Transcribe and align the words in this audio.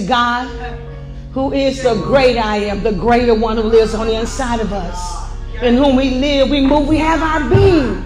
To 0.00 0.06
God, 0.06 0.48
who 1.32 1.52
is 1.52 1.82
the 1.82 1.94
great 1.94 2.36
I 2.36 2.56
am, 2.56 2.82
the 2.82 2.92
greater 2.92 3.34
one 3.34 3.56
who 3.56 3.64
lives 3.64 3.94
on 3.94 4.06
the 4.06 4.18
inside 4.18 4.60
of 4.60 4.72
us, 4.72 5.30
in 5.62 5.76
whom 5.76 5.96
we 5.96 6.10
live, 6.10 6.50
we 6.50 6.60
move, 6.60 6.88
we 6.88 6.98
have 6.98 7.22
our 7.22 7.48
being. 7.48 8.04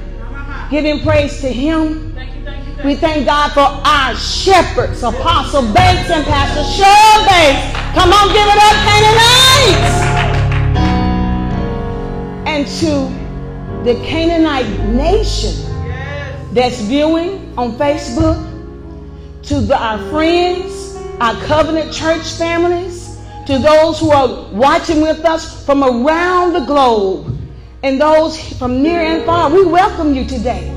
Giving 0.71 1.03
praise 1.03 1.41
to 1.41 1.49
Him. 1.49 2.15
We 2.85 2.97
thank 2.97 3.27
God 3.27 3.53
for 3.53 3.61
our 3.61 4.15
shepherds, 4.17 5.03
Apostle 5.03 5.73
Banks 5.73 6.11
and 6.11 6.25
Pastor 6.25 6.63
Cheryl 6.63 7.27
Banks. 7.27 7.79
Come 7.95 8.13
on, 8.13 8.29
give 8.29 8.47
it 8.47 8.59
up, 8.59 8.75
Canaanites! 8.89 9.95
And 12.47 12.67
to 12.81 13.09
the 13.85 13.95
Canaanite 14.05 14.69
nation 14.91 15.55
that's 16.53 16.81
viewing 16.81 17.53
on 17.57 17.73
Facebook, 17.73 18.37
to 19.45 19.61
the, 19.61 19.77
our 19.77 19.99
friends, 20.11 20.64
our 21.25 21.41
covenant 21.47 21.91
church 21.91 22.33
families, 22.33 23.17
to 23.47 23.59
those 23.59 23.99
who 23.99 24.11
are 24.11 24.47
watching 24.53 25.01
with 25.01 25.25
us 25.25 25.65
from 25.65 25.83
around 25.83 26.53
the 26.53 26.61
globe, 26.67 27.35
and 27.83 27.99
those 27.99 28.39
from 28.59 28.83
near 28.83 29.01
and 29.01 29.25
far, 29.25 29.51
we 29.51 29.65
welcome 29.65 30.15
you 30.15 30.27
today. 30.27 30.71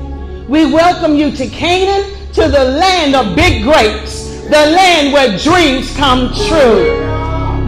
We 0.48 0.64
welcome 0.72 1.16
you 1.16 1.32
to 1.32 1.46
Canaan, 1.48 2.32
to 2.32 2.48
the 2.48 2.64
land 2.64 3.14
of 3.14 3.36
big 3.36 3.62
grapes, 3.62 4.40
the 4.44 4.72
land 4.72 5.12
where 5.12 5.36
dreams 5.36 5.94
come 5.94 6.32
true. 6.48 6.96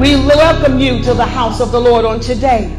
We 0.01 0.15
welcome 0.15 0.79
you 0.79 1.03
to 1.03 1.13
the 1.13 1.27
house 1.27 1.61
of 1.61 1.73
the 1.73 1.81
Lord 1.81 2.07
on 2.07 2.19
today. 2.19 2.75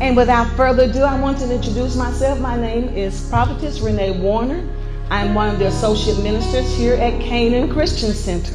And 0.00 0.16
without 0.16 0.46
further 0.56 0.84
ado, 0.84 1.02
I 1.02 1.20
want 1.20 1.38
to 1.38 1.52
introduce 1.52 1.96
myself. 1.96 2.38
My 2.38 2.56
name 2.56 2.90
is 2.90 3.28
Prophetess 3.28 3.80
Renee 3.80 4.20
Warner. 4.20 4.64
I'm 5.10 5.34
one 5.34 5.48
of 5.48 5.58
the 5.58 5.66
associate 5.66 6.22
ministers 6.22 6.72
here 6.76 6.94
at 6.94 7.20
Canaan 7.20 7.68
Christian 7.68 8.12
Center. 8.12 8.54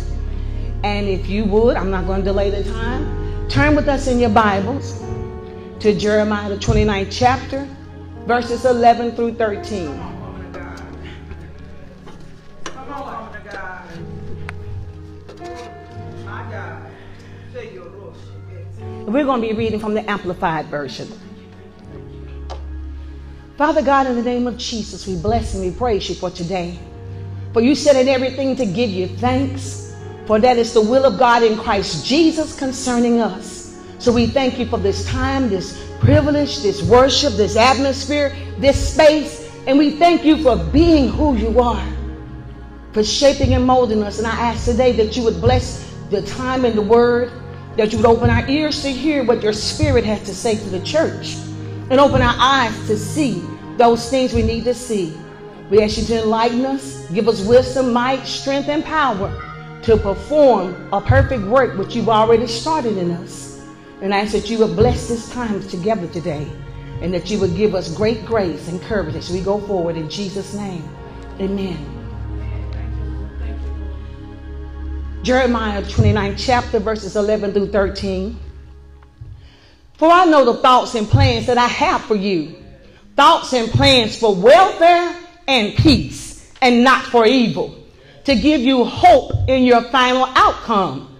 And 0.84 1.06
if 1.06 1.28
you 1.28 1.44
would, 1.44 1.76
I'm 1.76 1.92
not 1.92 2.08
going 2.08 2.22
to 2.22 2.26
delay 2.26 2.50
the 2.50 2.64
time, 2.72 3.50
turn 3.50 3.76
with 3.76 3.90
us 3.90 4.08
in 4.08 4.20
your 4.20 4.30
Bibles 4.30 5.04
to 5.82 5.94
Jeremiah, 5.94 6.48
the 6.48 6.56
29th 6.56 7.10
chapter, 7.12 7.68
verses 8.26 8.64
11 8.64 9.18
through 9.18 9.34
13. 9.34 9.90
We're 19.06 19.26
going 19.26 19.42
to 19.42 19.48
be 19.48 19.54
reading 19.54 19.80
from 19.80 19.94
the 19.94 20.10
Amplified 20.10 20.68
Version. 20.68 21.08
Father 23.58 23.82
God, 23.82 24.06
in 24.06 24.16
the 24.18 24.22
name 24.22 24.48
of 24.48 24.58
Jesus, 24.58 25.08
we 25.08 25.16
bless 25.16 25.54
and 25.54 25.64
we 25.64 25.72
praise 25.72 26.10
you 26.10 26.16
for 26.16 26.30
today. 26.30 26.78
For 27.54 27.62
you 27.62 27.74
said 27.74 27.96
in 27.96 28.10
everything 28.10 28.58
to 28.58 28.66
give 28.66 28.90
you 28.90 29.08
thanks, 29.08 29.96
for 30.26 30.40
that 30.42 30.58
is 30.58 30.74
the 30.74 30.82
will 30.82 31.06
of 31.06 31.18
God 31.18 31.42
in 31.42 31.58
Christ 31.58 32.06
Jesus 32.06 32.54
concerning 32.60 33.22
us. 33.22 33.80
So 33.98 34.12
we 34.12 34.28
thank 34.28 34.60
you 34.60 34.66
for 34.66 34.78
this 34.78 35.06
time, 35.06 35.48
this 35.48 35.82
privilege, 36.02 36.64
this 36.64 36.84
worship, 36.84 37.36
this 37.36 37.56
atmosphere, 37.56 38.36
this 38.58 38.94
space, 38.94 39.50
and 39.68 39.78
we 39.78 39.92
thank 39.92 40.26
you 40.26 40.44
for 40.44 40.58
being 40.58 41.08
who 41.08 41.38
you 41.38 41.62
are, 41.62 41.88
for 42.92 43.06
shaping 43.06 43.54
and 43.54 43.66
molding 43.66 44.04
us. 44.04 44.18
And 44.18 44.28
I 44.28 44.32
ask 44.32 44.66
today 44.66 44.92
that 44.98 45.16
you 45.16 45.24
would 45.24 45.40
bless 45.40 45.96
the 46.10 46.22
time 46.24 46.66
and 46.66 46.78
the 46.78 46.82
word 46.82 47.32
that 47.78 47.94
you 47.94 48.00
would 48.00 48.06
open 48.06 48.30
our 48.30 48.46
ears 48.50 48.82
to 48.82 48.90
hear 48.90 49.24
what 49.24 49.42
your 49.42 49.54
spirit 49.54 50.04
has 50.04 50.24
to 50.24 50.36
say 50.36 50.58
to 50.58 50.70
the 50.70 50.82
church 50.82 51.38
and 51.90 52.00
open 52.00 52.22
our 52.22 52.36
eyes 52.38 52.76
to 52.88 52.98
see 52.98 53.44
those 53.78 54.10
things 54.10 54.34
we 54.34 54.42
need 54.42 54.64
to 54.64 54.74
see. 54.74 55.16
We 55.70 55.82
ask 55.82 55.98
you 55.98 56.06
to 56.06 56.24
enlighten 56.24 56.66
us, 56.66 57.06
give 57.12 57.28
us 57.28 57.42
wisdom, 57.42 57.94
might, 57.94 58.26
strength, 58.26 58.70
and 58.70 58.84
power 58.84 59.42
to 59.84 59.98
perform 59.98 60.92
a 60.94 61.02
perfect 61.02 61.44
work 61.44 61.78
which 61.78 61.96
you've 61.96 62.10
already 62.10 62.48
started 62.48 62.98
in 62.98 63.12
us. 63.12 63.64
And 64.02 64.14
I 64.14 64.20
ask 64.20 64.32
that 64.32 64.50
you 64.50 64.60
would 64.60 64.76
bless 64.76 65.08
this 65.08 65.30
time 65.32 65.62
together 65.68 66.08
today 66.08 66.52
and 67.02 67.14
that 67.14 67.30
you 67.30 67.40
would 67.40 67.56
give 67.56 67.76
us 67.76 67.94
great 67.94 68.26
grace 68.26 68.68
and 68.68 68.82
courage 68.84 69.16
as 69.16 69.30
we 69.30 69.42
go 69.42 69.60
forward 69.60 69.96
in 69.96 70.10
Jesus' 70.10 70.54
name. 70.54 70.88
Amen. 71.40 71.96
Jeremiah 75.24 75.84
29 75.90 76.38
chapter 76.38 76.80
verses 76.80 77.16
11 77.16 77.54
through 77.54 77.72
13. 77.72 78.40
For 79.98 80.10
I 80.10 80.26
know 80.26 80.46
the 80.46 80.56
thoughts 80.56 80.96
and 80.96 81.08
plans 81.08 81.48
that 81.48 81.58
I 81.58 81.68
have 81.68 82.02
for 82.02 82.16
you. 82.16 82.56
Thoughts 83.16 83.54
and 83.54 83.70
plans 83.72 84.18
for 84.18 84.36
welfare 84.36 85.16
and 85.48 85.76
peace 85.76 86.52
and 86.62 86.84
not 86.84 87.06
for 87.06 87.26
evil. 87.26 87.84
To 88.26 88.36
give 88.36 88.62
you 88.62 88.84
hope 88.84 89.32
in 89.48 89.64
your 89.64 89.84
final 89.84 90.26
outcome. 90.26 91.16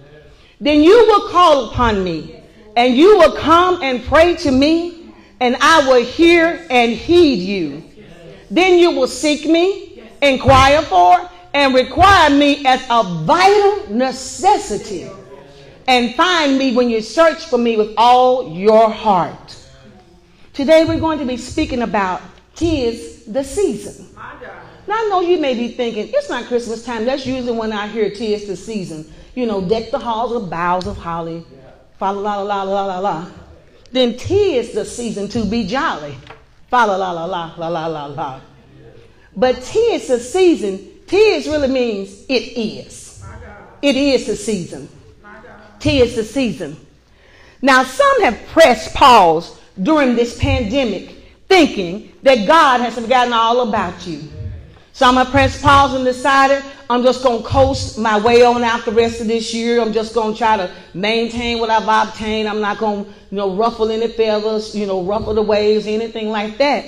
Then 0.60 0.82
you 0.82 1.06
will 1.06 1.28
call 1.28 1.70
upon 1.70 2.02
me 2.04 2.42
and 2.76 2.94
you 2.94 3.16
will 3.18 3.36
come 3.36 3.82
and 3.82 4.04
pray 4.04 4.36
to 4.36 4.50
me 4.50 5.14
and 5.40 5.56
I 5.60 5.88
will 5.88 6.04
hear 6.04 6.66
and 6.68 6.92
heed 6.92 7.36
you. 7.36 7.82
Then 8.50 8.78
you 8.78 8.92
will 8.92 9.08
seek 9.08 9.46
me, 9.46 10.02
inquire 10.22 10.82
for, 10.82 11.28
and 11.54 11.74
require 11.74 12.30
me 12.30 12.64
as 12.66 12.84
a 12.90 13.02
vital 13.24 13.94
necessity. 13.94 15.08
And 15.88 16.14
find 16.14 16.58
me 16.58 16.74
when 16.74 16.90
you 16.90 17.00
search 17.00 17.46
for 17.46 17.58
me 17.58 17.76
with 17.76 17.94
all 17.96 18.56
your 18.56 18.90
heart. 18.90 19.56
Today 20.52 20.84
we're 20.84 21.00
going 21.00 21.18
to 21.18 21.24
be 21.24 21.36
speaking 21.36 21.82
about 21.82 22.22
tis 22.54 23.24
the 23.26 23.44
season. 23.44 24.08
Now 24.88 24.94
I 24.94 25.08
know 25.10 25.20
you 25.20 25.38
may 25.38 25.54
be 25.54 25.68
thinking, 25.68 26.10
it's 26.12 26.28
not 26.28 26.46
Christmas 26.46 26.84
time. 26.84 27.04
That's 27.04 27.26
usually 27.26 27.52
when 27.52 27.72
I 27.72 27.86
hear 27.86 28.10
tis 28.10 28.46
the 28.46 28.56
season. 28.56 29.12
You 29.34 29.46
know, 29.46 29.68
deck 29.68 29.90
the 29.90 29.98
halls 29.98 30.32
with 30.32 30.50
boughs 30.50 30.86
of 30.86 30.96
holly. 30.96 31.44
Fa 31.98 32.06
la 32.06 32.42
la 32.42 32.62
la 32.62 32.62
la 32.62 32.86
la 32.86 32.98
la. 32.98 33.30
Then 33.92 34.16
tis 34.16 34.72
the 34.72 34.84
season 34.84 35.28
to 35.28 35.44
be 35.44 35.66
jolly. 35.66 36.16
Fa 36.68 36.84
la 36.86 36.96
la 36.96 37.12
la 37.12 37.24
la 37.26 37.54
la 37.56 37.68
la 37.68 37.86
la 37.86 38.06
la. 38.06 38.40
But 39.36 39.62
tis 39.62 40.08
the 40.08 40.18
season 40.18 40.92
Tis 41.06 41.46
really 41.46 41.68
means 41.68 42.24
it 42.28 42.58
is. 42.58 43.24
It 43.80 43.96
is 43.96 44.26
the 44.26 44.36
season. 44.36 44.88
Tis 45.86 46.16
the 46.16 46.24
season. 46.24 46.76
Now, 47.62 47.84
some 47.84 48.22
have 48.22 48.38
pressed 48.48 48.92
pause 48.94 49.56
during 49.80 50.16
this 50.16 50.36
pandemic, 50.36 51.10
thinking 51.48 52.12
that 52.22 52.46
God 52.46 52.80
has 52.80 52.96
forgotten 52.96 53.32
all 53.32 53.68
about 53.68 54.04
you. 54.06 54.22
Some 54.92 55.14
have 55.16 55.28
pressed 55.28 55.62
pause 55.62 55.94
and 55.94 56.04
decided 56.04 56.64
I'm 56.90 57.04
just 57.04 57.22
going 57.22 57.42
to 57.42 57.48
coast 57.48 57.98
my 57.98 58.18
way 58.18 58.42
on 58.42 58.64
out 58.64 58.84
the 58.84 58.90
rest 58.90 59.20
of 59.20 59.28
this 59.28 59.54
year. 59.54 59.80
I'm 59.80 59.92
just 59.92 60.12
going 60.12 60.32
to 60.32 60.38
try 60.38 60.56
to 60.56 60.74
maintain 60.92 61.60
what 61.60 61.70
I've 61.70 62.08
obtained. 62.08 62.48
I'm 62.48 62.60
not 62.60 62.78
going 62.78 63.04
to, 63.04 63.10
you 63.10 63.36
know, 63.36 63.54
ruffle 63.54 63.90
any 63.90 64.08
feathers, 64.08 64.74
you 64.74 64.86
know, 64.86 65.04
ruffle 65.04 65.34
the 65.34 65.42
waves, 65.42 65.86
anything 65.86 66.30
like 66.30 66.58
that. 66.58 66.84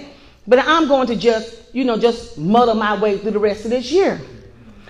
But 0.46 0.58
I'm 0.60 0.88
going 0.88 1.06
to 1.08 1.16
just 1.16 1.58
you 1.72 1.84
know, 1.84 1.98
just 1.98 2.38
muddle 2.38 2.74
my 2.74 3.00
way 3.00 3.18
through 3.18 3.32
the 3.32 3.38
rest 3.38 3.64
of 3.64 3.70
this 3.70 3.92
year. 3.92 4.20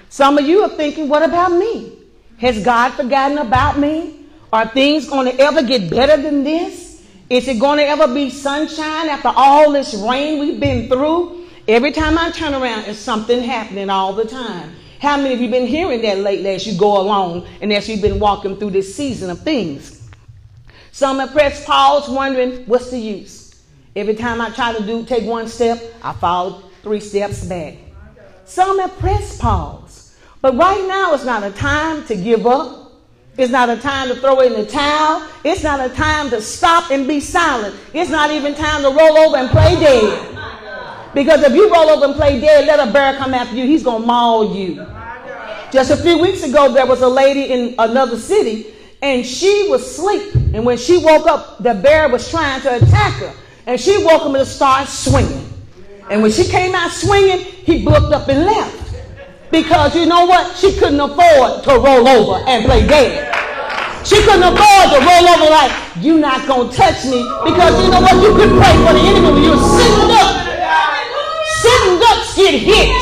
Some 0.08 0.38
of 0.38 0.46
you 0.46 0.62
are 0.62 0.70
thinking, 0.70 1.08
what 1.08 1.22
about 1.22 1.52
me? 1.52 1.97
Has 2.38 2.62
God 2.64 2.90
forgotten 2.90 3.38
about 3.38 3.78
me? 3.78 4.26
Are 4.52 4.66
things 4.66 5.08
going 5.08 5.30
to 5.30 5.40
ever 5.40 5.62
get 5.62 5.90
better 5.90 6.20
than 6.20 6.44
this? 6.44 7.04
Is 7.28 7.46
it 7.48 7.60
going 7.60 7.78
to 7.78 7.84
ever 7.84 8.12
be 8.12 8.30
sunshine 8.30 9.08
after 9.08 9.28
all 9.28 9.72
this 9.72 9.94
rain 9.94 10.38
we've 10.38 10.60
been 10.60 10.88
through? 10.88 11.46
Every 11.66 11.92
time 11.92 12.16
I 12.16 12.30
turn 12.30 12.54
around, 12.54 12.84
there's 12.84 12.98
something 12.98 13.42
happening 13.42 13.90
all 13.90 14.14
the 14.14 14.24
time. 14.24 14.72
How 15.00 15.16
many 15.16 15.34
of 15.34 15.40
you 15.40 15.50
been 15.50 15.66
hearing 15.66 16.00
that 16.02 16.18
lately 16.18 16.50
as 16.50 16.66
you 16.66 16.78
go 16.78 17.00
along 17.00 17.46
and 17.60 17.72
as 17.72 17.88
you've 17.88 18.00
been 18.00 18.18
walking 18.18 18.56
through 18.56 18.70
this 18.70 18.94
season 18.94 19.30
of 19.30 19.40
things? 19.42 20.08
Some 20.92 21.18
have 21.18 21.32
pressed 21.32 21.66
pause 21.66 22.08
wondering, 22.08 22.64
what's 22.66 22.90
the 22.90 22.98
use? 22.98 23.62
Every 23.94 24.14
time 24.14 24.40
I 24.40 24.50
try 24.50 24.72
to 24.72 24.84
do 24.84 25.04
take 25.04 25.24
one 25.24 25.48
step, 25.48 25.82
I 26.02 26.12
fall 26.14 26.70
three 26.82 27.00
steps 27.00 27.44
back. 27.44 27.74
Some 28.44 28.78
have 28.78 28.96
pressed 28.98 29.40
pause. 29.40 29.87
But 30.40 30.56
right 30.56 30.86
now 30.86 31.14
it's 31.14 31.24
not 31.24 31.42
a 31.42 31.50
time 31.50 32.04
to 32.06 32.16
give 32.16 32.46
up. 32.46 32.92
It's 33.36 33.52
not 33.52 33.70
a 33.70 33.76
time 33.76 34.08
to 34.08 34.16
throw 34.16 34.40
in 34.40 34.52
the 34.52 34.66
towel. 34.66 35.28
It's 35.44 35.62
not 35.62 35.80
a 35.80 35.92
time 35.94 36.30
to 36.30 36.40
stop 36.40 36.90
and 36.90 37.06
be 37.06 37.20
silent. 37.20 37.74
It's 37.94 38.10
not 38.10 38.30
even 38.30 38.54
time 38.54 38.82
to 38.82 38.88
roll 38.88 39.16
over 39.18 39.36
and 39.36 39.48
play 39.48 39.74
dead. 39.76 40.34
Because 41.14 41.42
if 41.42 41.52
you 41.54 41.72
roll 41.72 41.88
over 41.88 42.06
and 42.06 42.14
play 42.14 42.40
dead, 42.40 42.66
let 42.66 42.86
a 42.86 42.92
bear 42.92 43.16
come 43.16 43.34
after 43.34 43.56
you, 43.56 43.64
he's 43.64 43.82
going 43.82 44.02
to 44.02 44.06
maul 44.06 44.54
you. 44.54 44.86
Just 45.72 45.90
a 45.90 45.96
few 45.96 46.18
weeks 46.18 46.42
ago, 46.42 46.72
there 46.72 46.86
was 46.86 47.02
a 47.02 47.08
lady 47.08 47.52
in 47.52 47.74
another 47.78 48.16
city, 48.18 48.74
and 49.02 49.24
she 49.24 49.68
was 49.68 49.82
asleep. 49.82 50.34
And 50.54 50.64
when 50.64 50.76
she 50.76 50.98
woke 50.98 51.26
up, 51.26 51.62
the 51.62 51.74
bear 51.74 52.08
was 52.08 52.30
trying 52.30 52.60
to 52.62 52.76
attack 52.76 53.14
her. 53.14 53.32
And 53.66 53.80
she 53.80 54.02
woke 54.04 54.22
up 54.22 54.34
and 54.34 54.46
started 54.46 54.90
swinging. 54.90 55.52
And 56.10 56.22
when 56.22 56.32
she 56.32 56.44
came 56.44 56.74
out 56.74 56.90
swinging, 56.90 57.38
he 57.38 57.84
booked 57.84 58.12
up 58.12 58.28
and 58.28 58.44
left. 58.44 58.77
Because 59.50 59.96
you 59.96 60.04
know 60.04 60.26
what? 60.26 60.56
She 60.56 60.76
couldn't 60.76 61.00
afford 61.00 61.64
to 61.64 61.72
roll 61.80 62.06
over 62.06 62.44
and 62.44 62.64
play 62.64 62.86
dead. 62.86 63.24
She 64.04 64.16
couldn't 64.22 64.44
afford 64.44 64.86
to 64.92 64.98
roll 65.00 65.24
over 65.24 65.48
like, 65.48 65.72
you're 66.00 66.20
not 66.20 66.46
going 66.46 66.68
to 66.68 66.76
touch 66.76 67.04
me. 67.04 67.24
Because 67.48 67.72
you 67.80 67.88
know 67.88 68.00
what? 68.00 68.16
You 68.20 68.36
could 68.36 68.52
pray 68.60 68.74
for 68.84 68.92
the 68.92 69.04
enemy 69.08 69.32
when 69.32 69.44
you're 69.44 69.56
sitting 69.56 70.12
up. 70.12 70.36
Sitting 71.64 71.96
ducks 71.96 72.36
get 72.36 72.54
hit. 72.60 72.92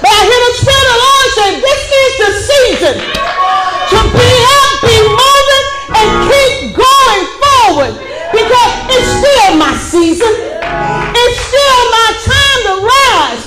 But 0.00 0.08
I 0.08 0.20
hear 0.24 0.40
the 0.48 0.52
Spirit 0.64 0.80
of 0.80 0.92
the 0.92 1.00
Lord 1.04 1.28
say, 1.36 1.48
this 1.60 1.82
is 1.92 2.12
the 2.20 2.30
season 2.40 2.96
to 2.96 3.98
be 4.16 4.30
up, 4.32 4.70
be 4.80 4.96
moving, 5.12 5.66
and 5.92 6.08
keep 6.24 6.52
going 6.72 7.24
forward. 7.36 7.94
Because 8.32 8.72
it's 8.96 9.08
still 9.12 9.50
my 9.60 9.76
season. 9.76 10.32
It's 10.32 11.38
still 11.52 11.80
my 11.92 12.08
time 12.26 12.60
to 12.64 12.74
rise, 12.80 13.42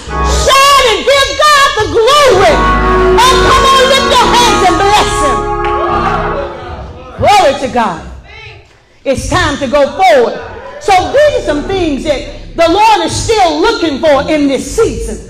shine, 0.46 0.86
and 0.94 1.02
give 1.04 1.23
the 1.78 1.86
glory. 1.92 2.56
Oh, 3.18 3.36
come 3.50 3.66
on, 3.74 3.82
lift 3.94 4.10
your 4.14 4.28
hands 4.34 4.62
and 4.68 4.76
bless 4.82 5.12
Him. 5.26 5.38
Glory 7.20 7.54
to 7.68 7.70
God. 7.74 8.02
It's 9.06 9.30
time 9.30 9.58
to 9.58 9.68
go 9.68 9.92
forward. 9.98 10.36
So 10.82 10.94
these 11.12 11.40
are 11.40 11.46
some 11.46 11.64
things 11.64 12.04
that 12.04 12.56
the 12.56 12.70
Lord 12.70 13.06
is 13.06 13.16
still 13.16 13.60
looking 13.60 14.00
for 14.00 14.30
in 14.30 14.48
this 14.48 14.76
season. 14.76 15.30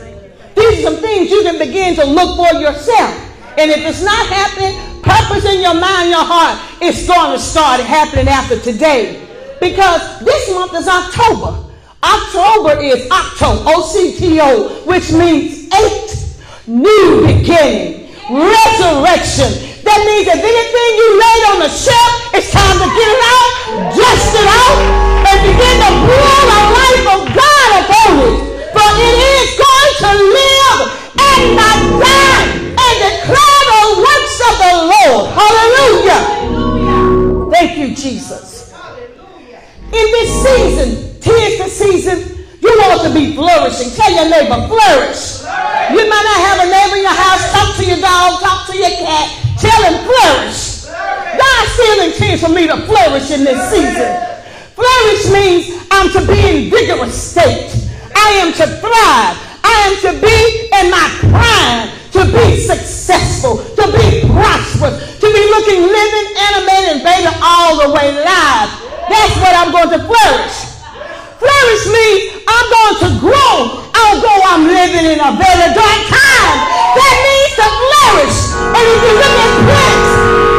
These 0.56 0.80
are 0.80 0.92
some 0.92 0.98
things 0.98 1.32
you 1.32 1.44
can 1.44 1.58
begin 1.58 1.96
to 1.96 2.06
look 2.06 2.38
for 2.38 2.60
yourself. 2.60 3.14
And 3.58 3.72
if 3.72 3.86
it's 3.86 4.04
not 4.04 4.28
happening, 4.28 5.02
purpose 5.02 5.46
in 5.46 5.62
your 5.62 5.76
mind, 5.76 6.10
your 6.10 6.26
heart, 6.26 6.60
it's 6.82 7.06
going 7.08 7.32
to 7.34 7.40
start 7.40 7.82
happening 7.82 8.28
after 8.28 8.60
today. 8.60 9.20
Because 9.60 10.20
this 10.20 10.50
month 10.54 10.74
is 10.74 10.88
October. 10.88 11.70
October 12.04 12.82
is 12.82 13.08
Octo, 13.10 13.64
O-C-T-O, 13.66 14.84
which 14.86 15.12
means 15.12 15.70
eight, 15.74 16.23
new 16.68 17.28
beginning, 17.28 18.08
resurrection. 18.32 19.52
That 19.84 20.00
means 20.08 20.32
if 20.32 20.40
anything 20.40 20.90
you 20.96 21.10
laid 21.20 21.44
on 21.52 21.60
the 21.60 21.68
shelf, 21.68 22.32
it's 22.32 22.52
time 22.56 22.80
to 22.80 22.88
get 22.88 23.10
it 23.12 23.20
out, 23.20 23.52
dust 23.92 24.32
it 24.32 24.48
out, 24.48 24.80
and 25.28 25.38
begin 25.44 25.76
to 25.84 25.92
blow 26.08 26.40
the 26.48 26.62
life 26.72 27.06
of 27.20 27.22
God 27.36 27.70
upon 27.84 28.12
it. 28.24 28.36
For 28.72 28.88
it 28.96 29.18
is 29.28 29.60
going 29.60 29.94
to 30.08 30.12
live 30.24 30.80
and 31.20 31.42
not 31.60 31.80
die 32.00 32.48
and 32.80 32.96
declare 33.12 33.64
the 33.68 33.84
works 34.00 34.38
of 34.40 34.56
the 34.64 34.74
Lord. 34.88 35.36
Hallelujah. 35.36 36.22
Thank 37.52 37.76
you, 37.78 37.92
Jesus. 37.94 38.72
In 39.92 40.08
this 40.16 40.32
season, 40.42 41.20
tis 41.20 41.60
the 41.60 41.70
season, 41.70 42.33
you 42.64 42.72
want 42.80 43.04
to 43.04 43.12
be 43.12 43.36
flourishing. 43.36 43.92
Tell 43.92 44.12
your 44.12 44.32
neighbor, 44.32 44.56
flourish. 44.72 45.44
You 45.92 46.04
might 46.08 46.26
not 46.26 46.40
have 46.48 46.58
a 46.64 46.68
neighbor 46.72 46.96
in 46.96 47.04
your 47.04 47.18
house. 47.20 47.44
Talk 47.52 47.76
to 47.76 47.84
your 47.84 48.00
dog, 48.00 48.40
talk 48.40 48.72
to 48.72 48.76
your 48.80 48.96
cat. 49.04 49.28
Tell 49.60 49.82
him 49.84 50.00
flourish. 50.08 50.88
God 50.88 51.64
still 51.76 52.00
intends 52.08 52.40
for 52.42 52.50
me 52.50 52.68
to 52.68 52.78
flourish 52.88 53.32
in 53.32 53.44
this 53.44 53.60
season. 53.68 54.08
Flourish 54.80 55.24
means 55.36 55.86
I'm 55.92 56.10
to 56.16 56.22
be 56.26 56.40
in 56.40 56.72
vigorous 56.72 57.14
state. 57.14 57.68
I 58.16 58.40
am 58.40 58.54
to 58.54 58.66
thrive. 58.80 59.36
I 59.64 59.76
am 59.88 59.94
to 60.08 60.12
be 60.24 60.38
in 60.80 60.92
my 60.92 61.08
prime, 61.32 61.92
to 62.16 62.22
be 62.32 62.60
successful, 62.60 63.58
to 63.58 63.86
be 63.92 64.24
prosperous, 64.28 65.20
to 65.20 65.28
be 65.28 65.44
looking 65.52 65.82
living, 65.84 66.28
animated, 66.52 66.90
and 66.96 67.04
baby 67.04 67.32
all 67.42 67.80
the 67.80 67.94
way 67.94 68.12
live. 68.12 68.70
That's 69.10 69.36
what 69.40 69.54
I'm 69.56 69.72
going 69.72 69.92
to 70.00 70.02
flourish. 70.06 70.58
Flourish 71.40 71.86
means 71.92 72.33
I'm 72.64 72.72
going 72.72 72.96
to 72.96 73.12
grow, 73.20 73.84
although 73.92 74.42
I'm 74.48 74.64
living 74.64 75.04
in 75.04 75.20
a 75.20 75.32
very 75.36 75.68
dark 75.76 76.02
time. 76.08 76.56
That 76.96 77.16
means 77.20 77.54
to 77.60 77.68
flourish. 77.68 78.40
And 78.56 78.86
if 78.88 79.00
you 79.04 79.14
look 79.20 79.36
at 79.36 79.52
plants, 79.68 80.12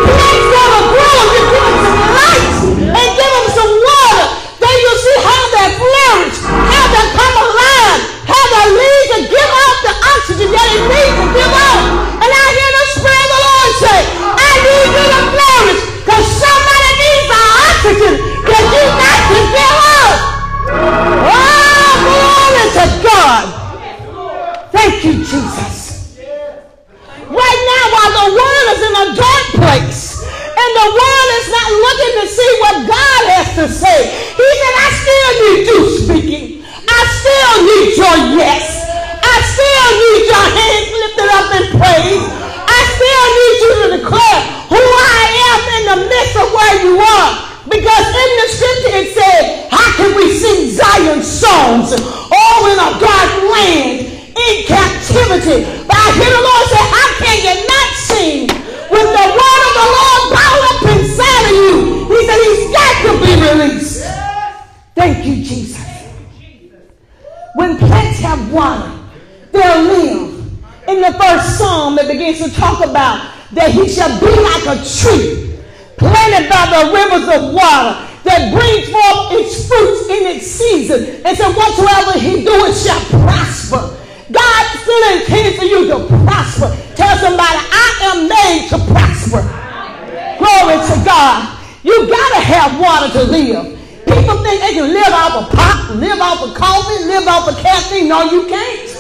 plants 0.05 0.49
gotta 0.53 0.83
grow. 0.85 1.17
You 1.33 1.41
give 1.49 1.65
them 1.65 1.81
some 1.81 2.05
light 2.13 2.57
and 2.93 3.09
give 3.09 3.33
them 3.33 3.49
some 3.57 3.73
water. 3.89 4.27
Then 4.61 4.75
you'll 4.85 5.01
see 5.01 5.19
how 5.25 5.43
they 5.49 5.69
flourish, 5.81 6.39
how 6.45 6.85
they 6.93 7.07
come 7.09 7.37
alive, 7.41 8.01
how 8.29 8.45
they 8.53 8.67
leaves 8.69 9.09
to 9.09 9.21
give 9.25 9.51
out 9.65 9.77
the 9.89 9.95
oxygen 10.05 10.49
that 10.53 10.69
it 10.77 10.85
needs 10.85 11.14
Thank 25.05 25.21
you, 25.21 25.25
Jesus. 25.37 26.17
Right 27.29 27.61
now, 27.69 27.85
while 27.93 28.13
the 28.25 28.29
world 28.41 28.67
is 28.73 28.81
in 28.89 28.95
a 29.05 29.07
dark 29.13 29.45
place 29.53 30.25
and 30.25 30.71
the 30.81 30.89
world 30.97 31.29
is 31.45 31.49
not 31.53 31.69
looking 31.77 32.13
to 32.25 32.27
see 32.33 32.51
what 32.65 32.77
God 32.89 33.21
has 33.37 33.49
to 33.53 33.67
say, 33.69 34.01
He 34.33 34.49
said, 34.49 34.75
I 34.81 34.89
still 34.97 35.31
need 35.45 35.61
you 35.69 35.81
speaking. 36.09 36.47
I 36.89 37.01
still 37.21 37.53
need 37.69 37.91
your 38.01 38.17
yes. 38.41 38.65
I 39.21 39.37
still 39.45 39.89
need 39.93 40.25
your 40.25 40.47
hands 40.57 40.89
lifted 40.97 41.31
up 41.37 41.49
in 41.53 41.65
praise. 41.77 42.25
I 42.65 42.81
still 42.97 43.27
need 43.37 43.57
you 43.61 43.73
to 43.77 43.87
declare 44.01 44.41
who 44.73 44.81
I 44.81 45.21
am 45.53 45.61
in 45.69 45.83
the 45.85 45.99
midst 46.09 46.33
of 46.41 46.49
where 46.49 46.77
you 46.81 46.97
are. 46.97 47.29
Because 47.69 48.07
in 48.09 48.31
the 48.41 48.47
scripture 48.57 48.95
it 49.05 49.09
said, 49.13 49.69
how 49.69 50.01
can 50.01 50.17
we 50.17 50.33
sing 50.33 50.73
Zion 50.73 51.21
songs 51.21 51.93
all 51.93 52.73
in 52.73 52.79
a 52.81 52.91
dark 52.97 53.33
land 53.53 54.14
in 54.51 54.67
captivity? 54.67 55.65
But 55.87 55.97
I 55.97 56.09
hear 56.17 56.31
the 56.31 56.43
Lord 56.45 56.65
say, 56.69 56.85
how 56.93 57.09
can 57.21 57.37
you 57.45 57.55
not 57.65 57.89
sing 57.97 58.39
with 58.93 59.09
the 59.09 59.27
word 59.33 59.63
of 59.65 59.75
the 59.81 59.89
Lord 59.97 60.23
bound 60.35 60.63
up 60.69 60.81
inside 60.95 61.45
of 61.49 61.55
you? 61.57 61.79
He 62.13 62.19
said 62.27 62.39
he's 62.45 62.65
got 62.73 62.95
to 63.05 63.11
be 63.25 63.33
released. 63.41 64.05
Thank 64.95 65.27
you, 65.27 65.35
Jesus. 65.45 65.85
When 67.55 67.77
plants 67.79 68.19
have 68.21 68.53
water, 68.53 68.93
they'll 69.53 69.83
live. 69.83 70.35
In 70.89 71.01
the 71.01 71.13
first 71.19 71.59
psalm, 71.59 71.99
it 71.99 72.09
begins 72.09 72.39
to 72.39 72.51
talk 72.55 72.85
about 72.85 73.33
that 73.53 73.71
he 73.71 73.89
shall 73.89 74.21
be 74.21 74.27
like 74.27 74.67
a 74.67 74.83
tree 74.85 75.55
planted 75.97 76.49
by 76.51 76.67
the 76.75 76.93
rivers 76.93 77.29
of 77.29 77.55
water 77.55 78.05
that 78.25 78.53
brings 78.53 78.89
forth 78.91 79.33
its 79.39 79.69
fruits 79.69 80.09
in 80.11 80.37
its 80.37 80.47
season. 80.47 81.23
And 81.25 81.37
so 81.37 81.53
whatsoever 81.53 82.19
he 82.19 82.45
doeth 82.45 82.77
shall 82.77 83.01
prosper. 83.21 84.04
God 84.35 84.63
still 84.83 85.05
intends 85.15 85.55
for 85.57 85.65
you 85.65 85.87
to 85.95 85.99
prosper. 86.27 86.75
Tell 86.99 87.15
somebody, 87.23 87.59
I 87.71 87.89
am 88.11 88.19
made 88.27 88.67
to 88.75 88.79
prosper. 88.91 89.47
Glory 90.43 90.77
to 90.83 90.97
God. 91.07 91.55
You 91.87 92.09
gotta 92.11 92.41
have 92.43 92.81
water 92.81 93.13
to 93.13 93.23
live. 93.31 93.79
People 94.07 94.37
think 94.43 94.61
they 94.61 94.75
can 94.75 94.91
live 94.93 95.13
off 95.15 95.35
of 95.37 95.47
pop, 95.55 95.95
live 95.97 96.21
off 96.21 96.43
of 96.43 96.55
coffee, 96.55 97.05
live 97.05 97.29
off 97.29 97.49
of 97.49 97.57
caffeine. 97.59 98.09
No, 98.09 98.25
you 98.25 98.47
can't. 98.49 98.91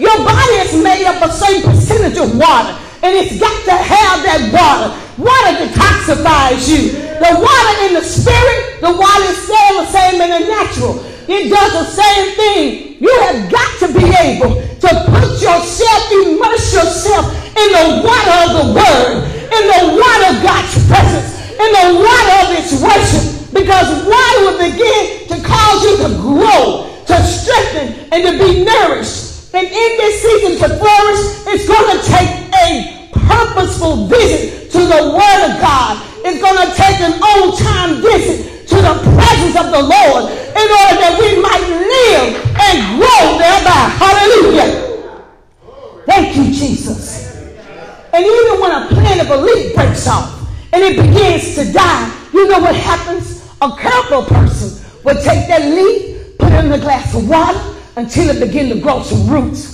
Your 0.00 0.16
body 0.24 0.56
is 0.64 0.72
made 0.82 1.04
up 1.04 1.22
of 1.22 1.28
a 1.28 1.32
certain 1.32 1.62
percentage 1.62 2.16
of 2.16 2.32
water, 2.36 2.72
and 3.04 3.12
it's 3.12 3.38
got 3.38 3.52
to 3.68 3.76
have 3.76 4.24
that 4.24 4.48
water. 4.48 4.88
Water 5.20 5.52
detoxifies 5.60 6.64
you. 6.64 6.96
The 7.20 7.36
water 7.36 7.74
in 7.84 7.92
the 7.92 8.00
spirit, 8.00 8.80
the 8.80 8.96
water 8.96 9.24
is 9.28 9.36
still 9.44 9.84
the 9.84 9.86
same 9.92 10.20
in 10.20 10.30
the 10.30 10.48
natural. 10.48 11.04
It 11.28 11.50
does 11.52 11.72
the 11.72 11.84
same 11.84 12.34
thing. 12.34 12.96
You 12.98 13.12
have 13.20 13.52
got 13.52 13.78
to 13.80 13.92
be 13.92 14.08
able 14.08 14.69
to 14.80 14.88
put 15.12 15.28
yourself, 15.40 16.00
immerse 16.24 16.72
yourself 16.72 17.28
in 17.52 17.68
the 17.72 17.86
water 18.00 18.36
of 18.44 18.50
the 18.56 18.66
word, 18.72 19.28
in 19.28 19.62
the 19.68 19.82
water 20.00 20.26
of 20.32 20.36
God's 20.40 20.72
presence, 20.88 21.36
in 21.52 21.70
the 21.72 21.88
water 22.00 22.36
of 22.44 22.48
His 22.56 22.80
worship. 22.80 23.52
Because 23.52 23.88
water 24.06 24.38
will 24.46 24.58
begin 24.58 25.28
to 25.28 25.36
cause 25.44 25.82
you 25.84 25.96
to 26.06 26.08
grow, 26.22 26.88
to 27.06 27.16
strengthen, 27.24 28.08
and 28.12 28.20
to 28.24 28.32
be 28.38 28.64
nourished. 28.64 29.52
And 29.52 29.66
in 29.66 29.90
this 29.98 30.22
season 30.22 30.52
to 30.62 30.76
flourish, 30.78 31.22
it's 31.50 31.66
going 31.66 31.90
to 31.90 32.00
take 32.06 32.30
a 32.54 33.10
purposeful 33.12 34.06
visit 34.06 34.70
to 34.70 34.78
the 34.78 35.12
Word 35.12 35.40
of 35.50 35.60
God. 35.60 36.06
It's 36.24 36.40
going 36.40 36.56
to 36.56 36.74
take 36.76 37.00
an 37.00 37.20
old 37.20 37.58
time 37.58 38.00
visit 38.00 38.59
to 38.70 38.76
the 38.76 38.94
presence 39.18 39.56
of 39.58 39.70
the 39.74 39.82
Lord 39.82 40.30
in 40.30 40.66
order 40.70 40.96
that 41.02 41.18
we 41.18 41.42
might 41.42 41.66
live 41.66 42.38
and 42.54 42.76
grow 42.98 43.38
thereby. 43.38 43.82
Hallelujah. 43.98 44.70
Thank 46.06 46.36
you, 46.36 46.44
Jesus. 46.54 47.36
And 48.12 48.24
even 48.24 48.60
when 48.60 48.70
a 48.70 48.86
plant 48.88 49.20
of 49.20 49.30
a 49.30 49.36
leaf 49.36 49.74
breaks 49.74 50.06
off 50.06 50.48
and 50.72 50.82
it 50.82 50.96
begins 50.96 51.54
to 51.56 51.72
die, 51.72 52.10
you 52.32 52.48
know 52.48 52.60
what 52.60 52.74
happens? 52.74 53.46
A 53.60 53.70
careful 53.76 54.22
person 54.24 54.86
will 55.04 55.16
take 55.16 55.48
that 55.48 55.62
leaf, 55.62 56.36
put 56.38 56.52
it 56.52 56.64
in 56.64 56.72
a 56.72 56.78
glass 56.78 57.14
of 57.14 57.28
water 57.28 57.60
until 57.96 58.30
it 58.30 58.40
begins 58.40 58.72
to 58.72 58.80
grow 58.80 59.02
some 59.02 59.28
roots. 59.28 59.70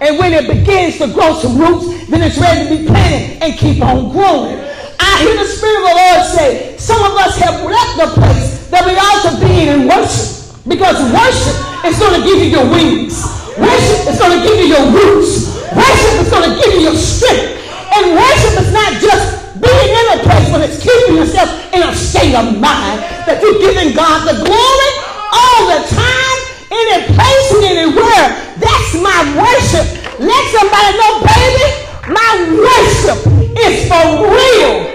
And 0.00 0.18
when 0.18 0.32
it 0.32 0.48
begins 0.48 0.98
to 0.98 1.06
grow 1.06 1.34
some 1.34 1.56
roots, 1.56 2.08
then 2.08 2.22
it's 2.22 2.36
ready 2.36 2.68
to 2.68 2.82
be 2.82 2.86
planted 2.88 3.42
and 3.42 3.54
keep 3.58 3.80
on 3.82 4.10
growing. 4.10 4.58
I 5.02 5.26
hear 5.26 5.34
the 5.34 5.50
Spirit 5.50 5.82
of 5.82 5.84
the 5.90 5.96
Lord 5.98 6.22
say, 6.30 6.78
some 6.78 7.02
of 7.02 7.18
us 7.18 7.34
have 7.42 7.66
left 7.66 7.94
the 7.98 8.08
place 8.14 8.70
that 8.70 8.86
we 8.86 8.94
ought 8.94 9.22
to 9.26 9.32
be 9.42 9.66
in 9.66 9.90
worship. 9.90 10.54
Because 10.62 10.94
worship 11.10 11.58
is 11.82 11.98
going 11.98 12.14
to 12.14 12.22
give 12.22 12.38
you 12.38 12.54
your 12.54 12.66
wings. 12.70 13.18
Worship 13.58 14.14
is 14.14 14.16
going 14.22 14.38
to 14.38 14.42
give 14.46 14.62
you 14.62 14.78
your 14.78 14.86
roots. 14.94 15.58
Worship 15.74 16.14
is 16.22 16.30
going 16.30 16.46
to 16.46 16.54
give 16.54 16.70
you 16.78 16.82
your 16.86 16.94
strength. 16.94 17.58
And 17.98 18.14
worship 18.14 18.62
is 18.62 18.70
not 18.70 19.02
just 19.02 19.42
being 19.62 19.90
in 19.94 20.06
a 20.14 20.18
place 20.26 20.50
but 20.50 20.60
it's 20.62 20.82
keeping 20.82 21.16
yourself 21.16 21.48
in 21.72 21.82
a 21.82 21.94
state 21.94 22.34
of 22.34 22.58
mind 22.58 22.98
that 23.30 23.38
you're 23.42 23.58
giving 23.62 23.94
God 23.94 24.26
the 24.26 24.34
glory 24.42 24.92
all 25.30 25.60
the 25.70 25.80
time, 25.86 26.38
any 26.70 27.06
place 27.14 27.48
anywhere. 27.62 28.26
That's 28.58 28.90
my 28.98 29.18
worship. 29.38 29.86
Let 30.18 30.42
somebody 30.50 30.90
know, 30.98 31.12
baby, 31.22 31.66
my 32.10 32.32
worship 32.58 33.18
is 33.54 33.86
for 33.86 34.30
real. 34.30 34.91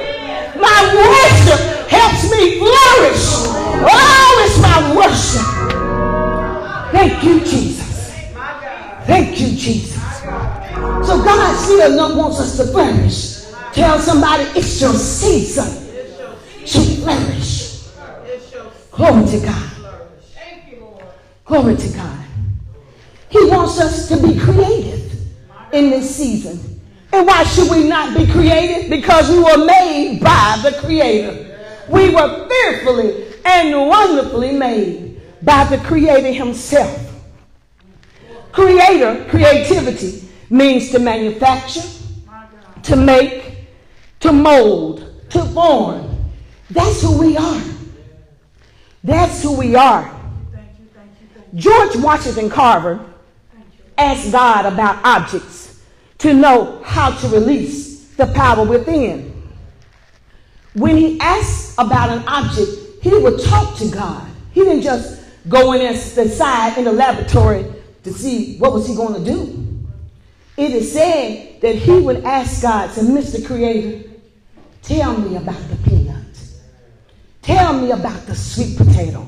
My 0.60 0.82
worship 0.96 1.88
helps 1.90 2.32
me 2.32 2.60
flourish. 2.60 3.26
Oh, 3.90 4.46
it's 4.46 4.58
my 4.62 4.96
worship. 4.96 5.46
Thank 6.92 7.24
you, 7.24 7.40
Jesus. 7.40 8.12
Thank 9.06 9.40
you, 9.40 9.56
Jesus. 9.56 10.22
So 11.08 11.24
God 11.24 11.56
still 11.56 12.18
wants 12.18 12.40
us 12.40 12.58
to 12.58 12.66
flourish. 12.68 13.46
Tell 13.74 14.00
somebody 14.00 14.44
it's 14.60 14.82
your 14.82 14.94
season 14.94 15.88
to 16.66 16.80
flourish. 17.02 17.84
Glory 18.92 19.26
to 19.28 19.40
God. 19.46 19.72
Glory 21.46 21.76
to 21.78 21.88
God. 21.90 22.26
He 23.30 23.46
wants 23.46 23.80
us 23.80 24.08
to 24.10 24.18
be 24.18 24.38
creative 24.40 25.12
in 25.72 25.90
this 25.92 26.16
season. 26.16 26.77
And 27.12 27.26
why 27.26 27.44
should 27.44 27.70
we 27.70 27.88
not 27.88 28.16
be 28.18 28.28
created? 28.28 28.90
Because 28.90 29.30
we 29.30 29.40
were 29.40 29.66
made 29.66 30.20
by 30.22 30.60
the 30.64 30.78
Creator. 30.80 31.58
We 31.90 32.10
were 32.10 32.48
fearfully 32.50 33.34
and 33.46 33.88
wonderfully 33.88 34.52
made 34.52 35.22
by 35.42 35.64
the 35.66 35.78
Creator 35.78 36.34
Himself. 36.34 37.04
Creator, 38.52 39.26
creativity, 39.30 40.28
means 40.50 40.90
to 40.92 41.00
manufacture, 41.00 41.84
to 42.84 42.96
make, 42.96 43.68
to 44.20 44.34
mold, 44.34 45.30
to 45.30 45.44
form. 45.46 46.18
That's 46.70 47.02
who 47.02 47.18
we 47.18 47.38
are. 47.38 47.64
That's 49.04 49.42
who 49.44 49.58
we 49.58 49.76
are. 49.76 50.14
George 51.56 51.96
Washington 51.96 52.50
Carver 52.50 53.00
asked 53.98 54.32
God 54.32 54.66
about 54.66 55.04
objects 55.06 55.67
to 56.20 56.34
know 56.34 56.82
how 56.84 57.12
to 57.12 57.28
release 57.28 58.08
the 58.16 58.28
power 58.28 58.66
within. 58.66 59.34
When 60.74 60.98
he 60.98 61.20
asked 61.20 61.74
about 61.78 62.10
an 62.10 62.28
object, 62.28 62.72
he 63.02 63.18
would 63.18 63.42
talk 63.42 63.78
to 63.78 63.90
God. 63.90 64.28
He 64.52 64.62
didn't 64.62 64.82
just 64.82 65.24
go 65.48 65.74
in 65.74 65.82
and 65.82 65.96
decide 65.96 66.78
in 66.78 66.86
the 66.86 66.92
laboratory 66.92 67.66
to 68.04 68.14
see 68.14 68.58
what 68.58 68.74
was 68.74 68.88
he 68.88 68.96
going 68.96 69.24
to 69.24 69.32
do. 69.32 69.64
It 70.58 70.72
is 70.72 70.92
said 70.92 71.62
that 71.62 71.76
he 71.76 72.00
would 72.00 72.24
ask 72.24 72.64
God, 72.64 72.94
to 72.96 73.02
Mr. 73.02 73.46
Creator, 73.46 74.10
tell 74.82 75.16
me 75.18 75.36
about 75.36 75.62
the 75.70 75.76
peanut. 75.88 76.26
Tell 77.44 77.74
me 77.74 77.92
about 77.92 78.26
the 78.26 78.36
sweet 78.36 78.76
potato. 78.76 79.28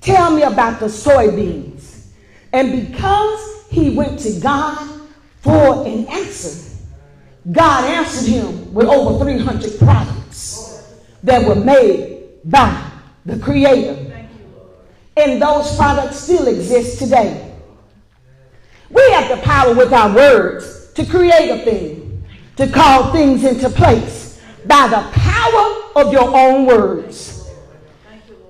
Tell 0.00 0.30
me 0.30 0.42
about 0.42 0.80
the 0.80 0.86
soybeans. 0.86 2.08
And 2.52 2.88
because 2.88 3.64
he 3.70 3.90
went 3.90 4.18
to 4.20 4.38
God 4.40 4.93
for 5.44 5.86
an 5.86 6.06
answer, 6.06 6.74
God 7.52 7.84
answered 7.84 8.30
him 8.30 8.72
with 8.72 8.86
over 8.86 9.22
300 9.22 9.78
products 9.78 10.94
that 11.22 11.46
were 11.46 11.54
made 11.54 12.28
by 12.44 12.90
the 13.26 13.38
Creator. 13.38 14.26
And 15.18 15.40
those 15.40 15.76
products 15.76 16.16
still 16.16 16.48
exist 16.48 16.98
today. 16.98 17.54
We 18.88 19.02
have 19.12 19.28
the 19.36 19.42
power 19.44 19.74
with 19.74 19.92
our 19.92 20.14
words 20.14 20.92
to 20.94 21.04
create 21.04 21.50
a 21.50 21.62
thing, 21.62 22.24
to 22.56 22.66
call 22.66 23.12
things 23.12 23.44
into 23.44 23.68
place 23.68 24.40
by 24.64 24.88
the 24.88 25.06
power 25.12 26.06
of 26.06 26.10
your 26.10 26.34
own 26.34 26.64
words. 26.64 27.50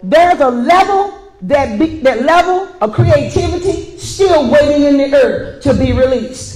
There's 0.00 0.38
a 0.38 0.48
level 0.48 1.32
that, 1.42 1.76
be, 1.76 1.98
that 2.00 2.22
level 2.22 2.68
of 2.80 2.92
creativity 2.92 3.98
still 3.98 4.48
waiting 4.48 4.84
in 4.84 4.96
the 4.98 5.16
earth 5.16 5.62
to 5.64 5.74
be 5.74 5.92
released. 5.92 6.53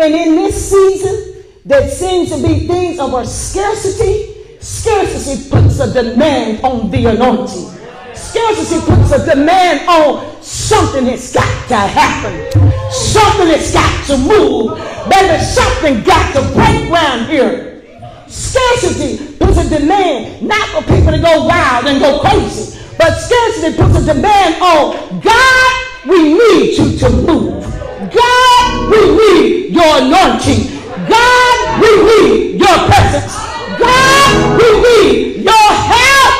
And 0.00 0.14
in 0.14 0.36
this 0.36 0.70
season, 0.70 1.42
that 1.64 1.90
seems 1.90 2.30
to 2.30 2.36
be 2.36 2.68
things 2.68 3.00
of 3.00 3.14
a 3.14 3.26
scarcity, 3.26 4.58
scarcity 4.60 5.50
puts 5.50 5.80
a 5.80 5.92
demand 5.92 6.62
on 6.62 6.88
the 6.92 7.06
anointing. 7.06 7.66
Scarcity 8.14 8.80
puts 8.86 9.10
a 9.10 9.26
demand 9.26 9.88
on 9.88 10.40
something 10.40 11.04
that's 11.04 11.32
got 11.32 11.68
to 11.68 11.76
happen. 11.76 12.52
Something 12.92 13.48
has 13.48 13.72
got 13.72 14.06
to 14.06 14.16
move. 14.18 14.78
Baby, 15.10 15.42
something 15.42 16.04
got 16.04 16.32
to 16.34 16.42
break 16.54 16.92
around 16.92 17.28
here. 17.28 17.82
Scarcity 18.28 19.34
puts 19.36 19.58
a 19.58 19.68
demand 19.68 20.42
not 20.46 20.68
for 20.68 20.82
people 20.94 21.10
to 21.10 21.18
go 21.18 21.44
wild 21.44 21.86
and 21.86 21.98
go 21.98 22.20
crazy, 22.20 22.78
but 22.96 23.14
scarcity 23.18 23.76
puts 23.76 23.96
a 23.96 24.14
demand 24.14 24.62
on 24.62 25.20
God, 25.20 25.86
we 26.06 26.34
need 26.34 26.78
you 26.78 26.98
to 26.98 27.10
move. 27.10 27.87
God, 27.98 28.90
we 28.90 29.00
need 29.18 29.74
your 29.74 29.98
anointing. 29.98 30.70
God, 31.10 31.82
we 31.82 31.90
need 32.06 32.60
your 32.60 32.78
presence. 32.86 33.34
God, 33.74 34.54
we 34.54 34.68
need 34.86 35.42
your 35.42 35.68
help. 35.90 36.34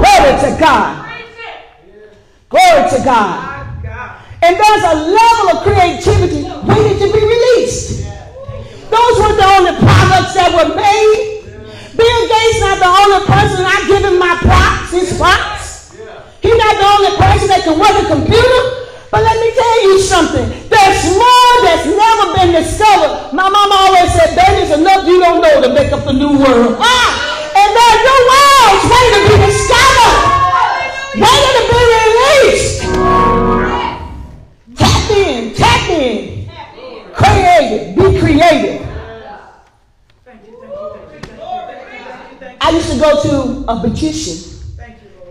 Glory 0.00 0.32
to 0.40 0.56
God. 0.58 1.20
Glory 2.48 2.90
to 2.96 3.04
God. 3.04 3.58
And 4.40 4.56
there's 4.56 4.84
a 4.84 4.94
level 5.04 5.46
of 5.52 5.62
creativity 5.64 6.48
waiting 6.64 6.98
to 7.04 7.12
be 7.12 7.20
released. 7.20 8.08
Those 8.88 9.20
were 9.20 9.36
the 9.36 9.44
only 9.52 9.76
products 9.76 10.32
that 10.32 10.48
were 10.56 10.74
made. 10.74 11.44
Bill 11.92 12.20
Gates 12.24 12.60
not 12.64 12.78
the 12.80 12.88
only 12.88 13.26
person 13.26 13.66
I 13.68 13.84
give 13.86 14.00
him 14.00 14.18
my 14.18 14.38
props, 14.40 14.92
his 14.92 15.18
props. 15.18 15.92
He's 16.40 16.56
not 16.56 16.72
the 16.72 16.88
only 16.88 17.16
person 17.20 17.48
that 17.48 17.64
can 17.64 17.78
work 17.78 17.92
a 18.00 18.06
computer. 18.08 18.87
But 19.10 19.22
let 19.22 19.40
me 19.40 19.50
tell 19.54 19.82
you 19.84 19.98
something. 20.00 20.48
There's 20.68 21.04
more 21.16 21.52
that's 21.64 21.86
never 21.86 22.34
been 22.36 22.52
discovered. 22.52 23.32
My 23.32 23.48
mama 23.48 23.74
always 23.74 24.12
said, 24.12 24.36
baby, 24.36 24.66
there's 24.66 24.78
enough 24.78 25.06
you 25.06 25.20
don't 25.20 25.40
know 25.40 25.62
to 25.62 25.72
make 25.72 25.92
up 25.92 26.04
the 26.04 26.12
new 26.12 26.38
world. 26.38 26.76
Ah! 26.78 27.24
And 27.56 27.74
there 27.74 27.88
are 27.88 28.02
new 28.04 28.20
worlds 28.28 28.84
waiting 28.92 29.14
to 29.16 29.20
be 29.28 29.36
discovered. 29.48 30.16
Waiting 31.24 31.54
to 31.56 31.64
be 31.72 31.80
released. 31.96 32.76
Tap 34.76 35.10
in, 35.10 35.54
tap 35.54 35.88
in. 35.88 36.50
Creative, 37.14 37.96
be 37.96 38.04
creative. 38.20 38.78
I 42.60 42.70
used 42.70 42.90
to 42.92 42.98
go 42.98 43.22
to 43.22 43.64
a 43.72 43.74
magician, 43.88 44.36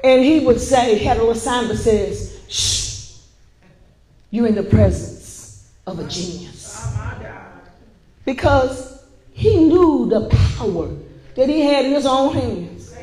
and 0.03 0.23
he 0.23 0.39
would 0.39 0.59
say, 0.59 0.97
had 0.97 1.17
a 1.17 1.19
little 1.19 1.35
sign 1.35 1.67
that 1.67 1.77
says, 1.77 2.39
shh, 2.49 2.76
you're 4.37 4.47
in 4.47 4.55
the 4.55 4.63
presence 4.63 5.71
of 5.87 5.97
a 5.99 6.07
genius. 6.07 6.95
Because 8.23 9.03
he 9.33 9.55
knew 9.55 10.07
the 10.07 10.29
power 10.57 10.89
that 11.35 11.49
he 11.49 11.61
had 11.61 11.85
in 11.85 11.93
his 11.93 12.05
own 12.05 12.35
hands. 12.35 12.95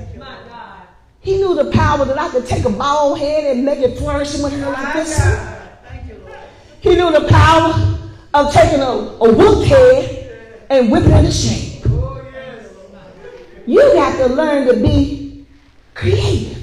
He 1.21 1.39
knew 1.39 1.55
the 1.55 1.71
power 1.73 2.05
that 2.05 2.19
I 2.19 2.29
could 2.29 2.47
take 2.47 2.65
a 2.65 2.71
bald 2.71 3.19
head 3.19 3.57
and 3.57 3.65
make 3.65 3.81
it 3.81 3.99
flourish 3.99 4.39
like 4.39 4.93
this. 4.95 5.19
He 6.81 6.91
knew 6.91 7.11
the 7.11 7.27
power 7.29 7.99
of 8.35 8.53
taking 8.53 8.81
a, 8.81 8.85
a 8.85 9.65
head 9.65 10.67
and 10.71 10.93
whipping 10.93 11.11
it 11.11 11.19
into 11.19 11.33
shape. 11.33 11.85
You 13.67 13.81
got 13.95 14.19
to 14.19 14.35
learn 14.35 14.69
to 14.69 14.75
be 14.75 15.47
creative. 15.95 16.63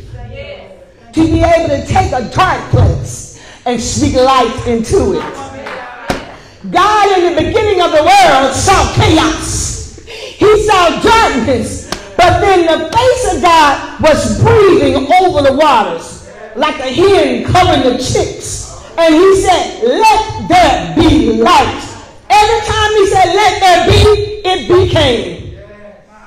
To 1.14 1.26
be 1.26 1.42
able 1.42 1.68
to 1.68 1.86
take 1.88 2.14
a 2.14 2.30
dark 2.34 2.70
place 2.70 3.31
and 3.66 3.80
speak 3.82 4.16
life 4.16 4.68
into 4.68 5.14
it. 5.14 6.72
God 6.72 7.18
in 7.18 7.36
the 7.36 7.42
beginning 7.42 7.82
of 7.82 7.92
the 7.92 8.04
world 8.04 8.54
saw 8.56 8.94
chaos. 8.94 10.00
He 10.06 10.64
saw 10.64 11.02
darkness. 11.02 11.90
But 12.18 12.40
then 12.40 12.66
the 12.68 12.90
face 12.96 13.36
of 13.36 13.42
God 13.42 14.02
was 14.02 14.42
breathing 14.42 14.96
over 14.96 15.42
the 15.42 15.54
waters 15.54 16.30
like 16.56 16.80
a 16.80 16.92
hen 16.92 17.46
covering 17.46 17.84
the 17.84 17.98
chicks. 17.98 18.80
And 18.98 19.16
he 19.16 19.42
said, 19.42 19.84
let 19.84 20.48
there 20.50 20.96
be 20.96 21.34
light. 21.42 21.88
Every 22.30 22.68
time 22.68 22.92
he 22.92 23.08
said, 23.08 23.26
let 23.26 23.60
there 23.60 23.88
be, 23.88 24.42
it 24.46 24.68
became 24.68 25.60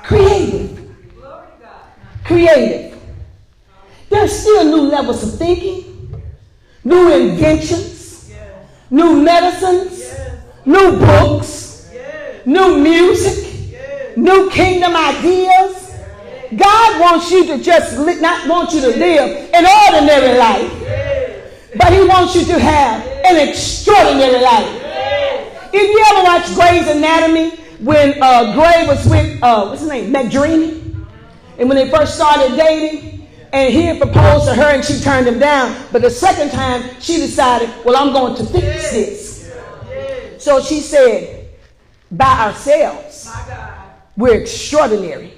creative. 0.03 0.91
Creative. 2.23 2.99
There's 4.09 4.39
still 4.39 4.65
new 4.65 4.89
levels 4.89 5.23
of 5.23 5.39
thinking, 5.39 5.94
new 6.85 7.11
inventions, 7.11 8.31
new 8.89 9.21
medicines, 9.21 10.13
new 10.65 10.97
books, 10.97 11.91
new 12.45 12.77
music, 12.77 14.15
new 14.15 14.49
kingdom 14.51 14.95
ideas. 14.95 15.81
God 16.55 17.01
wants 17.01 17.31
you 17.31 17.45
to 17.47 17.61
just 17.61 17.97
not 18.21 18.47
want 18.47 18.71
you 18.71 18.81
to 18.81 18.87
live 18.87 19.49
an 19.53 19.65
ordinary 19.65 20.37
life. 20.37 20.71
But 21.75 21.91
he 21.91 22.05
wants 22.07 22.35
you 22.35 22.45
to 22.45 22.59
have 22.59 23.05
an 23.25 23.49
extraordinary 23.49 24.41
life. 24.41 24.81
If 25.73 25.89
you 25.89 26.05
ever 26.11 26.23
watch 26.23 26.45
Grey's 26.55 26.87
Anatomy, 26.87 27.57
when 27.79 28.21
uh, 28.21 28.53
Grey 28.53 28.87
was 28.87 29.05
with, 29.09 29.43
uh, 29.43 29.65
what's 29.65 29.81
his 29.81 29.89
name, 29.89 30.13
McDreamy. 30.13 31.05
And 31.57 31.67
when 31.67 31.75
they 31.75 31.89
first 31.89 32.15
started 32.15 32.55
dating, 32.55 33.14
and 33.55 33.73
he 33.73 33.83
had 33.83 34.01
proposed 34.01 34.45
to 34.47 34.53
her 34.53 34.63
and 34.63 34.83
she 34.83 34.99
turned 34.99 35.25
him 35.25 35.39
down. 35.39 35.73
But 35.93 36.01
the 36.01 36.09
second 36.09 36.51
time, 36.51 36.99
she 36.99 37.15
decided, 37.15 37.69
well, 37.85 37.95
I'm 37.95 38.11
going 38.11 38.35
to 38.35 38.43
fix 38.43 38.91
this. 38.91 39.55
So 40.39 40.61
she 40.61 40.81
said, 40.81 41.47
by 42.11 42.47
ourselves, 42.47 43.31
we're 44.17 44.41
extraordinary. 44.41 45.35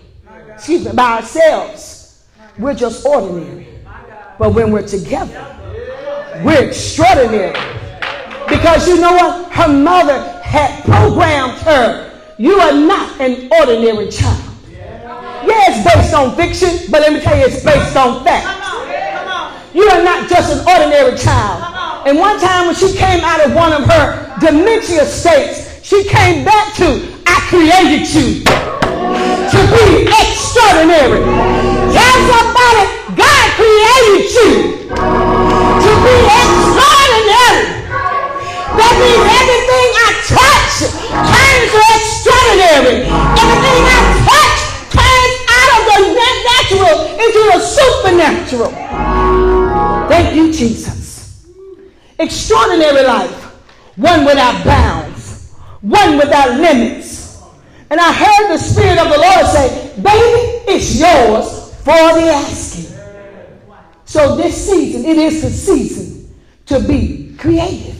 Excuse 0.49 0.85
me, 0.85 0.93
by 0.93 1.17
ourselves, 1.17 2.25
we're 2.57 2.73
just 2.73 3.05
ordinary. 3.05 3.67
But 4.39 4.55
when 4.55 4.71
we're 4.71 4.87
together, 4.87 5.55
we're 6.43 6.69
extraordinary. 6.69 7.53
Because 8.49 8.87
you 8.87 8.99
know 8.99 9.13
what? 9.13 9.51
Her 9.51 9.71
mother 9.71 10.41
had 10.41 10.83
programmed 10.85 11.59
her. 11.59 12.33
You 12.39 12.53
are 12.53 12.73
not 12.73 13.21
an 13.21 13.47
ordinary 13.51 14.09
child. 14.09 14.46
Yeah, 15.47 15.71
it's 15.71 15.79
based 15.87 16.13
on 16.13 16.35
fiction, 16.35 16.91
but 16.91 17.01
let 17.01 17.13
me 17.13 17.21
tell 17.21 17.37
you, 17.37 17.45
it's 17.45 17.63
based 17.63 17.95
on 17.95 18.23
fact. 18.25 18.43
You 19.73 19.87
are 19.87 20.03
not 20.03 20.27
just 20.27 20.51
an 20.51 20.59
ordinary 20.67 21.17
child. 21.17 21.63
And 22.05 22.19
one 22.19 22.39
time 22.39 22.67
when 22.67 22.75
she 22.75 22.91
came 22.91 23.23
out 23.23 23.39
of 23.45 23.55
one 23.55 23.71
of 23.71 23.87
her 23.87 24.35
dementia 24.39 25.05
states, 25.05 25.85
she 25.87 26.03
came 26.03 26.43
back 26.43 26.75
to, 26.75 26.99
I 27.27 27.39
created 27.47 28.03
you 28.11 28.43
to 28.43 29.59
be 29.71 30.03
extraordinary. 30.11 31.23
Tell 31.95 32.15
somebody, 32.27 32.83
God 33.15 33.45
created 33.55 34.27
you 34.35 34.51
to 34.91 35.91
be 36.03 36.15
extraordinary. 36.27 37.63
That 38.75 38.93
means 38.99 39.23
everything 39.31 39.87
I 39.95 40.09
touch 40.27 40.91
turns 41.07 41.71
to 41.71 41.79
extraordinary. 41.95 43.07
Everything 43.07 43.86
supernatural. 48.27 48.71
Thank 50.09 50.35
you, 50.35 50.51
Jesus. 50.51 51.47
Extraordinary 52.19 53.03
life. 53.03 53.43
One 53.95 54.25
without 54.25 54.63
bounds. 54.65 55.53
One 55.81 56.17
without 56.17 56.59
limits. 56.59 57.41
And 57.89 57.99
I 57.99 58.11
heard 58.11 58.53
the 58.53 58.57
Spirit 58.57 58.97
of 58.97 59.09
the 59.09 59.17
Lord 59.17 59.45
say, 59.47 59.93
baby, 60.01 60.71
it's 60.71 60.99
yours 60.99 61.73
for 61.83 62.19
the 62.19 62.29
asking. 62.29 62.97
So 64.05 64.35
this 64.35 64.69
season, 64.69 65.05
it 65.05 65.17
is 65.17 65.41
the 65.41 65.49
season 65.49 66.35
to 66.67 66.79
be 66.79 67.35
creative 67.37 67.97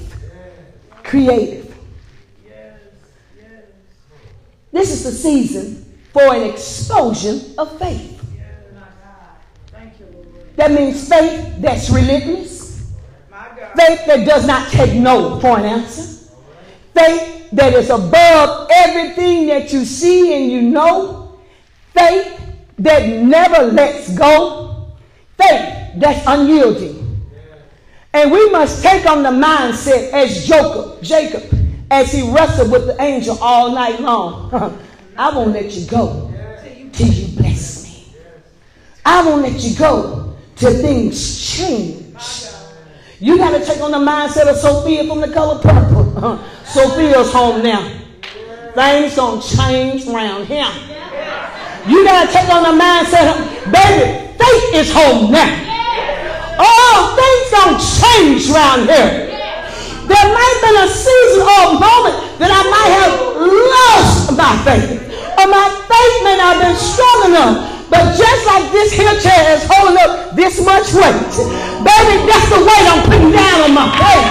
creative. 1.07 1.73
This 4.71 4.91
is 4.91 5.03
the 5.05 5.11
season 5.11 5.85
for 6.11 6.35
an 6.35 6.43
explosion 6.43 7.53
of 7.57 7.79
faith. 7.79 8.16
That 10.57 10.71
means 10.71 11.07
faith 11.07 11.53
that's 11.59 11.89
relentless. 11.91 12.91
Faith 13.75 14.05
that 14.07 14.25
does 14.25 14.47
not 14.47 14.69
take 14.71 14.95
no 14.95 15.39
for 15.39 15.59
an 15.59 15.65
answer. 15.65 16.33
Faith 16.95 17.51
that 17.51 17.73
is 17.73 17.91
above 17.91 18.67
everything 18.71 19.45
that 19.47 19.71
you 19.71 19.85
see 19.85 20.33
and 20.35 20.51
you 20.51 20.63
know. 20.63 21.39
Faith 21.93 22.41
that 22.79 23.07
never 23.07 23.71
lets 23.71 24.17
go. 24.17 24.97
Faith 25.37 25.91
that's 25.97 26.25
unyielding. 26.25 27.21
And 28.13 28.31
we 28.31 28.49
must 28.49 28.81
take 28.81 29.05
on 29.05 29.21
the 29.21 29.29
mindset 29.29 30.11
as 30.11 30.47
Jacob, 30.47 31.03
Jacob, 31.03 31.43
as 31.91 32.11
he 32.11 32.31
wrestled 32.31 32.71
with 32.71 32.87
the 32.87 32.99
angel 32.99 33.37
all 33.39 33.71
night 33.71 34.01
long. 34.01 34.51
I 35.17 35.29
won't 35.35 35.51
let 35.51 35.71
you 35.73 35.85
go 35.85 36.33
till 36.93 37.07
you 37.09 37.37
bless 37.37 37.83
me. 37.83 38.11
I 39.05 39.23
won't 39.23 39.43
let 39.43 39.61
you 39.61 39.77
go 39.77 40.26
till 40.57 40.73
things 40.81 41.39
change. 41.39 42.03
You 43.19 43.37
got 43.37 43.57
to 43.57 43.65
take 43.65 43.81
on 43.81 43.91
the 43.91 43.97
mindset 43.97 44.47
of 44.47 44.57
Sofia 44.57 45.05
from 45.05 45.21
the 45.21 45.29
color 45.29 45.59
purple. 45.61 46.17
Uh-huh. 46.17 46.37
Sofia's 46.65 47.31
home 47.31 47.63
now. 47.63 47.81
Things 48.73 49.15
gonna 49.15 49.41
change 49.41 50.05
around 50.05 50.45
here. 50.45 50.69
You 51.87 52.03
got 52.03 52.27
to 52.27 52.33
take 52.33 52.49
on 52.53 52.61
the 52.61 52.75
mindset 52.77 53.31
of, 53.31 53.37
baby, 53.71 54.35
faith 54.37 54.67
is 54.75 54.91
home 54.93 55.31
now. 55.31 55.49
Oh, 56.59 57.15
things 57.15 57.47
don't 57.53 57.79
change 57.79 58.49
around 58.51 58.85
here. 58.85 59.33
There 60.05 60.27
might 60.29 60.51
have 60.51 60.63
been 60.67 60.77
a 60.83 60.89
season 60.91 61.41
or 61.41 61.63
a 61.63 61.79
moment 61.79 62.17
that 62.37 62.51
I 62.53 62.61
might 62.69 62.91
have 63.01 63.13
lost 63.39 64.35
my 64.37 64.53
faith. 64.61 64.99
Or 65.41 65.47
my 65.47 65.67
faith 65.89 66.17
may 66.21 66.37
not 66.37 66.57
have 66.57 66.61
been 66.61 66.77
strong 66.77 67.19
enough. 67.31 67.76
But 67.89 68.17
just 68.19 68.41
like 68.45 68.71
this 68.71 68.91
here 68.91 69.15
chair 69.23 69.55
is 69.55 69.63
holding 69.63 69.95
up 70.03 70.35
this 70.35 70.59
much 70.59 70.91
weight, 70.91 71.23
baby, 71.87 72.15
that's 72.27 72.49
the 72.51 72.59
weight 72.59 72.85
I'm 72.91 73.03
putting 73.07 73.31
down 73.31 73.57
on 73.63 73.71
my 73.71 73.87
faith. 73.95 74.27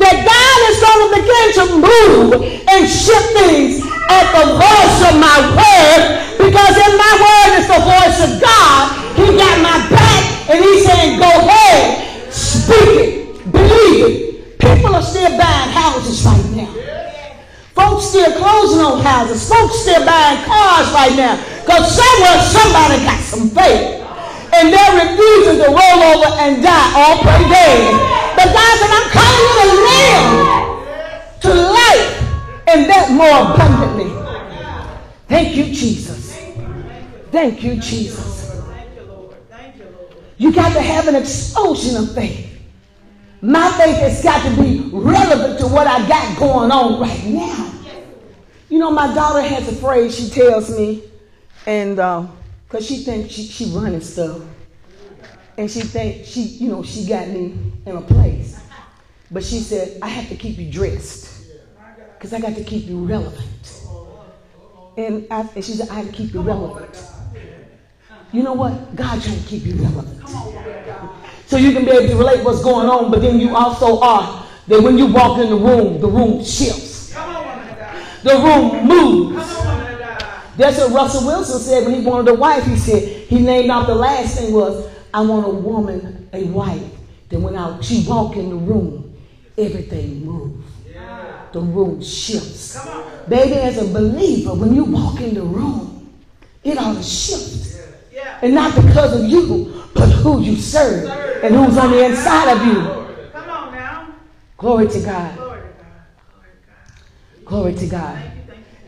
That 0.00 0.16
God 0.24 0.58
is 0.72 0.78
going 0.80 1.02
to 1.04 1.08
begin 1.20 1.46
to 1.52 1.64
move 1.84 2.28
and 2.64 2.88
shift 2.88 3.36
things 3.36 3.84
at 4.08 4.26
the 4.32 4.56
voice 4.56 4.98
of 5.04 5.14
my 5.20 5.36
word 5.52 6.00
because 6.40 6.74
in 6.80 6.92
my 6.96 7.12
word 7.20 7.50
is 7.60 7.66
the 7.68 7.80
voice 7.84 8.18
of 8.24 8.32
God. 8.40 8.82
He 9.14 9.36
got 9.36 9.56
my 9.60 9.78
back 9.92 10.22
and 10.48 10.64
he's 10.64 10.84
saying, 10.84 11.20
go 11.20 11.28
ahead, 11.28 12.32
speak 12.32 12.88
it, 12.88 13.52
believe 13.52 14.00
it. 14.00 14.58
People 14.58 14.96
are 14.96 15.02
still 15.02 15.30
buying 15.36 15.70
houses 15.70 16.24
right 16.24 16.50
now. 16.56 16.72
Folks 17.74 18.06
still 18.06 18.32
closing 18.32 18.80
on 18.80 19.00
houses. 19.00 19.48
Folks 19.48 19.80
still 19.80 20.04
buying 20.04 20.42
cars 20.44 20.88
right 20.92 21.14
now. 21.16 21.51
Because 21.64 21.94
somewhere 21.94 22.38
somebody 22.42 23.02
got 23.04 23.20
some 23.20 23.48
faith. 23.50 24.02
And 24.54 24.72
they're 24.72 24.94
refusing 25.06 25.64
to 25.64 25.68
roll 25.70 25.98
over 26.12 26.28
and 26.42 26.62
die 26.62 26.92
all 26.94 27.18
pretty 27.22 27.48
dead. 27.48 27.96
But 28.36 28.52
God 28.52 28.72
said, 28.78 28.90
I'm 28.92 29.08
calling 29.14 29.46
you 29.48 29.62
to 29.62 29.66
live, 29.88 31.40
to 31.40 31.50
life, 31.54 32.08
and 32.68 32.90
that 32.90 33.10
more 33.10 33.54
abundantly. 33.54 34.10
Thank 35.28 35.56
you, 35.56 35.64
Jesus. 35.64 36.36
Thank 37.30 37.62
you, 37.62 37.76
Jesus. 37.76 38.50
Thank 38.50 38.94
you, 38.94 39.02
Lord. 39.04 39.36
Thank 39.48 39.76
you, 39.76 39.84
Lord. 39.84 40.14
You 40.36 40.52
got 40.52 40.72
to 40.74 40.82
have 40.82 41.08
an 41.08 41.16
explosion 41.16 41.96
of 41.96 42.14
faith. 42.14 42.50
My 43.40 43.70
faith 43.72 43.96
has 43.96 44.22
got 44.22 44.42
to 44.44 44.62
be 44.62 44.88
relevant 44.92 45.58
to 45.60 45.66
what 45.66 45.86
I 45.86 46.06
got 46.06 46.38
going 46.38 46.70
on 46.70 47.00
right 47.00 47.24
now. 47.24 47.72
You 48.68 48.78
know, 48.78 48.90
my 48.90 49.12
daughter 49.14 49.40
has 49.40 49.66
a 49.68 49.74
phrase 49.76 50.16
she 50.16 50.30
tells 50.30 50.70
me, 50.76 51.02
and 51.66 51.96
because 51.96 52.34
uh, 52.74 52.80
she 52.80 53.04
thinks 53.04 53.32
she, 53.32 53.42
she 53.44 53.64
running 53.66 54.00
stuff, 54.00 54.42
and 55.56 55.70
she 55.70 55.80
thinks 55.80 56.28
she, 56.28 56.42
you 56.42 56.70
know, 56.70 56.82
she 56.82 57.06
got 57.06 57.28
me 57.28 57.56
in 57.86 57.96
a 57.96 58.02
place. 58.02 58.60
But 59.30 59.44
she 59.44 59.60
said, 59.60 59.98
I 60.02 60.08
have 60.08 60.28
to 60.28 60.36
keep 60.36 60.58
you 60.58 60.70
dressed 60.70 61.46
because 62.18 62.32
I 62.32 62.40
got 62.40 62.54
to 62.56 62.64
keep 62.64 62.86
you 62.86 63.04
relevant. 63.04 63.82
And, 64.96 65.26
I, 65.30 65.48
and 65.54 65.64
she 65.64 65.72
said, 65.72 65.88
I 65.88 65.94
have 65.94 66.06
to 66.06 66.12
keep 66.12 66.34
you 66.34 66.42
relevant. 66.42 67.02
You 68.30 68.42
know 68.42 68.52
what? 68.52 68.94
God 68.94 69.22
trying 69.22 69.40
to 69.40 69.46
keep 69.46 69.64
you 69.64 69.74
relevant. 69.74 70.28
So 71.46 71.56
you 71.56 71.72
can 71.72 71.84
be 71.84 71.90
able 71.90 72.08
to 72.08 72.16
relate 72.16 72.44
what's 72.44 72.62
going 72.62 72.88
on, 72.88 73.10
but 73.10 73.20
then 73.20 73.38
you 73.40 73.54
also 73.54 74.00
are 74.00 74.46
that 74.68 74.82
when 74.82 74.96
you 74.96 75.06
walk 75.06 75.38
in 75.38 75.50
the 75.50 75.56
room, 75.56 76.00
the 76.00 76.08
room 76.08 76.44
shifts. 76.44 77.12
The 78.22 78.34
room 78.34 78.86
moves. 78.86 79.81
That's 80.62 80.78
what 80.78 80.92
Russell 80.92 81.26
Wilson 81.26 81.58
said 81.58 81.84
when 81.84 82.00
he 82.00 82.06
wanted 82.06 82.30
a 82.30 82.34
wife. 82.34 82.64
He 82.64 82.76
said, 82.76 83.26
he 83.26 83.40
named 83.40 83.68
out 83.68 83.88
the 83.88 83.96
last 83.96 84.38
thing 84.38 84.52
was, 84.52 84.88
I 85.12 85.20
want 85.20 85.44
a 85.44 85.50
woman, 85.50 86.28
a 86.32 86.44
wife, 86.44 86.80
that 87.30 87.40
when 87.40 87.56
I, 87.56 87.80
she 87.80 88.04
walk 88.06 88.36
in 88.36 88.48
the 88.48 88.54
room, 88.54 89.12
everything 89.58 90.24
moves. 90.24 90.64
The 91.52 91.60
room 91.60 92.00
shifts. 92.00 92.78
Baby, 93.28 93.54
as 93.54 93.78
a 93.78 93.92
believer, 93.92 94.54
when 94.54 94.72
you 94.72 94.84
walk 94.84 95.20
in 95.20 95.34
the 95.34 95.42
room, 95.42 96.14
it 96.62 96.78
ought 96.78 96.94
to 96.94 97.02
shift. 97.02 97.80
And 98.40 98.54
not 98.54 98.76
because 98.76 99.20
of 99.20 99.28
you, 99.28 99.82
but 99.94 100.10
who 100.10 100.42
you 100.42 100.54
serve 100.54 101.10
and 101.42 101.56
who's 101.56 101.76
on 101.76 101.90
the 101.90 102.04
inside 102.04 102.52
of 102.52 102.66
you. 102.66 103.28
Come 103.32 103.50
on 103.50 103.74
now. 103.74 104.14
Glory 104.56 104.86
to 104.86 105.00
God. 105.00 105.36
Glory 107.44 107.74
to 107.74 107.86
God. 107.88 108.31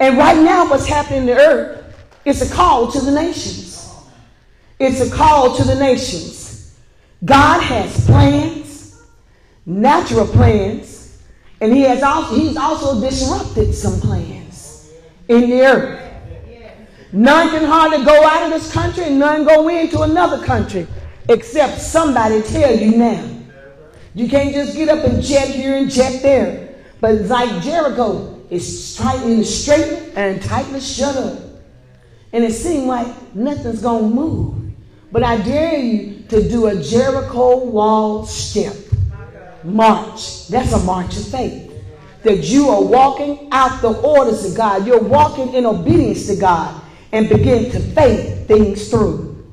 And 0.00 0.18
right 0.18 0.37
now, 0.37 0.68
what's 0.68 0.87
happening 0.87 1.20
in 1.20 1.26
the 1.26 1.37
earth 1.37 1.85
is 2.24 2.42
a 2.42 2.54
call 2.54 2.90
to 2.90 3.00
the 3.00 3.12
nations. 3.12 3.92
It's 4.78 5.00
a 5.00 5.14
call 5.14 5.57
to 5.57 5.64
the 5.64 5.74
nations. 5.74 6.76
God 7.24 7.61
has 7.62 8.04
plans, 8.07 9.02
natural 9.64 10.26
plans, 10.26 11.22
and 11.61 11.72
He 11.72 11.83
has 11.83 12.02
also 12.02 12.35
He's 12.35 12.57
also 12.57 13.00
disrupted 13.00 13.74
some 13.74 14.00
plans 14.00 14.92
in 15.28 15.48
the 15.48 15.62
earth. 15.62 16.00
None 17.12 17.50
can 17.50 17.64
hardly 17.64 18.04
go 18.04 18.24
out 18.24 18.42
of 18.42 18.50
this 18.50 18.72
country 18.72 19.04
and 19.04 19.20
none 19.20 19.44
go 19.44 19.68
into 19.68 20.02
another 20.02 20.44
country 20.44 20.87
except 21.28 21.80
somebody 21.80 22.42
tell 22.42 22.76
you 22.76 22.96
now. 22.96 23.30
You 24.14 24.28
can't 24.28 24.52
just 24.52 24.76
get 24.76 24.88
up 24.88 25.04
and 25.04 25.22
jet 25.22 25.48
here 25.48 25.76
and 25.76 25.88
jet 25.88 26.22
there. 26.22 26.74
But 27.00 27.14
it's 27.14 27.30
like 27.30 27.62
Jericho. 27.62 28.34
Is 28.54 28.96
tightly 28.96 29.42
straight 29.44 30.12
and 30.16 30.40
tightly 30.42 30.80
shut 30.80 31.16
up. 31.16 31.38
And 32.32 32.44
it 32.44 32.52
seemed 32.52 32.86
like 32.86 33.34
nothing's 33.34 33.82
going 33.82 34.10
to 34.10 34.14
move. 34.14 34.72
But 35.12 35.22
I 35.22 35.40
dare 35.40 35.78
you 35.78 36.24
to 36.28 36.48
do 36.48 36.66
a 36.66 36.82
Jericho 36.82 37.64
wall 37.64 38.26
step. 38.26 38.74
March. 39.62 40.48
That's 40.48 40.72
a 40.72 40.78
march 40.80 41.16
of 41.16 41.26
faith. 41.28 41.72
That 42.22 42.44
you 42.44 42.68
are 42.68 42.82
walking 42.82 43.48
out 43.50 43.80
the 43.80 43.92
orders 44.00 44.44
of 44.44 44.56
God. 44.56 44.86
You're 44.86 45.02
walking 45.02 45.54
in 45.54 45.66
obedience 45.66 46.26
to 46.26 46.36
God 46.36 46.82
and 47.12 47.28
begin 47.28 47.70
to 47.70 47.80
faith 47.80 48.46
things 48.48 48.90
through. 48.90 49.46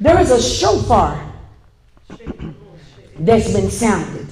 There 0.00 0.18
is 0.18 0.30
a 0.30 0.42
shofar 0.42 1.32
that's 3.18 3.52
been 3.52 3.70
sounded. 3.70 4.31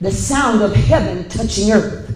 The 0.00 0.12
sound 0.12 0.62
of 0.62 0.74
heaven 0.74 1.28
touching 1.28 1.72
earth. 1.72 2.14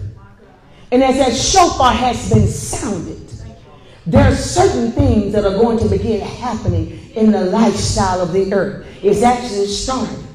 And 0.91 1.03
as 1.03 1.17
that 1.17 1.35
shofar 1.35 1.93
has 1.93 2.31
been 2.31 2.47
sounded, 2.47 3.17
there 4.05 4.31
are 4.31 4.35
certain 4.35 4.91
things 4.91 5.33
that 5.33 5.45
are 5.45 5.57
going 5.57 5.79
to 5.79 5.87
begin 5.87 6.21
happening 6.21 7.11
in 7.15 7.31
the 7.31 7.45
lifestyle 7.45 8.21
of 8.21 8.33
the 8.33 8.53
earth. 8.53 8.85
It's 9.01 9.23
actually 9.23 9.67
started. 9.67 10.25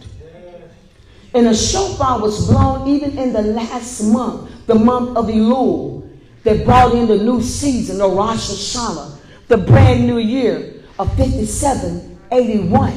And 1.34 1.46
a 1.48 1.54
shofar 1.54 2.20
was 2.20 2.48
blown 2.48 2.88
even 2.88 3.18
in 3.18 3.32
the 3.32 3.42
last 3.42 4.02
month, 4.02 4.66
the 4.66 4.74
month 4.74 5.16
of 5.16 5.26
Elul, 5.26 6.08
that 6.44 6.64
brought 6.64 6.94
in 6.94 7.06
the 7.06 7.18
new 7.18 7.42
season, 7.42 7.98
the 7.98 8.08
Rosh 8.08 8.50
Hashanah, 8.50 9.18
the 9.48 9.58
brand 9.58 10.06
new 10.06 10.18
year 10.18 10.82
of 10.98 11.14
5781. 11.16 12.94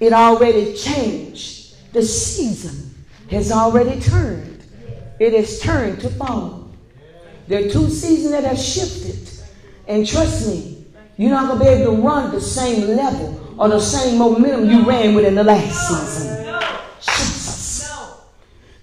It 0.00 0.12
already 0.12 0.74
changed. 0.74 1.74
The 1.92 2.02
season 2.02 2.94
has 3.30 3.52
already 3.52 4.00
turned. 4.00 4.62
It 5.18 5.32
has 5.34 5.60
turned 5.60 6.00
to 6.00 6.10
fall. 6.10 6.70
There 7.46 7.64
are 7.64 7.68
two 7.68 7.88
seasons 7.88 8.30
that 8.30 8.44
have 8.44 8.58
shifted. 8.58 9.44
And 9.86 10.06
trust 10.06 10.46
me, 10.46 10.86
you're 11.16 11.30
not 11.30 11.48
going 11.48 11.58
to 11.58 11.64
be 11.64 11.70
able 11.70 11.96
to 11.96 12.02
run 12.02 12.30
the 12.30 12.40
same 12.40 12.96
level 12.96 13.56
or 13.58 13.68
the 13.68 13.80
same 13.80 14.18
momentum 14.18 14.68
you 14.70 14.86
ran 14.86 15.14
with 15.14 15.24
in 15.24 15.34
the 15.34 15.44
last 15.44 15.88
season. 15.88 16.60
Jesus. 17.00 18.18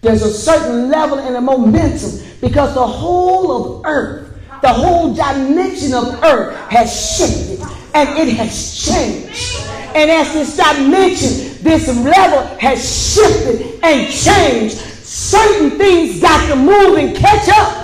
There's 0.02 0.22
a 0.22 0.34
certain 0.34 0.90
level 0.90 1.20
and 1.20 1.36
a 1.36 1.42
momentum 1.42 2.20
because 2.42 2.74
the 2.74 2.86
whole 2.86 3.80
of 3.80 3.86
earth, 3.86 4.38
the 4.62 4.70
whole 4.70 5.14
dimension 5.14 5.94
of 5.94 6.24
earth 6.24 6.58
has 6.70 7.18
shifted 7.18 7.62
and 7.94 8.10
it 8.20 8.36
has 8.36 8.86
changed. 8.86 9.62
And 9.96 10.12
as 10.12 10.34
this 10.34 10.58
dimension, 10.58 11.55
this 11.66 11.88
level 11.88 12.46
has 12.60 12.80
shifted 13.14 13.80
and 13.84 14.14
changed, 14.14 14.78
certain 14.78 15.72
things 15.72 16.22
got 16.22 16.48
to 16.48 16.56
move 16.56 16.98
and 17.00 17.18
catch 17.18 17.50
up 17.50 17.82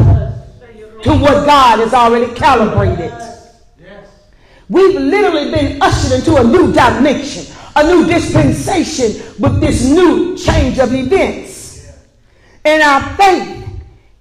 to 1.02 1.10
what 1.10 1.48
God 1.48 1.80
has 1.80 1.92
already 1.94 2.32
calibrated. 2.36 3.12
We've 4.70 4.96
literally 4.96 5.52
been 5.52 5.82
ushered 5.82 6.20
into 6.20 6.38
a 6.38 6.44
new 6.44 6.72
dimension, 6.72 7.54
a 7.76 7.84
new 7.84 8.06
dispensation 8.06 9.36
with 9.40 9.60
this 9.60 9.84
new 9.84 10.38
change 10.38 10.78
of 10.78 10.94
events. 10.94 11.92
And 12.64 12.84
our 12.84 13.16
faith 13.18 13.66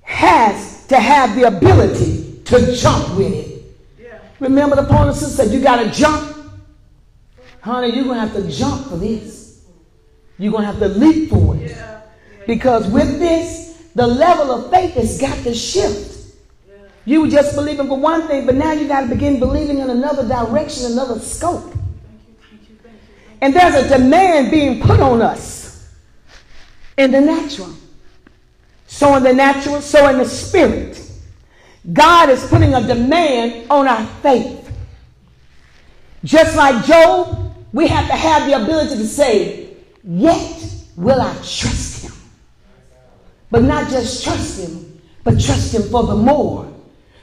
has 0.00 0.86
to 0.86 0.98
have 0.98 1.36
the 1.36 1.44
ability 1.44 2.40
to 2.46 2.74
jump 2.74 3.16
with 3.16 3.32
it. 3.32 4.10
Remember 4.40 4.74
the 4.74 4.86
promises 4.86 5.36
said 5.36 5.50
you 5.50 5.60
got 5.60 5.84
to 5.84 5.90
jump. 5.90 6.34
Honey, 7.60 7.94
you're 7.94 8.04
going 8.04 8.16
to 8.16 8.26
have 8.26 8.32
to 8.32 8.50
jump 8.50 8.88
for 8.88 8.96
this. 8.96 9.39
You're 10.40 10.52
going 10.52 10.62
to 10.62 10.66
have 10.68 10.78
to 10.78 10.88
leap 10.88 11.28
for 11.28 11.54
it. 11.56 11.76
Because 12.46 12.88
with 12.88 13.18
this, 13.18 13.90
the 13.94 14.06
level 14.06 14.50
of 14.50 14.70
faith 14.70 14.94
has 14.94 15.20
got 15.20 15.36
to 15.44 15.54
shift. 15.54 16.34
You 17.04 17.22
were 17.22 17.28
just 17.28 17.54
believing 17.54 17.88
for 17.88 17.98
one 17.98 18.26
thing, 18.26 18.46
but 18.46 18.54
now 18.54 18.72
you 18.72 18.88
got 18.88 19.02
to 19.02 19.08
begin 19.08 19.38
believing 19.38 19.78
in 19.78 19.90
another 19.90 20.26
direction, 20.26 20.92
another 20.92 21.20
scope. 21.20 21.74
And 23.42 23.54
there's 23.54 23.74
a 23.74 23.88
demand 23.88 24.50
being 24.50 24.80
put 24.80 25.00
on 25.00 25.20
us 25.20 25.92
in 26.96 27.10
the 27.10 27.20
natural. 27.20 27.74
So 28.86 29.16
in 29.16 29.22
the 29.22 29.34
natural, 29.34 29.82
so 29.82 30.08
in 30.08 30.18
the 30.18 30.24
spirit. 30.24 31.06
God 31.92 32.30
is 32.30 32.46
putting 32.46 32.72
a 32.74 32.86
demand 32.86 33.70
on 33.70 33.86
our 33.86 34.06
faith. 34.22 34.72
Just 36.24 36.56
like 36.56 36.84
Job, 36.86 37.54
we 37.72 37.86
have 37.88 38.06
to 38.06 38.16
have 38.16 38.46
the 38.46 38.62
ability 38.62 38.96
to 38.96 39.06
say, 39.06 39.59
Yet 40.02 40.74
will 40.96 41.20
I 41.20 41.34
trust 41.34 42.04
him. 42.04 42.12
But 43.50 43.62
not 43.64 43.90
just 43.90 44.24
trust 44.24 44.60
him, 44.60 45.00
but 45.24 45.40
trust 45.40 45.74
him 45.74 45.82
for 45.82 46.04
the 46.04 46.16
more. 46.16 46.72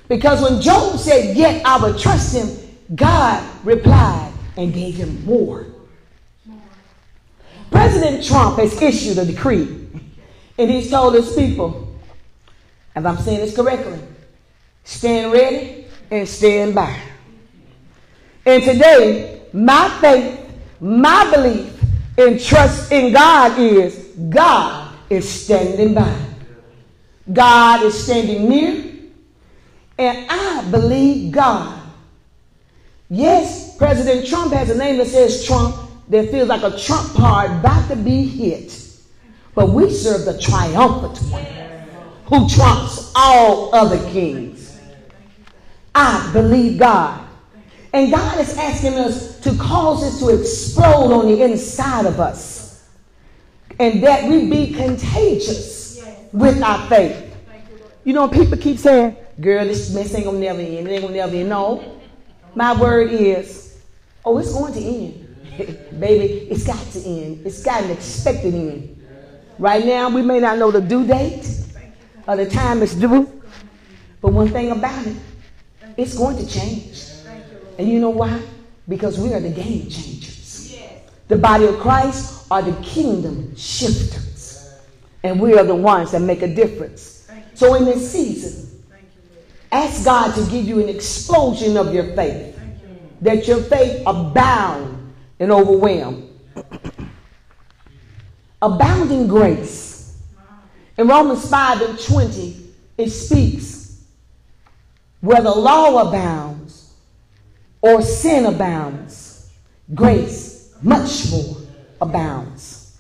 Because 0.08 0.42
when 0.42 0.62
Job 0.62 0.98
said, 1.00 1.36
Yet 1.36 1.66
I 1.66 1.78
will 1.78 1.98
trust 1.98 2.36
him, 2.36 2.50
God 2.96 3.44
replied 3.64 4.32
and 4.56 4.74
gave 4.74 4.96
him 4.96 5.26
more. 5.26 5.68
President 7.72 8.24
Trump 8.24 8.58
has 8.60 8.82
issued 8.82 9.18
a 9.18 9.26
decree, 9.26 9.88
and 10.58 10.72
he's 10.72 10.90
told 10.90 11.14
his 11.14 11.36
people, 11.36 11.96
if 12.96 13.06
I'm 13.06 13.18
saying 13.18 13.40
this 13.40 13.56
correctly, 13.56 14.00
stand 14.84 15.32
ready 15.32 15.86
and 16.10 16.28
stand 16.28 16.74
by. 16.74 17.00
And 18.46 18.64
today, 18.64 19.42
my 19.52 19.90
faith, 20.02 20.40
my 20.80 21.30
belief, 21.30 21.77
and 22.18 22.42
trust 22.42 22.92
in 22.92 23.14
God 23.14 23.60
is 23.60 24.14
God 24.30 24.94
is 25.10 25.30
standing 25.30 25.94
by. 25.94 26.20
God 27.32 27.84
is 27.84 28.04
standing 28.04 28.50
near 28.50 28.88
and 29.98 30.28
I 30.30 30.68
believe 30.70 31.32
God. 31.32 31.82
Yes, 33.10 33.78
President 33.78 34.28
Trump 34.28 34.54
has 34.54 34.70
a 34.70 34.78
name 34.78 34.98
that 34.98 35.08
says 35.08 35.46
Trump 35.46 35.76
that 36.10 36.30
feels 36.30 36.50
like 36.50 36.64
a 36.64 36.78
Trump 36.78 37.14
card 37.14 37.52
about 37.52 37.88
to 37.90 37.96
be 37.96 38.26
hit. 38.26 38.84
But 39.56 39.70
we 39.70 39.90
serve 39.92 40.26
the 40.26 40.40
triumphant 40.40 41.18
one 41.32 41.46
who 42.26 42.48
trumps 42.50 43.12
all 43.16 43.74
other 43.74 43.98
kings. 44.12 44.80
I 45.96 46.30
believe 46.34 46.80
God. 46.80 47.27
And 47.94 48.12
God 48.12 48.40
is 48.40 48.58
asking 48.58 48.96
us 48.96 49.40
to 49.42 49.56
cause 49.56 50.02
this 50.02 50.20
to 50.20 50.40
explode 50.40 51.12
on 51.14 51.28
the 51.28 51.42
inside 51.42 52.06
of 52.06 52.20
us. 52.20 52.88
And 53.80 54.04
that 54.04 54.28
we 54.28 54.50
be 54.50 54.74
contagious 54.74 56.04
with 56.32 56.62
our 56.62 56.88
faith. 56.90 57.36
You 58.04 58.14
know, 58.14 58.28
people 58.28 58.58
keep 58.58 58.80
saying, 58.80 59.16
girl, 59.40 59.66
this 59.66 59.94
mess 59.94 60.14
ain't 60.16 60.26
gonna 60.26 60.40
never 60.40 60.60
end. 60.60 60.88
It 60.88 60.92
ain't 60.92 61.02
gonna 61.02 61.14
never 61.14 61.36
end. 61.36 61.50
No. 61.50 62.02
My 62.56 62.80
word 62.80 63.12
is, 63.12 63.78
oh, 64.26 64.38
it's 64.40 64.52
going 64.52 64.74
to 64.74 64.80
end. 64.80 65.24
Baby, 66.00 66.48
it's 66.50 66.66
got 66.66 66.80
to 66.92 67.00
end. 67.04 67.46
It's 67.46 67.64
got 67.64 67.84
an 67.84 67.92
expected 67.92 68.54
end. 68.54 68.94
Right 69.60 69.86
now, 69.86 70.10
we 70.10 70.22
may 70.22 70.40
not 70.40 70.58
know 70.58 70.72
the 70.72 70.82
due 70.82 71.06
date 71.06 71.48
or 72.28 72.36
the 72.36 72.50
time 72.50 72.84
it's 72.84 72.96
due, 72.96 73.42
but 74.22 74.34
one 74.34 74.50
thing 74.50 74.72
about 74.72 75.06
it, 75.06 75.16
it's 75.98 76.18
going 76.18 76.38
to 76.38 76.48
change. 76.48 77.07
And 77.78 77.88
you 77.88 78.00
know 78.00 78.10
why? 78.10 78.42
Because 78.88 79.20
we 79.20 79.34
are 79.34 79.40
the 79.40 79.50
game 79.50 79.90
changers. 79.90 80.78
The 81.28 81.38
body 81.38 81.66
of 81.66 81.78
Christ 81.80 82.48
are 82.50 82.62
the 82.62 82.82
kingdom 82.84 83.56
shifters. 83.56 84.74
And 85.24 85.40
we 85.40 85.58
are 85.58 85.64
the 85.64 85.76
ones 85.76 86.12
that 86.12 86.22
make 86.22 86.42
a 86.42 86.48
difference. 86.48 87.30
So 87.54 87.74
in 87.76 87.86
this 87.86 88.12
season, 88.12 88.68
Ask 89.72 90.06
God 90.06 90.34
to 90.36 90.50
give 90.50 90.66
you 90.66 90.80
an 90.80 90.90
explosion 90.90 91.78
of 91.78 91.94
your 91.94 92.16
faith. 92.16 92.58
That 93.22 93.48
your 93.48 93.62
faith 93.64 94.04
abound 94.06 95.14
and 95.40 95.52
overwhelm. 95.52 96.30
Abounding 98.62 99.28
grace. 99.28 100.18
In 100.98 101.08
Romans 101.08 101.50
5 101.50 101.82
and 101.82 102.00
20, 102.00 102.70
it 102.98 103.10
speaks 103.10 104.04
where 105.22 105.42
the 105.42 105.52
law 105.52 106.08
abounds 106.08 106.77
or 107.82 108.02
sin 108.02 108.46
abounds, 108.46 109.52
grace 109.94 110.76
much 110.82 111.32
more 111.32 111.58
abounds. 112.02 112.98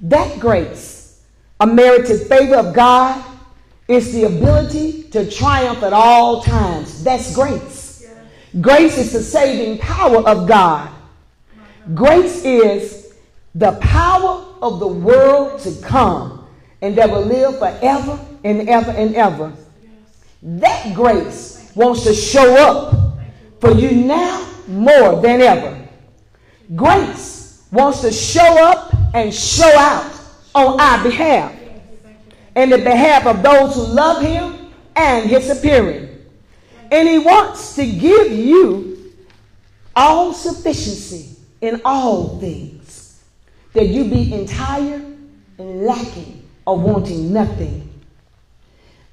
That 0.00 0.40
grace, 0.40 1.22
a 1.58 1.66
merited 1.66 2.26
favor 2.26 2.56
of 2.56 2.74
God, 2.74 3.24
is 3.88 4.12
the 4.12 4.24
ability 4.24 5.04
to 5.10 5.30
triumph 5.30 5.82
at 5.82 5.92
all 5.92 6.42
times. 6.42 7.02
That's 7.02 7.34
grace. 7.34 8.08
Grace 8.60 8.98
is 8.98 9.12
the 9.12 9.22
saving 9.22 9.78
power 9.78 10.26
of 10.26 10.48
God. 10.48 10.90
Grace 11.94 12.44
is 12.44 13.14
the 13.54 13.72
power 13.80 14.46
of 14.62 14.80
the 14.80 14.86
world 14.86 15.60
to 15.60 15.74
come 15.82 16.46
and 16.82 16.96
that 16.96 17.10
will 17.10 17.24
live 17.24 17.58
forever 17.58 18.18
and 18.44 18.68
ever 18.68 18.90
and 18.92 19.14
ever. 19.14 19.52
That 20.42 20.94
grace 20.94 21.70
wants 21.74 22.04
to 22.04 22.14
show 22.14 22.54
up 22.56 23.09
for 23.60 23.72
you 23.72 23.92
now 23.92 24.46
more 24.66 25.20
than 25.20 25.40
ever. 25.40 25.88
Grace 26.74 27.64
wants 27.70 28.00
to 28.00 28.12
show 28.12 28.64
up 28.64 28.94
and 29.14 29.32
show 29.32 29.70
out 29.76 30.12
on 30.54 30.80
our 30.80 31.02
behalf. 31.02 31.54
in 32.56 32.70
the 32.70 32.78
behalf 32.78 33.26
of 33.26 33.42
those 33.42 33.74
who 33.74 33.82
love 33.82 34.22
him 34.22 34.72
and 34.96 35.28
his 35.28 35.50
appearing. 35.50 36.08
And 36.90 37.08
he 37.08 37.18
wants 37.18 37.76
to 37.76 37.86
give 37.86 38.32
you 38.32 39.12
all 39.94 40.32
sufficiency 40.32 41.36
in 41.60 41.80
all 41.84 42.38
things, 42.40 43.22
that 43.74 43.86
you 43.86 44.04
be 44.04 44.32
entire 44.32 45.02
and 45.58 45.82
lacking 45.82 46.48
or 46.66 46.78
wanting 46.78 47.32
nothing. 47.32 47.86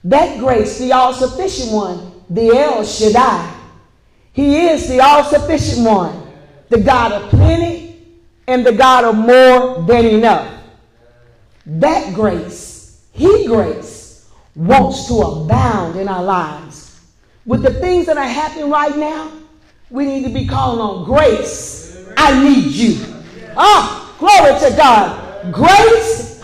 That 0.03 0.39
grace, 0.39 0.79
the 0.79 0.91
all 0.93 1.13
sufficient 1.13 1.71
one, 1.71 2.23
the 2.29 2.49
El 2.49 2.83
Shaddai, 2.83 3.53
he 4.37 4.67
is 4.67 4.87
the 4.87 4.99
all 4.99 5.23
sufficient 5.23 5.83
one, 5.83 6.31
the 6.69 6.79
God 6.79 7.11
of 7.11 7.27
plenty 7.31 8.05
and 8.47 8.63
the 8.63 8.71
God 8.71 9.03
of 9.03 9.15
more 9.15 9.81
than 9.81 10.05
enough. 10.05 10.61
That 11.65 12.13
grace, 12.13 13.03
He 13.13 13.47
grace, 13.47 14.29
wants 14.55 15.07
to 15.07 15.15
abound 15.15 15.99
in 15.99 16.07
our 16.07 16.23
lives. 16.23 17.01
With 17.47 17.63
the 17.63 17.73
things 17.81 18.05
that 18.05 18.17
are 18.17 18.27
happening 18.27 18.69
right 18.69 18.95
now, 18.95 19.31
we 19.89 20.05
need 20.05 20.23
to 20.25 20.29
be 20.31 20.45
calling 20.45 20.81
on 20.81 21.03
grace. 21.03 22.05
I 22.15 22.39
need 22.39 22.65
you. 22.65 23.23
Ah, 23.57 24.15
glory 24.19 24.59
to 24.59 24.77
God. 24.77 25.51
Grace, 25.51 26.43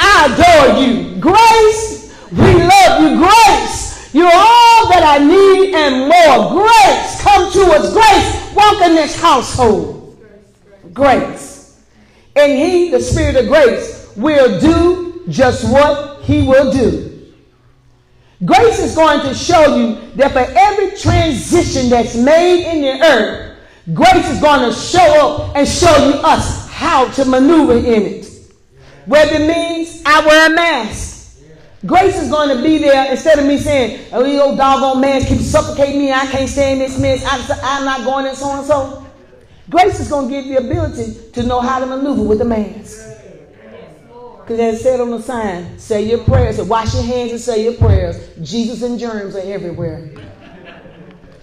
I 0.00 0.32
adore 0.32 0.82
you. 0.82 1.20
Grace, 1.20 2.10
we 2.32 2.54
love 2.54 3.02
you. 3.02 3.18
Grace, 3.18 3.83
you're 4.14 4.26
all 4.26 4.88
that 4.90 5.02
I 5.04 5.18
need 5.18 5.74
and 5.74 6.08
more. 6.08 6.62
Grace, 6.62 7.20
come 7.20 7.52
to 7.52 7.60
us. 7.72 7.92
Grace, 7.92 8.54
walk 8.54 8.80
in 8.82 8.94
this 8.94 9.20
household. 9.20 10.16
Grace. 10.92 11.82
And 12.36 12.52
He, 12.52 12.90
the 12.90 13.00
Spirit 13.00 13.34
of 13.34 13.48
grace, 13.48 14.12
will 14.16 14.60
do 14.60 15.24
just 15.28 15.64
what 15.64 16.22
He 16.22 16.46
will 16.46 16.72
do. 16.72 17.32
Grace 18.44 18.78
is 18.78 18.94
going 18.94 19.20
to 19.20 19.34
show 19.34 19.76
you 19.76 20.10
that 20.14 20.30
for 20.30 20.46
every 20.58 20.96
transition 20.96 21.90
that's 21.90 22.14
made 22.14 22.70
in 22.70 22.82
the 22.82 23.04
earth, 23.04 23.58
grace 23.94 24.30
is 24.30 24.40
going 24.40 24.70
to 24.70 24.78
show 24.78 25.48
up 25.48 25.56
and 25.56 25.66
show 25.66 26.08
you 26.08 26.14
us 26.20 26.68
how 26.68 27.08
to 27.12 27.24
maneuver 27.24 27.78
in 27.78 28.02
it. 28.02 28.26
Whether 29.06 29.42
it 29.42 29.48
means 29.48 30.02
I 30.06 30.24
wear 30.24 30.52
a 30.52 30.54
mask. 30.54 31.13
Grace 31.86 32.16
is 32.16 32.30
going 32.30 32.56
to 32.56 32.62
be 32.62 32.78
there 32.78 33.10
instead 33.10 33.38
of 33.38 33.44
me 33.44 33.58
saying, 33.58 34.06
oh, 34.12 34.24
you 34.24 34.40
old 34.40 34.56
doggone 34.56 35.00
man 35.00 35.22
keep 35.22 35.40
suffocating 35.40 35.98
me. 35.98 36.12
I 36.12 36.26
can't 36.26 36.48
stand 36.48 36.80
this 36.80 36.98
mess. 36.98 37.22
I, 37.24 37.78
am 37.78 37.84
not 37.84 38.04
going 38.04 38.26
in 38.26 38.34
so 38.34 38.56
and 38.56 38.66
so. 38.66 39.06
Grace 39.68 40.00
is 40.00 40.08
going 40.08 40.28
to 40.28 40.34
give 40.34 40.46
you 40.46 40.60
the 40.60 40.66
ability 40.66 41.30
to 41.32 41.42
know 41.42 41.60
how 41.60 41.80
to 41.80 41.86
maneuver 41.86 42.22
with 42.22 42.38
the 42.38 42.44
mask. 42.44 43.10
Because 44.40 44.60
as 44.60 44.82
said 44.82 45.00
on 45.00 45.10
the 45.10 45.20
sign, 45.20 45.78
say 45.78 46.02
your 46.02 46.18
prayers, 46.24 46.60
wash 46.62 46.94
your 46.94 47.02
hands 47.02 47.32
and 47.32 47.40
say 47.40 47.64
your 47.64 47.74
prayers. 47.74 48.30
Jesus 48.42 48.82
and 48.82 48.98
germs 48.98 49.34
are 49.36 49.40
everywhere. 49.40 50.10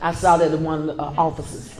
I 0.02 0.14
saw 0.14 0.38
that 0.38 0.52
in 0.52 0.64
one 0.64 0.90
of 0.90 0.98
the 0.98 1.04
uh, 1.04 1.14
offices. 1.18 1.80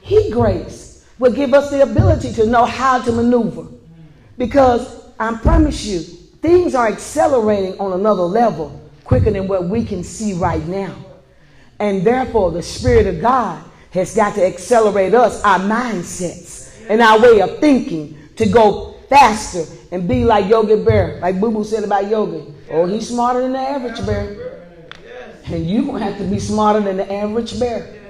He 0.00 0.30
grace 0.30 1.04
will 1.18 1.32
give 1.32 1.54
us 1.54 1.70
the 1.70 1.82
ability 1.82 2.32
to 2.34 2.46
know 2.46 2.64
how 2.64 3.00
to 3.02 3.10
maneuver. 3.10 3.66
Because 4.36 5.10
I 5.18 5.36
promise 5.36 5.84
you, 5.84 6.04
things 6.44 6.74
are 6.74 6.88
accelerating 6.88 7.80
on 7.80 7.98
another 7.98 8.22
level 8.22 8.78
quicker 9.04 9.30
than 9.30 9.48
what 9.48 9.64
we 9.64 9.82
can 9.82 10.04
see 10.04 10.34
right 10.34 10.62
now. 10.66 10.94
And 11.78 12.06
therefore, 12.06 12.50
the 12.50 12.62
Spirit 12.62 13.06
of 13.06 13.22
God 13.22 13.64
has 13.92 14.14
got 14.14 14.34
to 14.34 14.44
accelerate 14.44 15.14
us, 15.14 15.42
our 15.42 15.58
mindsets, 15.58 16.86
and 16.90 17.00
our 17.00 17.18
way 17.18 17.40
of 17.40 17.60
thinking 17.60 18.18
to 18.36 18.44
go 18.44 18.92
faster 19.08 19.64
and 19.90 20.06
be 20.06 20.26
like 20.26 20.46
Yogi 20.50 20.84
Bear, 20.84 21.18
like 21.20 21.40
Boo 21.40 21.50
Boo 21.50 21.64
said 21.64 21.82
about 21.82 22.10
Yogi. 22.10 22.52
Oh, 22.70 22.84
he's 22.84 23.08
smarter 23.08 23.40
than 23.40 23.52
the 23.52 23.58
average 23.58 24.04
bear. 24.04 24.66
And 25.46 25.66
you're 25.66 25.84
going 25.86 26.00
to 26.00 26.04
have 26.04 26.18
to 26.18 26.24
be 26.24 26.38
smarter 26.38 26.80
than 26.80 26.98
the 26.98 27.10
average 27.10 27.58
bear. 27.58 28.02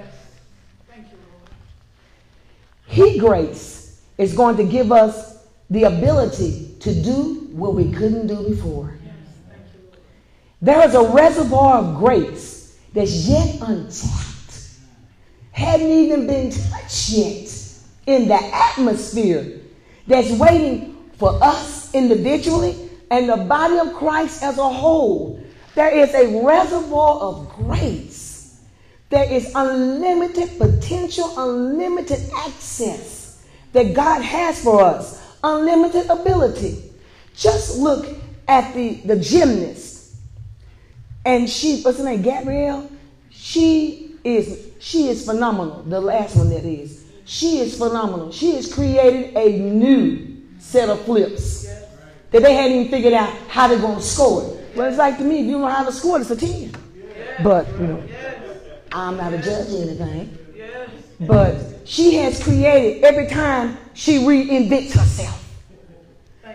He 2.89 3.17
grace 3.17 4.03
is 4.19 4.35
going 4.35 4.57
to 4.57 4.65
give 4.65 4.91
us 4.91 5.47
the 5.71 5.85
ability 5.85 6.75
to 6.81 7.01
do 7.01 7.44
what 7.55 7.75
we 7.75 7.91
couldn't 7.93 8.27
do 8.27 8.49
before. 8.49 8.99
There 10.61 10.83
is 10.87 10.95
a 10.95 11.03
reservoir 11.03 11.79
of 11.79 11.99
grace 11.99 12.79
that's 12.93 13.29
yet 13.29 13.57
untapped, 13.61 14.69
hadn't 15.53 15.91
even 15.91 16.27
been 16.27 16.51
touched 16.51 17.11
yet 17.11 17.79
in 18.07 18.29
the 18.29 18.39
atmosphere 18.53 19.61
that's 20.07 20.31
waiting 20.33 20.97
for 21.17 21.39
us 21.43 21.95
individually 21.95 22.91
and 23.11 23.29
the 23.29 23.37
body 23.37 23.79
of 23.79 23.95
Christ 23.95 24.43
as 24.43 24.59
a 24.59 24.69
whole. 24.69 25.41
There 25.77 25.97
is 25.97 26.13
a 26.15 26.45
reservoir 26.45 27.21
of 27.21 27.49
grace. 27.51 28.63
There 29.11 29.31
is 29.31 29.53
unlimited 29.55 30.59
potential, 30.59 31.33
unlimited 31.37 32.21
access 32.37 33.45
that 33.73 33.95
God 33.95 34.23
has 34.23 34.63
for 34.63 34.83
us, 34.83 35.23
unlimited 35.45 36.11
ability. 36.11 36.94
Just 37.35 37.79
look 37.79 38.07
at 38.49 38.75
the, 38.75 38.95
the 39.05 39.17
gymnast. 39.17 40.17
And 41.25 41.49
she, 41.49 41.83
what's 41.83 41.99
her 41.99 42.05
name, 42.05 42.23
Gabrielle? 42.23 42.91
She 43.31 44.17
is, 44.25 44.69
she 44.79 45.09
is 45.09 45.25
phenomenal. 45.25 45.83
The 45.83 46.01
last 46.01 46.37
one 46.37 46.51
that 46.51 46.65
is. 46.65 47.05
She 47.25 47.59
is 47.59 47.79
phenomenal. 47.79 48.31
She 48.31 48.53
has 48.53 48.73
created 48.73 49.37
a 49.37 49.59
new 49.59 50.43
set 50.59 50.89
of 50.89 51.01
flips 51.05 51.65
that 52.31 52.43
they 52.43 52.55
hadn't 52.55 52.73
even 52.77 52.91
figured 52.91 53.15
out 53.15 53.31
how 53.49 53.69
they're 53.69 53.79
going 53.79 53.97
to 53.97 54.03
score 54.03 54.43
it. 54.43 54.77
Well, 54.77 54.89
it's 54.89 54.99
like 54.99 55.19
to 55.19 55.25
me, 55.25 55.41
if 55.41 55.47
you 55.47 55.53
don't 55.53 55.63
know 55.63 55.69
how 55.69 55.85
to 55.85 55.93
score 55.93 56.21
it's 56.21 56.31
a 56.31 56.37
10. 56.37 56.75
But, 57.43 57.69
you 57.79 57.87
know, 57.87 58.03
I'm 58.93 59.17
not 59.17 59.33
a 59.33 59.39
judge 59.39 59.71
or 59.73 59.83
anything. 59.83 60.39
But 61.21 61.57
she 61.85 62.15
has 62.17 62.43
created 62.43 63.05
every 63.05 63.29
time 63.29 63.79
she 63.95 64.19
reinvents 64.19 64.93
herself. 64.93 65.44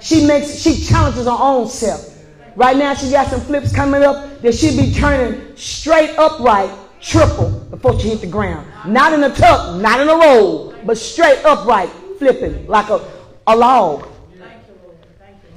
She 0.02 0.26
makes, 0.26 0.60
she 0.60 0.84
challenges 0.84 1.26
her 1.26 1.32
own 1.32 1.68
self. 1.68 2.18
Right 2.56 2.76
now, 2.76 2.94
she 2.94 3.12
got 3.12 3.28
some 3.28 3.42
flips 3.42 3.74
coming 3.74 4.04
up 4.04 4.42
that 4.42 4.54
she'll 4.54 4.78
be 4.78 4.92
turning 4.94 5.56
straight 5.56 6.18
upright 6.18 6.70
triple 7.02 7.50
before 7.70 8.00
she 8.00 8.10
hit 8.10 8.22
the 8.22 8.28
ground. 8.28 8.68
Not 8.86 9.14
in 9.14 9.24
a 9.24 9.34
tuck, 9.34 9.80
not 9.82 10.00
in 10.00 10.10
a 10.10 10.16
roll, 10.16 10.76
but 10.86 10.98
straight 10.98 11.44
upright, 11.46 11.90
flipping 12.18 12.68
like 12.68 12.90
a, 12.90 13.06
a 13.48 13.56
log. 13.56 14.08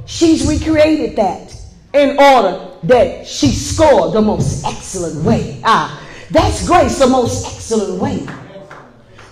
She's 0.07 0.47
recreated 0.47 1.17
that 1.17 1.55
in 1.95 2.19
order 2.19 2.69
that 2.85 3.27
she 3.27 3.49
scored 3.49 4.13
the 4.13 4.23
most 4.23 4.65
excellent 4.65 5.25
way. 5.25 5.61
Ah, 5.65 6.03
that's 6.31 6.67
grace, 6.67 6.99
the 6.99 7.07
most 7.07 7.47
excellent 7.47 8.01
way. 8.01 8.27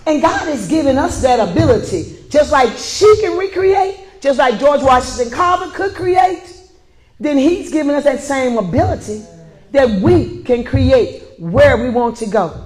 And 0.07 0.21
God 0.21 0.47
has 0.47 0.67
given 0.67 0.97
us 0.97 1.21
that 1.21 1.39
ability, 1.39 2.25
just 2.29 2.51
like 2.51 2.75
she 2.77 3.21
can 3.21 3.37
recreate, 3.37 3.99
just 4.21 4.37
like 4.37 4.59
George 4.59 4.81
Washington 4.81 5.33
Carver 5.33 5.71
could 5.71 5.95
create, 5.95 6.61
then 7.19 7.37
He's 7.37 7.71
given 7.71 7.93
us 7.95 8.03
that 8.05 8.21
same 8.21 8.57
ability 8.57 9.23
that 9.71 9.89
we 10.01 10.43
can 10.43 10.63
create 10.63 11.23
where 11.39 11.77
we 11.77 11.89
want 11.89 12.17
to 12.17 12.27
go 12.27 12.65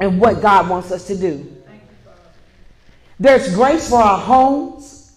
and 0.00 0.20
what 0.20 0.42
God 0.42 0.68
wants 0.68 0.90
us 0.90 1.06
to 1.06 1.16
do. 1.16 1.50
There's 3.20 3.54
grace 3.54 3.88
for 3.88 4.02
our 4.02 4.18
homes. 4.18 5.16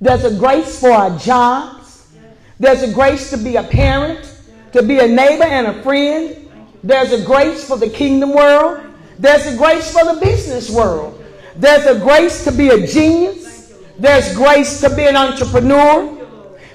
There's 0.00 0.24
a 0.24 0.36
grace 0.36 0.80
for 0.80 0.90
our 0.90 1.16
jobs. 1.18 2.12
There's 2.58 2.82
a 2.82 2.92
grace 2.92 3.30
to 3.30 3.36
be 3.36 3.56
a 3.56 3.62
parent, 3.62 4.40
to 4.72 4.82
be 4.82 4.98
a 4.98 5.06
neighbor 5.06 5.44
and 5.44 5.68
a 5.68 5.82
friend. 5.82 6.50
There's 6.82 7.12
a 7.12 7.24
grace 7.24 7.66
for 7.66 7.76
the 7.76 7.88
kingdom 7.88 8.34
world. 8.34 8.84
There's 9.18 9.46
a 9.46 9.56
grace 9.56 9.92
for 9.92 10.04
the 10.04 10.20
business 10.20 10.68
world. 10.68 11.24
There's 11.54 11.86
a 11.86 11.98
grace 11.98 12.44
to 12.44 12.52
be 12.52 12.68
a 12.68 12.86
genius. 12.86 13.55
There's 13.98 14.34
grace 14.34 14.80
to 14.80 14.94
be 14.94 15.04
an 15.04 15.16
entrepreneur. 15.16 16.12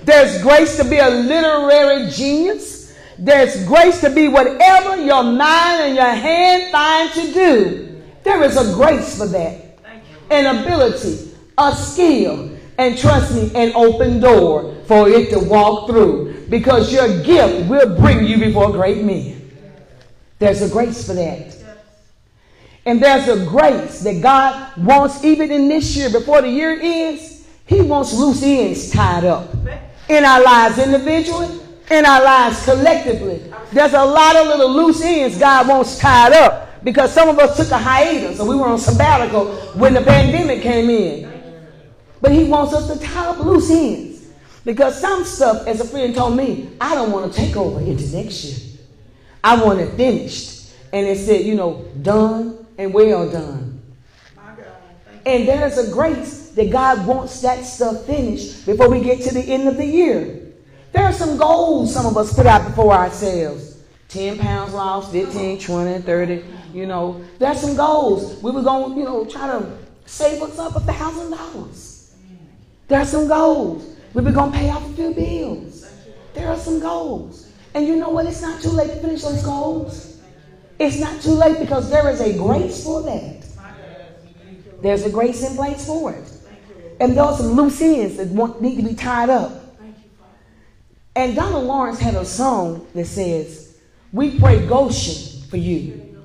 There's 0.03 0.41
grace 0.41 0.77
to 0.77 0.83
be 0.83 0.97
a 0.97 1.09
literary 1.09 2.09
genius. 2.09 2.97
There's 3.17 3.65
grace 3.65 4.01
to 4.01 4.09
be 4.09 4.27
whatever 4.27 4.95
your 4.95 5.23
mind 5.23 5.81
and 5.81 5.95
your 5.95 6.09
hand 6.09 6.71
find 6.71 7.11
to 7.13 7.33
do. 7.33 8.01
There 8.23 8.43
is 8.43 8.57
a 8.57 8.73
grace 8.73 9.17
for 9.17 9.27
that. 9.27 9.77
An 10.31 10.57
ability, 10.57 11.31
a 11.57 11.75
skill, 11.75 12.57
and 12.77 12.97
trust 12.97 13.35
me, 13.35 13.51
an 13.53 13.73
open 13.75 14.19
door 14.19 14.75
for 14.85 15.07
it 15.07 15.29
to 15.29 15.39
walk 15.39 15.87
through. 15.87 16.47
Because 16.49 16.91
your 16.91 17.21
gift 17.23 17.69
will 17.69 17.95
bring 17.95 18.25
you 18.25 18.39
before 18.39 18.71
great 18.71 19.03
men. 19.03 19.51
There's 20.39 20.63
a 20.63 20.69
grace 20.69 21.05
for 21.05 21.13
that. 21.13 21.60
And 22.85 23.01
there's 23.01 23.27
a 23.27 23.45
grace 23.45 23.99
that 24.01 24.21
God 24.21 24.77
wants, 24.77 25.23
even 25.23 25.51
in 25.51 25.67
this 25.67 25.95
year, 25.95 26.09
before 26.09 26.41
the 26.41 26.49
year 26.49 26.79
ends, 26.81 27.47
He 27.65 27.81
wants 27.81 28.13
loose 28.13 28.41
ends 28.43 28.89
tied 28.91 29.23
up 29.23 29.53
in 30.09 30.25
our 30.25 30.43
lives 30.43 30.79
individually 30.79 31.61
in 31.91 32.05
our 32.05 32.23
lives 32.23 32.63
collectively. 32.63 33.41
There's 33.71 33.93
a 33.93 34.03
lot 34.03 34.35
of 34.35 34.47
little 34.47 34.71
loose 34.71 35.01
ends 35.01 35.37
God 35.37 35.67
wants 35.67 35.99
tied 35.99 36.33
up 36.33 36.83
because 36.83 37.13
some 37.13 37.29
of 37.29 37.37
us 37.37 37.57
took 37.57 37.69
a 37.71 37.77
hiatus 37.77 38.39
and 38.39 38.47
we 38.47 38.55
were 38.55 38.65
on 38.65 38.79
sabbatical 38.79 39.53
when 39.73 39.93
the 39.93 40.01
pandemic 40.01 40.61
came 40.61 40.89
in. 40.89 41.31
But 42.21 42.31
He 42.31 42.45
wants 42.45 42.73
us 42.73 42.91
to 42.91 43.05
tie 43.05 43.27
up 43.27 43.39
loose 43.39 43.69
ends. 43.69 44.29
Because 44.63 45.01
some 45.01 45.25
stuff, 45.25 45.65
as 45.65 45.81
a 45.81 45.85
friend 45.85 46.13
told 46.13 46.37
me, 46.37 46.69
I 46.79 46.93
don't 46.93 47.11
want 47.11 47.33
to 47.33 47.37
take 47.37 47.55
over 47.55 47.79
into 47.79 48.15
next 48.15 48.43
year. 48.43 48.79
I 49.43 49.61
want 49.61 49.79
it 49.79 49.95
finished. 49.95 50.71
And 50.93 51.07
it 51.07 51.17
said, 51.17 51.45
you 51.45 51.55
know, 51.55 51.85
done 52.01 52.50
and 52.77 52.93
well 52.93 53.29
done. 53.29 53.81
And 55.25 55.47
there's 55.47 55.77
a 55.77 55.91
grace 55.91 56.49
that 56.51 56.71
God 56.71 57.05
wants 57.05 57.41
that 57.41 57.63
stuff 57.63 58.05
finished 58.05 58.65
before 58.65 58.89
we 58.89 59.01
get 59.01 59.21
to 59.21 59.33
the 59.33 59.41
end 59.41 59.67
of 59.67 59.77
the 59.77 59.85
year. 59.85 60.41
There 60.91 61.03
are 61.03 61.13
some 61.13 61.37
goals 61.37 61.93
some 61.93 62.05
of 62.05 62.17
us 62.17 62.33
put 62.33 62.45
out 62.45 62.67
before 62.67 62.93
ourselves 62.93 63.71
10 64.09 64.39
pounds 64.39 64.73
lost, 64.73 65.11
15, 65.13 65.59
20, 65.59 66.01
30. 66.01 66.43
You 66.73 66.85
know, 66.85 67.23
there's 67.39 67.61
some 67.61 67.77
goals. 67.77 68.41
We 68.43 68.51
were 68.51 68.61
going, 68.61 68.93
to, 68.93 68.99
you 68.99 69.05
know, 69.05 69.25
try 69.25 69.47
to 69.47 69.77
save 70.05 70.41
us 70.41 70.59
up 70.59 70.75
a 70.75 70.81
thousand 70.81 71.31
dollars. 71.31 72.13
There 72.89 72.99
are 72.99 73.05
some 73.05 73.29
goals. 73.29 73.95
We 74.13 74.21
were 74.21 74.33
going 74.33 74.51
to 74.51 74.57
pay 74.57 74.69
off 74.69 74.85
a 74.89 74.93
few 74.93 75.13
bills. 75.13 75.89
There 76.33 76.49
are 76.49 76.57
some 76.57 76.81
goals. 76.81 77.49
And 77.73 77.87
you 77.87 77.95
know 77.95 78.09
what? 78.09 78.25
It's 78.25 78.41
not 78.41 78.61
too 78.61 78.71
late 78.71 78.89
to 78.89 78.99
finish 78.99 79.21
those 79.21 79.43
goals. 79.43 80.10
It's 80.81 80.99
not 80.99 81.21
too 81.21 81.33
late 81.33 81.59
because 81.59 81.91
there 81.91 82.09
is 82.09 82.21
a 82.21 82.35
grace 82.35 82.83
for 82.83 83.03
that. 83.03 83.45
There's 84.81 85.05
a 85.05 85.11
grace 85.11 85.47
in 85.47 85.55
place 85.55 85.85
for 85.85 86.11
it. 86.11 86.27
And 86.99 87.15
there 87.15 87.23
are 87.23 87.37
some 87.37 87.51
loose 87.51 87.79
ends 87.81 88.17
that 88.17 88.29
want, 88.29 88.63
need 88.63 88.77
to 88.77 88.89
be 88.89 88.95
tied 88.95 89.29
up. 89.29 89.77
And 91.15 91.35
Donald 91.35 91.65
Lawrence 91.65 91.99
had 91.99 92.15
a 92.15 92.25
song 92.25 92.87
that 92.95 93.05
says, 93.05 93.77
We 94.11 94.39
pray 94.39 94.65
Goshen 94.65 95.43
for 95.49 95.57
you. 95.57 96.19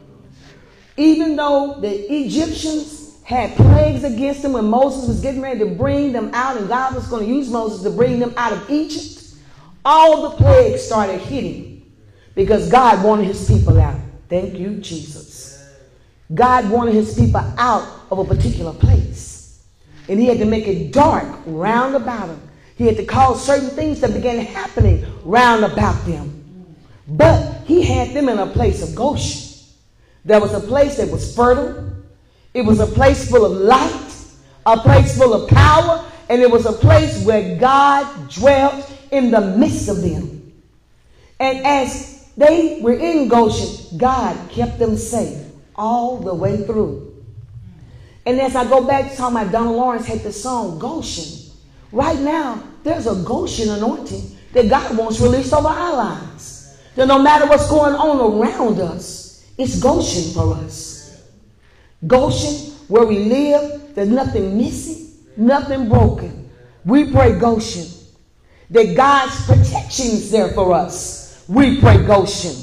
Even 0.97 1.37
though 1.37 1.79
the 1.79 1.91
Egyptians 1.91 3.19
had 3.25 3.55
plagues 3.57 4.05
against 4.05 4.41
them 4.41 4.55
when 4.55 4.65
Moses 4.65 5.07
was 5.07 5.21
getting 5.21 5.43
ready 5.43 5.59
to 5.59 5.67
bring 5.67 6.13
them 6.13 6.31
out, 6.33 6.57
and 6.57 6.67
God 6.67 6.95
was 6.95 7.07
going 7.09 7.27
to 7.27 7.31
use 7.31 7.51
Moses 7.51 7.83
to 7.83 7.91
bring 7.91 8.21
them 8.21 8.33
out 8.39 8.55
of 8.55 8.71
Egypt, 8.71 9.35
all 9.85 10.31
the 10.31 10.37
plagues 10.37 10.81
started 10.81 11.21
hitting 11.21 11.93
because 12.35 12.71
God 12.71 13.05
wanted 13.05 13.27
his 13.27 13.47
people 13.47 13.79
out. 13.79 13.96
Thank 14.29 14.59
you, 14.59 14.77
Jesus. 14.79 15.75
God 16.35 16.69
wanted 16.71 16.95
his 16.95 17.15
people 17.15 17.41
out 17.59 17.87
of 18.11 18.19
a 18.19 18.25
particular 18.25 18.73
place. 18.73 19.65
And 20.09 20.21
he 20.21 20.27
had 20.27 20.39
to 20.39 20.45
make 20.45 20.67
it 20.67 20.93
dark 20.93 21.27
round 21.47 21.95
about 21.95 22.29
them. 22.29 22.41
He 22.77 22.87
had 22.87 22.97
to 22.97 23.05
cause 23.05 23.45
certain 23.45 23.71
things 23.71 24.01
that 24.01 24.13
began 24.13 24.39
happening 24.39 25.05
round 25.25 25.65
about 25.65 26.05
them. 26.05 26.77
But 27.09 27.63
he 27.65 27.83
had 27.83 28.15
them 28.15 28.29
in 28.29 28.39
a 28.39 28.47
place 28.47 28.83
of 28.83 28.95
Goshen. 28.95 29.65
There 30.25 30.41
was 30.41 30.53
a 30.53 30.61
place 30.61 30.97
that 30.97 31.11
was 31.11 31.35
fertile. 31.35 31.93
It 32.53 32.63
was 32.63 32.81
a 32.81 32.87
place 32.87 33.31
full 33.31 33.45
of 33.45 33.53
light, 33.53 34.15
a 34.65 34.77
place 34.79 35.17
full 35.17 35.35
of 35.35 35.49
power, 35.49 36.05
and 36.29 36.43
it 36.43 36.51
was 36.51 36.67
a 36.67 36.73
place 36.73 37.25
where 37.25 37.59
God 37.59 38.31
dwelt 38.31 38.93
in 39.11 39.31
the 39.31 39.41
midst 39.41 39.89
of 39.89 40.03
them. 40.03 40.53
And 41.39 41.65
as 41.65 42.16
they 42.37 42.81
were 42.83 42.95
in 42.99 43.29
Goshen, 43.29 43.99
God 43.99 44.51
kept 44.51 44.79
them 44.79 44.97
safe 44.97 45.47
all 45.75 46.19
the 46.19 46.35
way 46.35 46.65
through. 46.65 47.25
And 48.27 48.41
as 48.41 48.57
I 48.57 48.65
go 48.65 48.85
back 48.85 49.11
to 49.11 49.17
talking 49.17 49.37
about 49.37 49.53
Donald 49.53 49.77
Lawrence 49.77 50.07
had 50.07 50.21
the 50.21 50.33
song 50.33 50.79
Goshen. 50.79 51.53
Right 51.93 52.19
now, 52.19 52.63
there's 52.83 53.07
a 53.07 53.15
Goshen 53.15 53.69
anointing 53.69 54.37
that 54.53 54.69
God 54.69 54.97
wants 54.97 55.21
released 55.21 55.53
over 55.53 55.69
our 55.69 55.97
lives. 55.97 56.77
That 56.97 57.07
no 57.07 57.23
matter 57.23 57.47
what's 57.47 57.69
going 57.71 57.95
on 57.95 58.41
around 58.41 58.81
us, 58.81 59.47
it's 59.57 59.81
Goshen 59.81 60.35
for 60.35 60.55
us. 60.55 61.23
Goshen, 62.07 62.73
where 62.89 63.07
we 63.07 63.21
live, 63.21 63.95
there's 63.95 64.09
nothing 64.09 64.57
missing, 64.57 65.15
nothing 65.37 65.89
broken. 65.89 66.51
We 66.85 67.11
pray 67.11 67.39
Goshen 67.39 67.87
that 68.71 68.97
God's 68.97 69.47
protection 69.47 70.07
is 70.07 70.31
there 70.31 70.53
for 70.53 70.73
us. 70.73 71.16
We 71.49 71.81
pray 71.81 72.05
Goshen. 72.07 72.55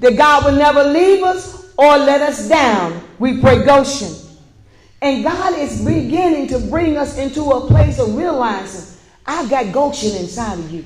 That 0.00 0.16
God 0.16 0.44
will 0.44 0.58
never 0.58 0.84
leave 0.84 1.22
us 1.22 1.72
or 1.76 1.98
let 1.98 2.22
us 2.22 2.48
down. 2.48 3.02
We 3.18 3.40
pray 3.40 3.64
Goshen. 3.64 4.14
And 5.02 5.24
God 5.24 5.58
is 5.58 5.84
beginning 5.84 6.48
to 6.48 6.58
bring 6.58 6.96
us 6.96 7.16
into 7.16 7.42
a 7.42 7.66
place 7.66 7.98
of 7.98 8.14
realizing 8.14 8.98
I've 9.26 9.48
got 9.48 9.72
Goshen 9.72 10.16
inside 10.16 10.58
of 10.58 10.70
you. 10.70 10.84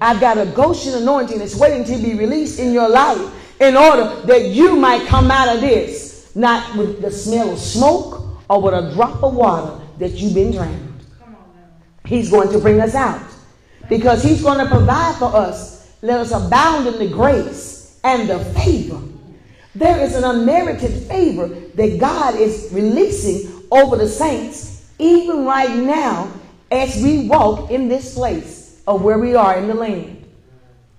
I've 0.00 0.20
got 0.20 0.36
a 0.36 0.46
Goshen 0.46 0.94
anointing 0.94 1.38
that's 1.38 1.56
waiting 1.56 1.84
to 1.84 2.02
be 2.02 2.14
released 2.14 2.58
in 2.58 2.72
your 2.72 2.88
life 2.88 3.18
in 3.60 3.76
order 3.76 4.22
that 4.26 4.48
you 4.48 4.76
might 4.76 5.06
come 5.06 5.30
out 5.30 5.54
of 5.54 5.60
this, 5.60 6.34
not 6.34 6.76
with 6.76 7.00
the 7.00 7.10
smell 7.10 7.52
of 7.52 7.58
smoke 7.58 8.22
or 8.50 8.60
with 8.60 8.74
a 8.74 8.92
drop 8.92 9.22
of 9.22 9.34
water 9.34 9.80
that 9.98 10.12
you've 10.12 10.34
been 10.34 10.52
drowned. 10.52 11.00
He's 12.04 12.30
going 12.30 12.50
to 12.50 12.58
bring 12.58 12.80
us 12.80 12.94
out 12.94 13.22
because 13.88 14.22
he's 14.22 14.42
going 14.42 14.58
to 14.58 14.66
provide 14.66 15.16
for 15.16 15.34
us. 15.34 15.75
Let 16.06 16.20
us 16.20 16.30
abound 16.30 16.86
in 16.86 17.00
the 17.00 17.08
grace 17.08 17.98
and 18.04 18.30
the 18.30 18.38
favor. 18.38 19.02
There 19.74 19.98
is 20.04 20.14
an 20.14 20.22
unmerited 20.22 21.02
favor 21.08 21.48
that 21.48 21.98
God 21.98 22.36
is 22.36 22.68
releasing 22.70 23.64
over 23.72 23.96
the 23.96 24.06
saints, 24.06 24.88
even 25.00 25.44
right 25.44 25.74
now, 25.74 26.30
as 26.70 27.02
we 27.02 27.26
walk 27.26 27.72
in 27.72 27.88
this 27.88 28.14
place 28.14 28.80
of 28.86 29.02
where 29.02 29.18
we 29.18 29.34
are 29.34 29.58
in 29.58 29.66
the 29.66 29.74
land. 29.74 30.24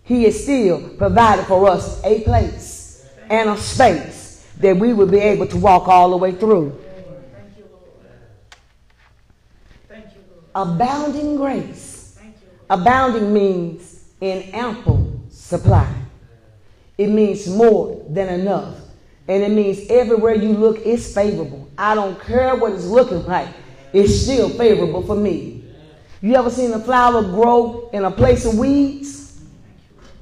He 0.03 0.26
is 0.26 0.43
still 0.43 0.89
provided 0.97 1.45
for 1.45 1.70
us 1.70 2.03
a 2.03 2.20
place 2.24 3.08
and 3.30 3.49
a 3.49 3.58
space 3.58 4.45
that 4.60 4.76
we 4.76 4.91
will 4.91 5.08
be 5.08 5.20
able 5.20 5.47
to 5.47 5.58
walk 5.58 5.88
all 5.88 6.10
the 6.10 6.18
way 6.18 6.34
through. 6.34 6.78
Abounding 10.53 11.38
grace 11.38 11.97
Abounding 12.70 13.34
means 13.34 13.97
in 14.22 14.43
ample 14.53 15.22
supply. 15.30 15.93
It 16.97 17.07
means 17.07 17.47
more 17.47 18.03
than 18.09 18.39
enough. 18.39 18.76
And 19.28 19.43
it 19.43 19.51
means 19.51 19.89
everywhere 19.89 20.36
you 20.36 20.49
look, 20.49 20.80
it's 20.86 21.13
favorable. 21.13 21.70
I 21.78 21.95
don't 21.95 22.20
care 22.22 22.55
what 22.55 22.72
it's 22.72 22.86
looking 22.86 23.26
like, 23.26 23.49
it's 23.93 24.22
still 24.22 24.49
favorable 24.49 25.03
for 25.03 25.15
me. 25.15 25.65
You 26.22 26.36
ever 26.36 26.49
seen 26.49 26.72
a 26.74 26.80
flower 26.80 27.22
grow 27.22 27.89
in 27.93 28.03
a 28.03 28.11
place 28.11 28.45
of 28.45 28.57
weeds? 28.57 29.39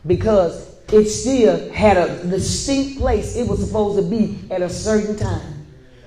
Because 0.05 0.75
it 0.91 1.05
still 1.05 1.71
had 1.71 1.97
a 1.97 2.27
distinct 2.27 2.99
place 2.99 3.35
it 3.35 3.47
was 3.47 3.65
supposed 3.65 3.97
to 3.97 4.09
be 4.09 4.39
at 4.51 4.61
a 4.61 4.69
certain 4.69 5.15
time. 5.15 5.65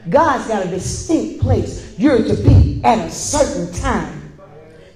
God's 0.09 0.47
got 0.47 0.66
a 0.66 0.68
distinct 0.68 1.41
place 1.41 1.95
you're 1.99 2.22
to 2.22 2.34
be 2.34 2.80
at 2.84 2.99
a 2.99 3.11
certain 3.11 3.72
time. 3.80 4.32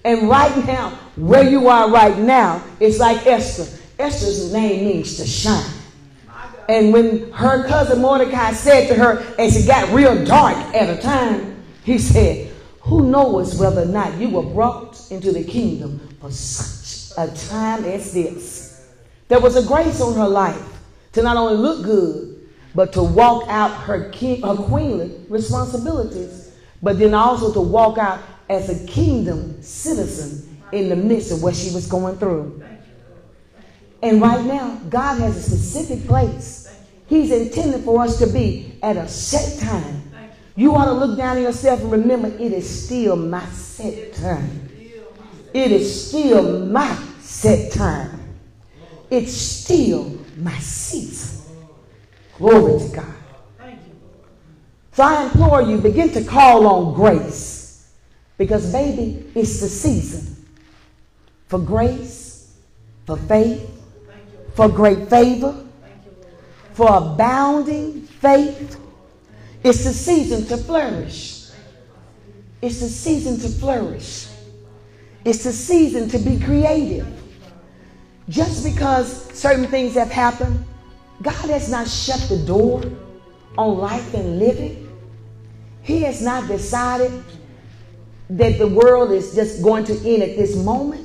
And 0.05 0.29
right 0.29 0.55
now, 0.67 0.99
where 1.17 1.49
you 1.49 1.69
are 1.69 1.91
right 1.91 2.17
now, 2.19 2.63
it's 2.81 2.99
like 2.99 3.27
Esther. 3.27 3.79
Esther's 3.99 4.53
name 4.53 4.85
means 4.87 5.17
to 5.17 5.27
shine. 5.27 5.71
And 6.69 6.93
when 6.93 7.31
her 7.33 7.67
cousin 7.67 8.01
Mordecai 8.01 8.53
said 8.53 8.89
to 8.89 8.95
her, 8.95 9.19
as 9.39 9.63
it 9.63 9.67
got 9.67 9.93
real 9.93 10.25
dark 10.25 10.57
at 10.75 10.89
a 10.89 11.01
time, 11.01 11.63
he 11.85 11.99
said, 11.99 12.51
Who 12.83 13.11
knows 13.11 13.59
whether 13.59 13.83
or 13.83 13.87
not 13.87 14.17
you 14.19 14.31
were 14.31 14.43
brought 14.43 15.11
into 15.11 15.33
the 15.33 15.45
kingdom 15.45 16.17
for 16.21 16.31
such 16.31 17.17
a 17.19 17.35
time 17.49 17.85
as 17.85 18.13
this? 18.15 18.91
There 19.29 19.41
was 19.41 19.57
a 19.57 19.67
grace 19.67 20.01
on 20.01 20.15
her 20.15 20.29
life 20.29 20.63
to 21.13 21.23
not 21.23 21.37
only 21.37 21.57
look 21.57 21.85
good, 21.85 22.49
but 22.75 22.93
to 22.95 23.03
walk 23.03 23.49
out 23.49 23.71
her, 23.83 24.09
king, 24.11 24.43
her 24.43 24.57
queenly 24.57 25.15
responsibilities, 25.29 26.53
but 26.83 26.99
then 26.99 27.13
also 27.13 27.53
to 27.53 27.61
walk 27.61 27.99
out 27.99 28.21
as 28.49 28.71
a 28.71 28.87
kingdom 28.87 29.61
citizen 29.63 30.52
in 30.73 30.89
the 30.89 30.97
midst 30.97 31.31
of 31.31 31.43
what 31.43 31.55
she 31.55 31.73
was 31.73 31.87
going 31.87 32.17
through. 32.17 32.63
And 34.03 34.21
right 34.21 34.45
now, 34.45 34.81
God 34.89 35.21
has 35.21 35.37
a 35.37 35.43
specific 35.43 36.07
place. 36.09 36.69
He's 37.07 37.31
intended 37.31 37.85
for 37.85 38.03
us 38.03 38.19
to 38.19 38.27
be 38.27 38.79
at 38.83 38.97
a 38.97 39.07
set 39.07 39.61
time. 39.61 40.03
You 40.57 40.75
ought 40.75 40.87
to 40.87 40.93
look 40.93 41.17
down 41.17 41.37
at 41.37 41.43
yourself 41.43 41.81
and 41.83 41.93
remember 41.93 42.29
it 42.29 42.53
is 42.53 42.85
still 42.85 43.17
my 43.17 43.45
set 43.47 44.15
time. 44.15 44.69
It 45.55 45.71
is 45.71 46.09
still 46.09 46.67
my 46.67 46.95
set 47.21 47.73
time. 47.73 48.19
It's 49.11 49.33
still 49.33 50.19
my 50.39 50.59
season. 50.59 51.55
Glory 52.39 52.89
to 52.89 52.97
God. 52.97 53.15
So 54.93 55.03
I 55.03 55.25
implore 55.25 55.63
you, 55.63 55.79
begin 55.79 56.11
to 56.13 56.25
call 56.25 56.67
on 56.67 56.95
grace. 56.95 57.93
Because, 58.37 58.73
baby, 58.73 59.31
it's 59.35 59.61
the 59.61 59.69
season 59.69 60.42
for 61.53 61.59
grace, 61.59 62.51
for 63.05 63.19
faith, 63.19 63.71
for 64.55 64.71
great 64.71 65.11
favor, 65.11 65.55
for 66.73 66.89
abounding 66.97 68.01
faith. 68.01 68.81
It's 69.63 69.85
the 69.85 69.93
season 69.93 70.47
to 70.47 70.57
flourish. 70.57 71.51
It's 72.63 72.81
the 72.81 72.89
season 72.89 73.39
to 73.41 73.51
flourish. 73.51 74.29
It's 75.27 75.45
the 75.45 75.53
season 75.53 76.09
to 76.09 76.19
be 76.19 76.41
creative. 76.41 77.07
Just 78.31 78.65
because 78.65 79.31
certain 79.39 79.67
things 79.67 79.93
have 79.93 80.11
happened, 80.11 80.65
God 81.21 81.51
has 81.51 81.71
not 81.71 81.87
shut 81.87 82.31
the 82.31 82.39
door 82.47 82.83
on 83.59 83.77
life 83.77 84.15
and 84.15 84.39
living. 84.39 84.91
He 85.83 86.01
has 86.01 86.23
not 86.23 86.49
decided 86.49 87.13
that 88.31 88.57
the 88.57 88.69
world 88.69 89.13
is 89.13 89.35
just 89.35 89.63
going 89.63 89.85
to 89.85 89.93
end 89.99 90.23
at 90.23 90.35
this 90.39 90.57
moment. 90.57 91.02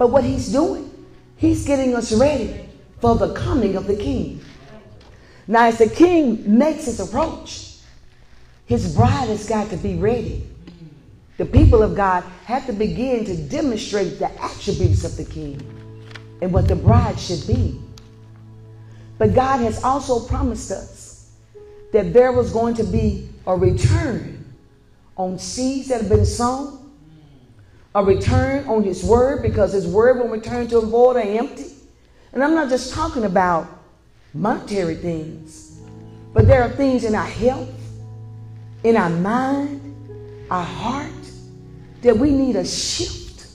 But 0.00 0.12
what 0.12 0.24
he's 0.24 0.50
doing, 0.50 0.90
he's 1.36 1.66
getting 1.66 1.94
us 1.94 2.10
ready 2.10 2.66
for 3.02 3.16
the 3.16 3.34
coming 3.34 3.76
of 3.76 3.86
the 3.86 3.96
king. 3.96 4.42
Now, 5.46 5.66
as 5.66 5.76
the 5.76 5.90
king 5.90 6.56
makes 6.56 6.86
his 6.86 7.00
approach, 7.00 7.74
his 8.64 8.96
bride 8.96 9.28
has 9.28 9.46
got 9.46 9.68
to 9.68 9.76
be 9.76 9.96
ready. 9.96 10.48
The 11.36 11.44
people 11.44 11.82
of 11.82 11.94
God 11.94 12.24
have 12.46 12.64
to 12.64 12.72
begin 12.72 13.26
to 13.26 13.36
demonstrate 13.36 14.18
the 14.18 14.30
attributes 14.42 15.04
of 15.04 15.18
the 15.18 15.24
king 15.26 15.60
and 16.40 16.50
what 16.50 16.66
the 16.66 16.76
bride 16.76 17.20
should 17.20 17.46
be. 17.46 17.78
But 19.18 19.34
God 19.34 19.58
has 19.58 19.84
also 19.84 20.26
promised 20.26 20.70
us 20.70 21.30
that 21.92 22.14
there 22.14 22.32
was 22.32 22.50
going 22.54 22.74
to 22.76 22.84
be 22.84 23.28
a 23.46 23.54
return 23.54 24.46
on 25.18 25.38
seeds 25.38 25.88
that 25.88 26.00
have 26.00 26.08
been 26.08 26.24
sown, 26.24 26.79
a 27.94 28.04
return 28.04 28.66
on 28.68 28.82
His 28.82 29.02
word 29.02 29.42
because 29.42 29.72
His 29.72 29.86
word 29.86 30.18
will 30.18 30.28
return 30.28 30.68
to 30.68 30.78
a 30.78 30.86
void 30.86 31.16
or 31.16 31.20
empty. 31.20 31.66
And 32.32 32.42
I'm 32.44 32.54
not 32.54 32.68
just 32.68 32.94
talking 32.94 33.24
about 33.24 33.66
monetary 34.32 34.94
things, 34.94 35.80
but 36.32 36.46
there 36.46 36.62
are 36.62 36.68
things 36.70 37.04
in 37.04 37.14
our 37.14 37.26
health, 37.26 37.68
in 38.84 38.96
our 38.96 39.10
mind, 39.10 39.80
our 40.50 40.64
heart, 40.64 41.10
that 42.02 42.16
we 42.16 42.30
need 42.30 42.56
a 42.56 42.64
shift. 42.64 43.46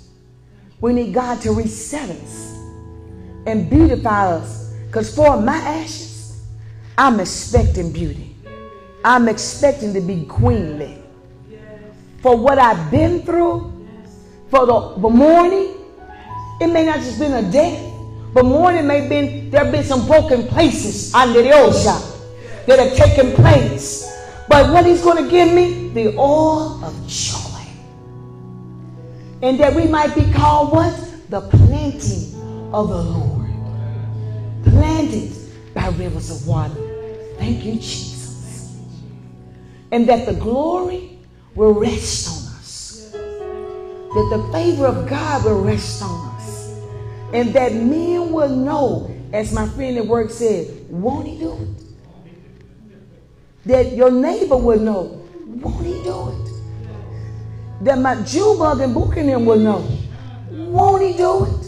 We 0.82 0.94
need 0.94 1.14
God 1.14 1.42
to 1.42 1.52
reset 1.52 2.10
us 2.10 2.54
and 3.48 3.70
beautify 3.70 4.34
us. 4.34 4.74
Because 4.88 5.16
for 5.16 5.40
my 5.40 5.56
ashes, 5.56 6.44
I'm 6.98 7.20
expecting 7.20 7.92
beauty. 7.92 8.36
I'm 9.04 9.28
expecting 9.28 9.94
to 9.94 10.02
be 10.02 10.26
queenly. 10.26 11.02
For 12.22 12.36
what 12.36 12.58
I've 12.58 12.90
been 12.90 13.22
through, 13.22 13.75
for 14.50 14.66
the, 14.66 14.96
the 14.98 15.10
it 16.62 16.68
may 16.68 16.86
not 16.86 17.00
just 17.00 17.20
been 17.20 17.34
a 17.34 17.52
death, 17.52 17.94
but 18.34 18.44
mourning 18.44 18.88
may 18.88 19.08
been, 19.08 19.50
there 19.50 19.64
have 19.64 19.72
been 19.72 19.84
some 19.84 20.06
broken 20.06 20.48
places 20.48 21.14
under 21.14 21.42
the 21.42 21.52
ocean 21.52 22.02
that 22.66 22.80
have 22.80 22.96
taken 22.96 23.34
place. 23.34 24.12
But 24.48 24.72
what 24.72 24.86
he's 24.86 25.02
going 25.02 25.24
to 25.24 25.30
give 25.30 25.54
me? 25.54 25.90
The 25.90 26.18
oil 26.18 26.84
of 26.84 27.08
joy. 27.08 27.40
And 29.42 29.60
that 29.60 29.74
we 29.76 29.88
might 29.88 30.14
be 30.16 30.32
called 30.32 30.72
what? 30.72 30.94
The 31.30 31.42
planting 31.42 32.72
of 32.74 32.90
the 32.90 33.04
Lord. 33.04 33.50
Planted 34.64 35.34
by 35.74 35.88
rivers 35.90 36.30
of 36.30 36.48
water. 36.48 36.76
Thank 37.38 37.64
you, 37.66 37.74
Jesus. 37.74 38.78
And 39.92 40.08
that 40.10 40.26
the 40.26 40.34
glory 40.34 41.20
will 41.54 41.74
rest 41.74 42.28
on. 42.30 42.45
That 44.16 44.30
the 44.32 44.50
favor 44.54 44.88
of 44.88 45.10
God 45.10 45.44
will 45.44 45.62
rest 45.62 46.02
on 46.02 46.36
us. 46.38 46.80
And 47.34 47.54
that 47.54 47.74
men 47.74 48.32
will 48.32 48.48
know, 48.48 49.14
as 49.34 49.52
my 49.52 49.68
friend 49.68 49.98
at 49.98 50.08
work 50.08 50.30
said, 50.30 50.90
won't 50.90 51.28
he 51.28 51.38
do 51.38 51.52
it? 51.52 51.84
That 53.66 53.92
your 53.92 54.12
neighbor 54.12 54.56
will 54.56 54.80
know, 54.80 55.22
won't 55.46 55.86
he 55.86 56.02
do 56.04 56.30
it? 56.30 57.84
That 57.84 58.00
my 58.00 58.16
Jewbug 58.16 58.82
and 58.82 58.94
Buchanan 58.94 59.46
will 59.46 59.60
know, 59.60 59.86
won't 60.50 61.02
he 61.04 61.18
do 61.18 61.44
it? 61.44 61.66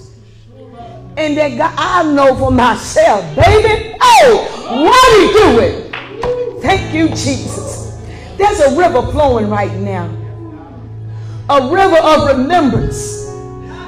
And 1.18 1.36
that 1.36 1.58
God, 1.58 1.74
I 1.78 2.04
know 2.14 2.34
for 2.36 2.52
myself, 2.52 3.26
baby, 3.36 3.94
oh, 4.00 4.48
won't 4.86 5.16
he 5.20 5.34
do 5.34 5.60
it? 5.66 6.62
Thank 6.62 6.94
you, 6.94 7.10
Jesus. 7.10 8.00
There's 8.38 8.60
a 8.62 8.78
river 8.78 9.02
flowing 9.12 9.50
right 9.50 9.74
now. 9.74 10.08
A 11.50 11.62
river 11.72 11.98
of 11.98 12.38
remembrance 12.38 13.26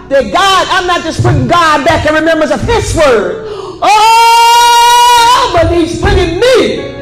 that 0.08 0.32
God, 0.32 0.68
I'm 0.72 0.88
not 0.88 1.04
just 1.04 1.22
putting 1.22 1.48
God 1.48 1.86
back 1.86 2.08
in 2.08 2.14
remembrance 2.14 2.52
of 2.52 2.62
His 2.62 2.96
word. 2.96 3.46
Oh, 3.82 5.52
but 5.54 5.72
He's 5.76 6.00
putting 6.00 6.40
me 6.40 6.96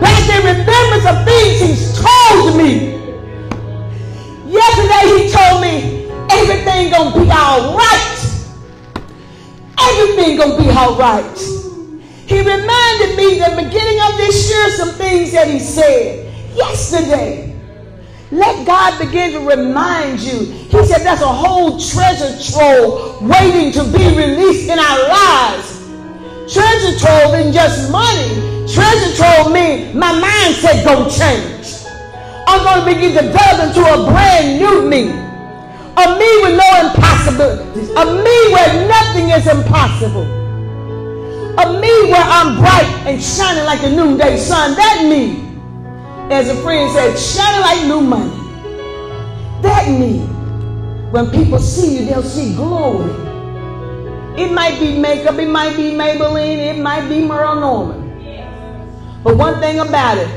back 0.00 0.28
in 0.28 0.44
remembrance 0.44 1.06
of 1.06 1.24
things 1.24 1.60
He's 1.60 1.96
told 1.96 2.56
me. 2.58 3.00
Yesterday 4.52 5.04
He 5.16 5.32
told 5.32 5.62
me 5.62 6.06
everything 6.30 6.90
gonna 6.90 7.16
be 7.16 7.30
all 7.30 7.74
right. 7.74 8.12
Everything 9.80 10.36
gonna 10.36 10.62
be 10.62 10.68
all 10.70 10.94
right. 10.96 11.38
He 12.26 12.38
reminded 12.38 13.16
me 13.16 13.38
the 13.38 13.54
beginning 13.64 14.00
of 14.02 14.18
this 14.18 14.50
year 14.50 14.70
some 14.70 14.90
things 14.90 15.32
that 15.32 15.48
He 15.48 15.58
said 15.58 16.54
yesterday. 16.54 17.45
Let 18.32 18.66
God 18.66 18.98
begin 18.98 19.32
to 19.32 19.40
remind 19.40 20.18
you. 20.18 20.40
He 20.40 20.84
said 20.84 21.06
there's 21.06 21.20
a 21.20 21.28
whole 21.28 21.78
treasure 21.78 22.34
trove 22.42 23.22
waiting 23.22 23.70
to 23.72 23.84
be 23.84 24.02
released 24.18 24.68
in 24.68 24.78
our 24.78 25.08
lives. 25.08 25.78
Treasure 26.52 26.98
trove 26.98 27.34
isn't 27.34 27.52
just 27.52 27.90
money. 27.92 28.66
Treasure 28.66 29.14
trove 29.14 29.52
means 29.52 29.94
my 29.94 30.10
mindset 30.18 30.84
gonna 30.84 31.08
change. 31.08 31.86
I'm 32.48 32.64
gonna 32.64 32.84
begin 32.84 33.14
to 33.14 33.30
delve 33.30 33.68
into 33.68 33.80
a 33.86 34.10
brand 34.10 34.58
new 34.58 34.88
me. 34.88 35.10
A 35.96 36.18
me 36.18 36.30
with 36.42 36.58
no 36.58 36.88
impossibilities. 36.88 37.90
A 37.90 38.04
me 38.06 38.52
where 38.52 38.88
nothing 38.88 39.30
is 39.30 39.46
impossible. 39.46 40.26
A 41.58 41.80
me 41.80 42.10
where 42.10 42.26
I'm 42.26 42.58
bright 42.58 43.04
and 43.06 43.22
shining 43.22 43.64
like 43.64 43.82
the 43.82 43.90
noonday 43.90 44.36
sun. 44.36 44.74
That 44.74 45.06
me 45.08 45.45
as 46.30 46.48
a 46.48 46.60
friend 46.62 46.90
said, 46.92 47.16
shine 47.16 47.60
like 47.60 47.86
new 47.86 48.00
money. 48.00 48.34
That 49.62 49.88
means 49.88 50.28
when 51.12 51.30
people 51.30 51.58
see 51.58 51.98
you, 51.98 52.06
they'll 52.06 52.22
see 52.22 52.54
glory. 52.54 53.10
It 54.36 54.52
might 54.52 54.78
be 54.80 54.98
makeup, 54.98 55.38
it 55.38 55.48
might 55.48 55.76
be 55.76 55.92
Maybelline, 55.92 56.58
it 56.58 56.78
might 56.78 57.08
be 57.08 57.20
Merle 57.24 57.60
Norman. 57.60 58.02
But 59.22 59.36
one 59.36 59.60
thing 59.60 59.78
about 59.78 60.18
it, 60.18 60.28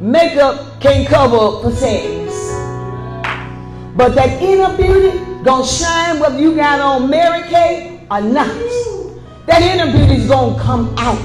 makeup 0.00 0.80
can't 0.80 1.08
cover 1.08 1.62
for 1.62 1.70
sadness. 1.70 2.32
But 3.96 4.14
that 4.14 4.40
inner 4.42 4.76
beauty 4.76 5.18
gonna 5.42 5.66
shine 5.66 6.20
whether 6.20 6.38
you 6.38 6.54
got 6.54 6.80
on 6.80 7.10
Mary 7.10 7.42
Kay 7.48 8.06
or 8.10 8.20
not. 8.20 8.48
That 9.46 9.62
inner 9.62 9.90
beauty 9.90 10.22
is 10.22 10.28
gonna 10.28 10.58
come 10.60 10.94
out. 10.98 11.18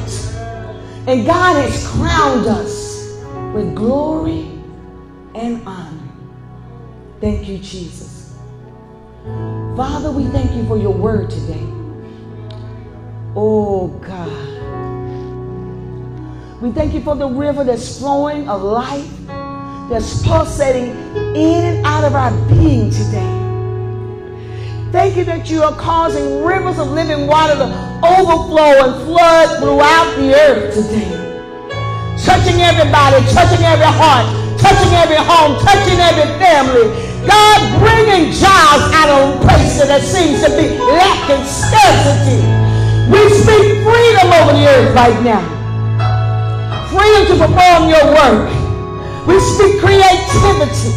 And 1.08 1.26
God 1.26 1.62
has 1.62 1.88
crowned 1.88 2.47
us 2.47 2.76
with 3.58 3.76
glory 3.76 4.51
and 5.34 5.68
honor. 5.68 6.08
Thank 7.20 7.47
you, 7.47 7.58
Jesus. 7.58 8.38
Father, 9.76 10.12
we 10.12 10.26
thank 10.26 10.51
you 10.53 10.64
for 10.68 10.78
your 10.78 10.93
word 10.93 11.32
today. 11.32 11.66
Oh, 13.36 13.88
God. 14.05 14.53
We 16.62 16.72
thank 16.72 16.93
you 16.93 17.01
for 17.01 17.16
the 17.16 17.28
river 17.28 17.64
that's 17.64 17.97
flowing 17.97 18.47
of 18.47 18.62
life, 18.62 19.10
that's 19.89 20.22
pulsating 20.24 20.89
in 21.36 21.64
and 21.64 21.86
out 21.86 22.03
of 22.03 22.14
our 22.14 22.32
being 22.47 22.91
today. 22.91 23.34
Thank 24.91 25.18
you 25.18 25.24
that 25.26 25.49
you 25.49 25.64
are 25.64 25.76
causing 25.76 26.43
rivers 26.43 26.78
of 26.78 26.91
living 26.91 27.26
water 27.26 27.55
to 27.55 27.66
overflow 28.03 28.86
and 28.86 29.05
flood 29.05 29.60
throughout 29.60 30.16
the 30.16 30.36
earth 30.36 30.76
today 30.76 31.26
touching 32.24 32.61
everybody, 32.61 33.22
touching 33.30 33.61
every 33.61 33.86
heart, 33.86 34.26
touching 34.57 34.93
every 34.97 35.22
home, 35.22 35.57
touching 35.61 35.99
every 36.01 36.26
family. 36.41 36.89
God, 37.28 37.59
bringing 37.78 38.32
jobs 38.32 38.89
out 38.95 39.09
of 39.09 39.41
places 39.43 39.88
that 39.89 40.01
seems 40.01 40.41
to 40.41 40.49
be 40.55 40.74
lacking 40.80 41.43
scarcity. 41.45 42.41
We 43.11 43.22
speak 43.30 43.84
freedom 43.86 44.28
over 44.34 44.53
the 44.55 44.65
earth 44.65 44.95
right 44.95 45.20
now. 45.22 45.43
Freedom 46.89 47.24
to 47.28 47.36
perform 47.45 47.89
your 47.89 48.05
work. 48.15 48.49
We 49.28 49.39
speak 49.39 49.80
creativity. 49.84 50.95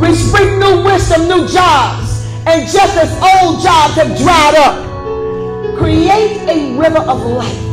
We 0.00 0.14
speak 0.14 0.58
new 0.58 0.82
wisdom, 0.84 1.28
new 1.28 1.46
jobs. 1.48 2.24
And 2.46 2.68
just 2.68 2.96
as 2.96 3.10
old 3.18 3.62
jobs 3.62 3.94
have 3.94 4.16
dried 4.18 4.54
up, 4.56 5.78
create 5.78 6.46
a 6.48 6.78
river 6.78 6.98
of 6.98 7.20
life 7.26 7.63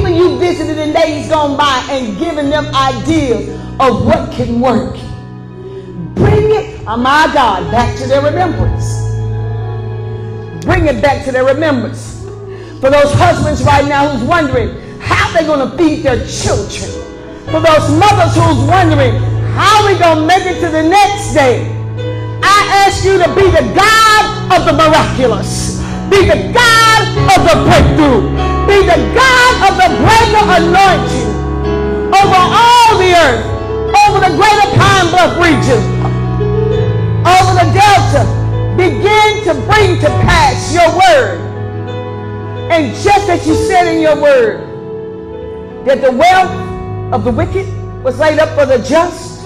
people 0.00 0.16
you 0.16 0.38
visited 0.38 0.78
in 0.78 0.94
days 0.94 1.28
gone 1.28 1.58
by 1.58 1.86
and 1.90 2.18
giving 2.18 2.48
them 2.48 2.64
ideas 2.74 3.50
of 3.78 4.06
what 4.06 4.32
can 4.32 4.58
work. 4.58 4.94
Bring 6.14 6.50
it, 6.52 6.80
oh 6.86 6.96
my 6.96 7.30
God, 7.34 7.70
back 7.70 7.98
to 7.98 8.06
their 8.06 8.22
remembrance. 8.22 8.96
Bring 10.64 10.86
it 10.86 11.02
back 11.02 11.24
to 11.26 11.32
their 11.32 11.44
remembrance. 11.44 12.22
For 12.80 12.88
those 12.88 13.12
husbands 13.12 13.62
right 13.62 13.86
now 13.86 14.08
who's 14.08 14.26
wondering 14.26 14.70
how 15.00 15.32
they're 15.34 15.44
going 15.44 15.70
to 15.70 15.76
feed 15.76 16.02
their 16.02 16.26
children. 16.26 16.90
For 17.52 17.60
those 17.60 17.90
mothers 17.92 18.34
who's 18.34 18.64
wondering 18.66 19.16
how 19.52 19.86
we 19.86 19.98
going 19.98 20.20
to 20.20 20.26
make 20.26 20.46
it 20.46 20.60
to 20.60 20.70
the 20.70 20.82
next 20.82 21.34
day. 21.34 21.76
I 22.42 22.86
ask 22.86 23.04
you 23.04 23.18
to 23.18 23.28
be 23.34 23.50
the 23.50 23.68
God 23.76 24.58
of 24.58 24.64
the 24.64 24.72
miraculous. 24.72 25.76
Be 26.08 26.24
the 26.24 26.52
God 26.54 27.04
of 27.36 27.44
the 27.44 27.64
breakthrough. 27.68 28.49
Be 28.70 28.86
the 28.86 29.02
God 29.18 29.52
of 29.66 29.74
the 29.82 29.90
greater 29.98 30.44
anointing 30.62 31.30
over 32.14 32.38
all 32.38 32.98
the 33.02 33.10
earth, 33.18 33.44
over 34.06 34.20
the 34.22 34.30
greater 34.38 34.68
Pine 34.78 35.10
Bluff 35.10 35.34
region, 35.42 35.82
over 37.26 37.52
the 37.58 37.66
Delta, 37.74 38.22
begin 38.76 39.42
to 39.42 39.54
bring 39.66 39.98
to 39.98 40.06
pass 40.22 40.72
your 40.72 40.86
word. 40.94 41.40
And 42.70 42.94
just 42.94 43.28
as 43.28 43.44
you 43.44 43.56
said 43.56 43.92
in 43.92 44.00
your 44.00 44.14
word, 44.14 44.60
that 45.84 46.00
the 46.00 46.12
wealth 46.12 47.12
of 47.12 47.24
the 47.24 47.32
wicked 47.32 47.66
was 48.04 48.20
laid 48.20 48.38
up 48.38 48.56
for 48.56 48.66
the 48.66 48.78
just. 48.78 49.40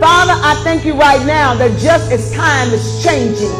Father, 0.00 0.32
I 0.32 0.58
thank 0.64 0.86
you 0.86 0.94
right 0.94 1.24
now 1.26 1.52
that 1.56 1.78
just 1.78 2.10
as 2.10 2.32
time 2.32 2.70
is 2.70 3.04
changing 3.04 3.52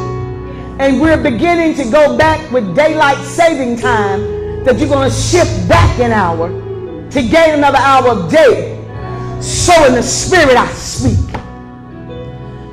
and 0.80 1.00
we're 1.00 1.22
beginning 1.22 1.74
to 1.76 1.84
go 1.90 2.16
back 2.16 2.50
with 2.50 2.74
daylight 2.74 3.24
saving 3.26 3.76
time, 3.76 4.33
that 4.64 4.78
you're 4.78 4.88
going 4.88 5.08
to 5.08 5.14
shift 5.14 5.68
back 5.68 6.00
an 6.00 6.10
hour 6.10 6.48
to 7.10 7.22
gain 7.22 7.54
another 7.54 7.78
hour 7.78 8.08
of 8.08 8.30
day. 8.30 8.80
So 9.40 9.86
in 9.86 9.94
the 9.94 10.02
spirit 10.02 10.56
I 10.56 10.66
speak. 10.72 11.18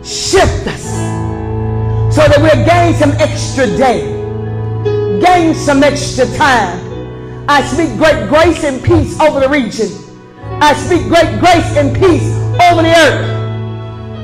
Shift 0.04 0.68
us 0.68 0.84
so 2.16 2.28
that 2.28 2.38
we'll 2.40 2.66
gain 2.66 2.94
some 2.96 3.12
extra 3.22 3.68
day, 3.78 4.02
gain 5.22 5.54
some 5.54 5.84
extra 5.84 6.26
time. 6.38 6.80
I 7.48 7.62
speak 7.64 7.98
great 7.98 8.30
grace 8.30 8.64
and 8.64 8.82
peace 8.84 9.20
over 9.20 9.42
the 9.42 9.50
region. 9.50 9.90
I 10.62 10.74
speak 10.74 11.04
great 11.08 11.40
grace 11.40 11.76
and 11.76 11.94
peace 11.96 12.32
over 12.62 12.82
the 12.82 12.94
earth, 12.96 13.30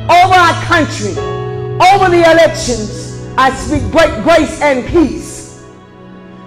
over 0.09 0.33
our 0.33 0.63
country, 0.63 1.11
over 1.91 2.09
the 2.09 2.23
elections. 2.31 3.21
I 3.37 3.53
speak 3.53 3.83
great 3.91 4.23
grace 4.23 4.61
and 4.61 4.85
peace. 4.87 5.63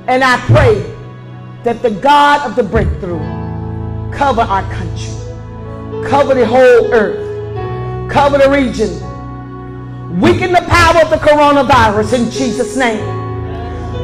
And 0.08 0.24
I 0.24 0.38
pray 0.46 0.89
that 1.64 1.82
the 1.82 1.90
God 1.90 2.48
of 2.48 2.56
the 2.56 2.62
breakthrough 2.62 3.20
cover 4.12 4.40
our 4.40 4.62
country, 4.72 5.12
cover 6.08 6.34
the 6.34 6.46
whole 6.46 6.92
earth, 6.92 8.10
cover 8.10 8.38
the 8.38 8.50
region, 8.50 8.90
weaken 10.20 10.52
the 10.52 10.64
power 10.68 11.02
of 11.02 11.10
the 11.10 11.16
coronavirus 11.16 12.14
in 12.18 12.30
Jesus' 12.30 12.76
name. 12.76 13.04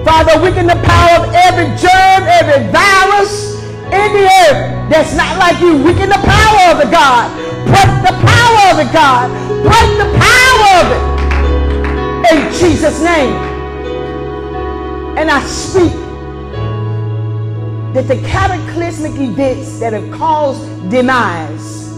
Father, 0.04 0.40
weaken 0.42 0.66
the 0.66 0.80
power 0.84 1.26
of 1.26 1.34
every 1.34 1.66
germ, 1.76 2.22
every 2.28 2.70
virus 2.70 3.54
in 3.86 4.12
the 4.12 4.28
earth 4.46 4.90
that's 4.90 5.16
not 5.16 5.38
like 5.38 5.60
you. 5.60 5.82
Weaken 5.82 6.08
the 6.08 6.22
power 6.22 6.72
of 6.72 6.78
the 6.78 6.90
God. 6.90 7.30
Break 7.66 7.90
the 8.04 8.14
power 8.22 8.62
of 8.70 8.76
the 8.76 8.92
God. 8.92 9.30
Break 9.62 9.90
the 9.98 10.10
power 10.18 10.68
of 10.78 10.86
it 10.92 11.16
in 12.32 12.52
Jesus' 12.52 13.00
name. 13.02 13.34
And 15.18 15.30
I 15.30 15.40
speak 15.42 16.05
that 17.96 18.08
the 18.08 18.28
cataclysmic 18.28 19.18
events 19.18 19.78
that 19.80 19.94
have 19.94 20.10
caused 20.10 20.90
demise 20.90 21.88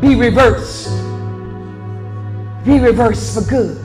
be 0.00 0.14
reversed. 0.14 0.88
Be 2.64 2.80
reversed 2.80 3.34
for 3.34 3.42
good. 3.46 3.76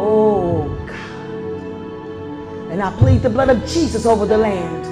Oh 0.00 0.74
God. 0.86 2.70
And 2.70 2.82
I 2.82 2.90
plead 2.96 3.20
the 3.20 3.28
blood 3.28 3.50
of 3.50 3.66
Jesus 3.66 4.06
over 4.06 4.24
the 4.24 4.38
land, 4.38 4.86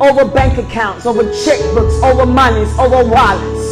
over 0.00 0.24
bank 0.24 0.56
accounts, 0.56 1.04
over 1.04 1.22
checkbooks, 1.22 2.02
over 2.02 2.24
monies, 2.24 2.72
over 2.78 3.06
wallets, 3.06 3.68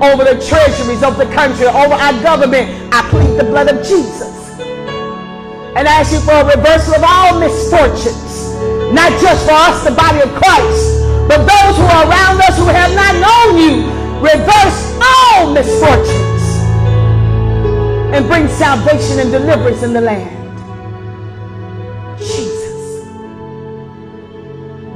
over 0.00 0.22
the 0.22 0.40
treasuries 0.46 1.02
of 1.02 1.18
the 1.18 1.26
country, 1.34 1.66
over 1.66 1.94
our 1.94 2.22
government. 2.22 2.94
I 2.94 3.02
plead 3.10 3.36
the 3.36 3.42
blood 3.42 3.66
of 3.66 3.84
Jesus. 3.84 4.38
And 4.60 5.88
ask 5.88 6.12
you 6.12 6.20
for 6.20 6.30
a 6.30 6.44
reversal 6.44 6.94
of 6.94 7.02
all 7.04 7.40
misfortunes 7.40 8.37
not 8.92 9.12
just 9.20 9.44
for 9.44 9.52
us, 9.52 9.84
the 9.84 9.92
body 9.92 10.20
of 10.20 10.30
Christ, 10.34 11.04
but 11.28 11.44
those 11.44 11.76
who 11.76 11.84
are 11.84 12.08
around 12.08 12.40
us 12.40 12.56
who 12.56 12.66
have 12.66 12.94
not 12.94 13.14
known 13.20 13.58
you. 13.58 13.98
Reverse 14.18 14.98
all 15.00 15.52
misfortunes 15.52 16.28
and 18.12 18.26
bring 18.26 18.48
salvation 18.48 19.20
and 19.20 19.30
deliverance 19.30 19.82
in 19.82 19.92
the 19.92 20.00
land. 20.00 20.34
Jesus. 22.18 23.04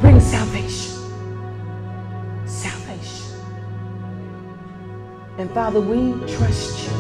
Bring 0.01 0.19
salvation. 0.19 0.99
Salvation. 2.47 3.39
And 5.39 5.51
Father, 5.53 5.81
we 5.81 6.13
trust 6.35 6.89
you. 6.89 6.93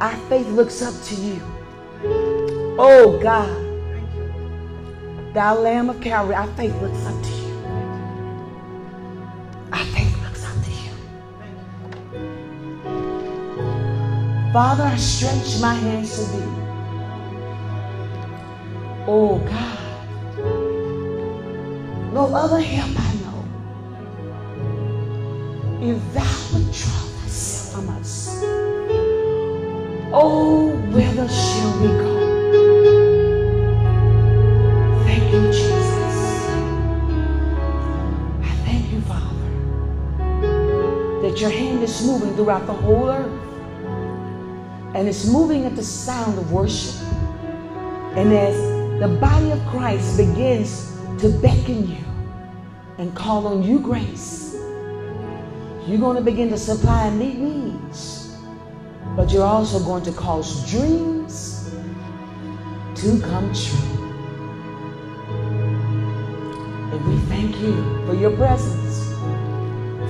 Our 0.00 0.16
faith 0.28 0.48
looks 0.48 0.82
up 0.82 0.94
to 1.04 1.14
you. 1.14 1.40
Oh 2.78 3.20
God. 3.22 3.69
Thou 5.32 5.60
Lamb 5.60 5.88
of 5.88 6.00
Calvary, 6.00 6.34
our 6.34 6.48
faith 6.56 6.74
looks 6.82 7.06
up 7.06 7.22
to 7.22 7.28
you. 7.30 7.54
Our 9.72 9.84
faith 9.84 10.22
looks 10.24 10.44
up 10.44 10.56
to 10.64 10.70
you. 10.70 10.90
Father, 14.52 14.82
I 14.82 14.96
stretch 14.96 15.60
my 15.60 15.74
hands 15.74 16.16
to 16.16 16.22
thee. 16.32 16.48
Oh 19.06 19.38
God. 19.46 19.78
No 22.12 22.34
other 22.34 22.60
help 22.60 22.90
I 22.98 23.14
know. 23.22 23.44
If 25.80 26.12
thou 26.12 26.34
withdraw 26.52 27.06
thyself 27.22 27.72
from 27.72 27.88
us, 27.90 28.42
oh, 30.12 30.72
whither 30.90 31.28
shall 31.28 31.80
we 31.80 31.86
go? 31.86 32.39
Your 41.40 41.50
hand 41.50 41.82
is 41.82 42.04
moving 42.04 42.34
throughout 42.34 42.66
the 42.66 42.72
whole 42.72 43.08
earth. 43.08 43.32
And 44.94 45.08
it's 45.08 45.26
moving 45.26 45.64
at 45.64 45.74
the 45.74 45.82
sound 45.82 46.38
of 46.38 46.52
worship. 46.52 47.00
And 48.14 48.32
as 48.34 48.56
the 49.00 49.08
body 49.20 49.50
of 49.52 49.64
Christ 49.68 50.18
begins 50.18 50.90
to 51.18 51.30
beckon 51.40 51.88
you 51.88 52.04
and 52.98 53.14
call 53.14 53.46
on 53.46 53.62
you 53.62 53.78
grace, 53.78 54.54
you're 55.86 55.98
going 55.98 56.16
to 56.16 56.22
begin 56.22 56.50
to 56.50 56.58
supply 56.58 57.08
meet 57.10 57.38
needs. 57.38 58.36
But 59.16 59.32
you're 59.32 59.44
also 59.44 59.82
going 59.82 60.02
to 60.04 60.12
cause 60.12 60.70
dreams 60.70 61.74
to 62.96 63.20
come 63.20 63.50
true. 63.54 63.96
And 66.92 67.08
we 67.08 67.18
thank 67.28 67.56
you 67.60 68.06
for 68.06 68.14
your 68.14 68.36
presence, 68.36 69.14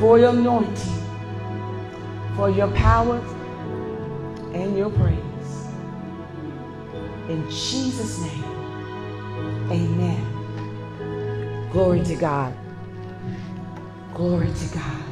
for 0.01 0.19
your 0.19 0.31
anointing 0.31 1.00
for 2.37 2.51
your 2.51 2.71
power 2.73 3.19
and 4.53 4.77
your 4.77 4.91
praise. 4.91 5.19
In 7.29 7.49
Jesus' 7.51 8.19
name, 8.21 8.45
amen. 9.71 11.69
Glory 11.71 12.03
to 12.05 12.17
God. 12.17 12.55
Glory 14.15 14.53
to 14.53 14.75
God. 14.75 15.03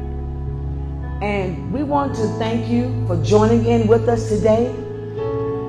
And 1.23 1.71
we 1.71 1.83
want 1.83 2.13
to 2.17 2.27
thank 2.37 2.69
you 2.69 3.07
for 3.07 3.15
joining 3.23 3.65
in 3.65 3.87
with 3.87 4.09
us 4.09 4.27
today 4.27 4.69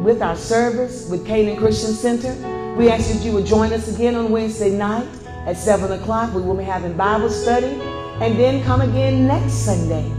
with 0.03 0.21
our 0.21 0.35
service 0.35 1.09
with 1.09 1.25
Canaan 1.25 1.57
Christian 1.57 1.93
Center. 1.93 2.35
We 2.77 2.91
ask 2.91 3.09
that 3.13 3.23
you 3.25 3.31
would 3.35 3.47
join 3.47 3.73
us 3.73 3.87
again 3.87 4.17
on 4.17 4.33
Wednesday 4.33 4.77
night 4.77 5.07
at 5.47 5.57
7 5.57 5.93
o'clock. 5.93 6.35
We 6.35 6.43
will 6.43 6.57
be 6.57 6.65
having 6.65 6.97
Bible 6.97 7.31
study. 7.31 7.81
And 8.21 8.37
then 8.37 8.65
come 8.65 8.81
again 8.81 9.29
next 9.29 9.53
Sunday 9.53 10.11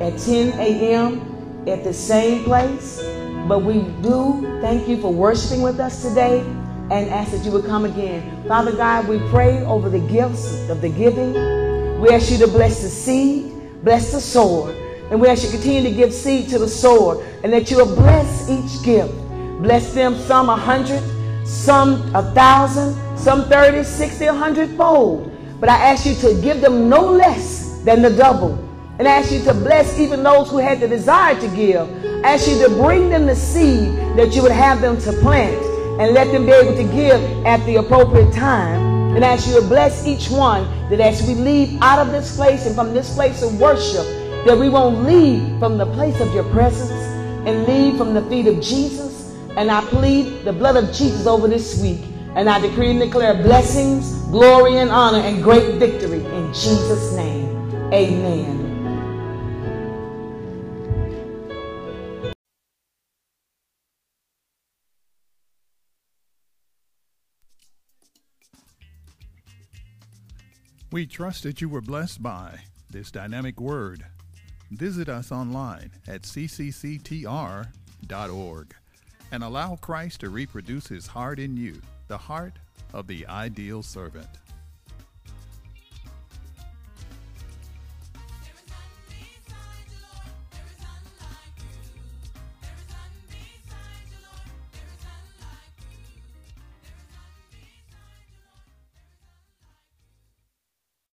at 0.00 0.18
10 0.18 0.58
a.m. 0.58 1.68
at 1.68 1.84
the 1.84 1.92
same 1.92 2.44
place. 2.44 3.02
But 3.46 3.58
we 3.58 3.82
do 4.00 4.58
thank 4.62 4.88
you 4.88 5.02
for 5.02 5.12
worshiping 5.12 5.60
with 5.60 5.80
us 5.80 6.00
today 6.00 6.40
and 6.90 7.10
ask 7.10 7.32
that 7.32 7.44
you 7.44 7.52
would 7.52 7.66
come 7.66 7.84
again. 7.84 8.42
Father 8.48 8.72
God, 8.72 9.06
we 9.06 9.18
pray 9.28 9.62
over 9.64 9.90
the 9.90 10.00
gifts 10.00 10.66
of 10.70 10.80
the 10.80 10.88
giving. 10.88 11.34
We 12.00 12.08
ask 12.08 12.30
you 12.30 12.38
to 12.38 12.48
bless 12.48 12.80
the 12.80 12.88
seed, 12.88 13.52
bless 13.84 14.12
the 14.12 14.20
sower. 14.22 14.77
And 15.10 15.20
we 15.20 15.28
ask 15.28 15.42
you 15.42 15.50
continue 15.50 15.82
to 15.82 15.94
give 15.94 16.12
seed 16.12 16.48
to 16.50 16.58
the 16.58 16.68
sower 16.68 17.24
and 17.42 17.52
that 17.52 17.70
you 17.70 17.78
will 17.78 17.94
bless 17.94 18.48
each 18.50 18.84
gift. 18.84 19.14
Bless 19.62 19.94
them 19.94 20.14
some 20.16 20.48
a 20.50 20.56
hundred, 20.56 21.02
some 21.46 22.14
a 22.14 22.22
thousand, 22.34 22.94
some 23.18 23.48
30, 23.48 23.84
60, 23.84 24.24
a 24.26 24.34
hundredfold. 24.34 25.32
But 25.60 25.70
I 25.70 25.76
ask 25.76 26.06
you 26.06 26.14
to 26.16 26.40
give 26.42 26.60
them 26.60 26.88
no 26.88 27.00
less 27.10 27.80
than 27.84 28.02
the 28.02 28.10
double. 28.10 28.52
And 28.98 29.08
I 29.08 29.12
ask 29.12 29.32
you 29.32 29.42
to 29.44 29.54
bless 29.54 29.98
even 29.98 30.22
those 30.22 30.50
who 30.50 30.58
had 30.58 30.80
the 30.80 30.88
desire 30.88 31.38
to 31.40 31.48
give. 31.48 31.88
I 32.24 32.34
ask 32.34 32.48
you 32.48 32.58
to 32.66 32.68
bring 32.74 33.08
them 33.08 33.26
the 33.26 33.36
seed 33.36 33.94
that 34.16 34.34
you 34.34 34.42
would 34.42 34.52
have 34.52 34.80
them 34.80 35.00
to 35.02 35.12
plant 35.12 35.64
and 36.00 36.14
let 36.14 36.30
them 36.32 36.46
be 36.46 36.52
able 36.52 36.76
to 36.76 36.84
give 36.94 37.20
at 37.46 37.64
the 37.64 37.76
appropriate 37.76 38.32
time. 38.32 38.86
And 39.14 39.24
ask 39.24 39.48
you 39.48 39.60
to 39.60 39.66
bless 39.66 40.06
each 40.06 40.30
one 40.30 40.62
that 40.90 41.00
as 41.00 41.26
we 41.26 41.34
leave 41.34 41.80
out 41.80 41.98
of 41.98 42.12
this 42.12 42.36
place 42.36 42.66
and 42.66 42.74
from 42.74 42.92
this 42.92 43.14
place 43.14 43.42
of 43.42 43.58
worship, 43.58 44.06
that 44.46 44.56
we 44.56 44.68
won't 44.68 45.04
leave 45.04 45.58
from 45.58 45.78
the 45.78 45.86
place 45.86 46.20
of 46.20 46.32
your 46.34 46.44
presence 46.52 46.90
and 47.46 47.66
leave 47.66 47.96
from 47.96 48.14
the 48.14 48.22
feet 48.22 48.46
of 48.46 48.60
Jesus. 48.62 49.34
And 49.56 49.70
I 49.70 49.80
plead 49.82 50.44
the 50.44 50.52
blood 50.52 50.76
of 50.76 50.94
Jesus 50.94 51.26
over 51.26 51.48
this 51.48 51.80
week. 51.80 52.00
And 52.34 52.48
I 52.48 52.60
decree 52.60 52.90
and 52.90 53.00
declare 53.00 53.34
blessings, 53.34 54.22
glory, 54.28 54.78
and 54.78 54.90
honor, 54.90 55.18
and 55.18 55.42
great 55.42 55.74
victory 55.74 56.24
in 56.24 56.46
Jesus' 56.54 57.14
name. 57.14 57.48
Amen. 57.92 58.68
We 70.90 71.06
trust 71.06 71.42
that 71.42 71.60
you 71.60 71.68
were 71.68 71.82
blessed 71.82 72.22
by 72.22 72.60
this 72.90 73.10
dynamic 73.10 73.60
word. 73.60 74.06
Visit 74.70 75.08
us 75.08 75.32
online 75.32 75.90
at 76.06 76.22
ccctr.org 76.22 77.66
and 79.30 79.44
allow 79.44 79.76
Christ 79.76 80.20
to 80.20 80.30
reproduce 80.30 80.86
his 80.86 81.06
heart 81.06 81.38
in 81.38 81.56
you, 81.56 81.80
the 82.06 82.18
heart 82.18 82.54
of 82.92 83.06
the 83.06 83.26
ideal 83.26 83.82
servant. 83.82 84.28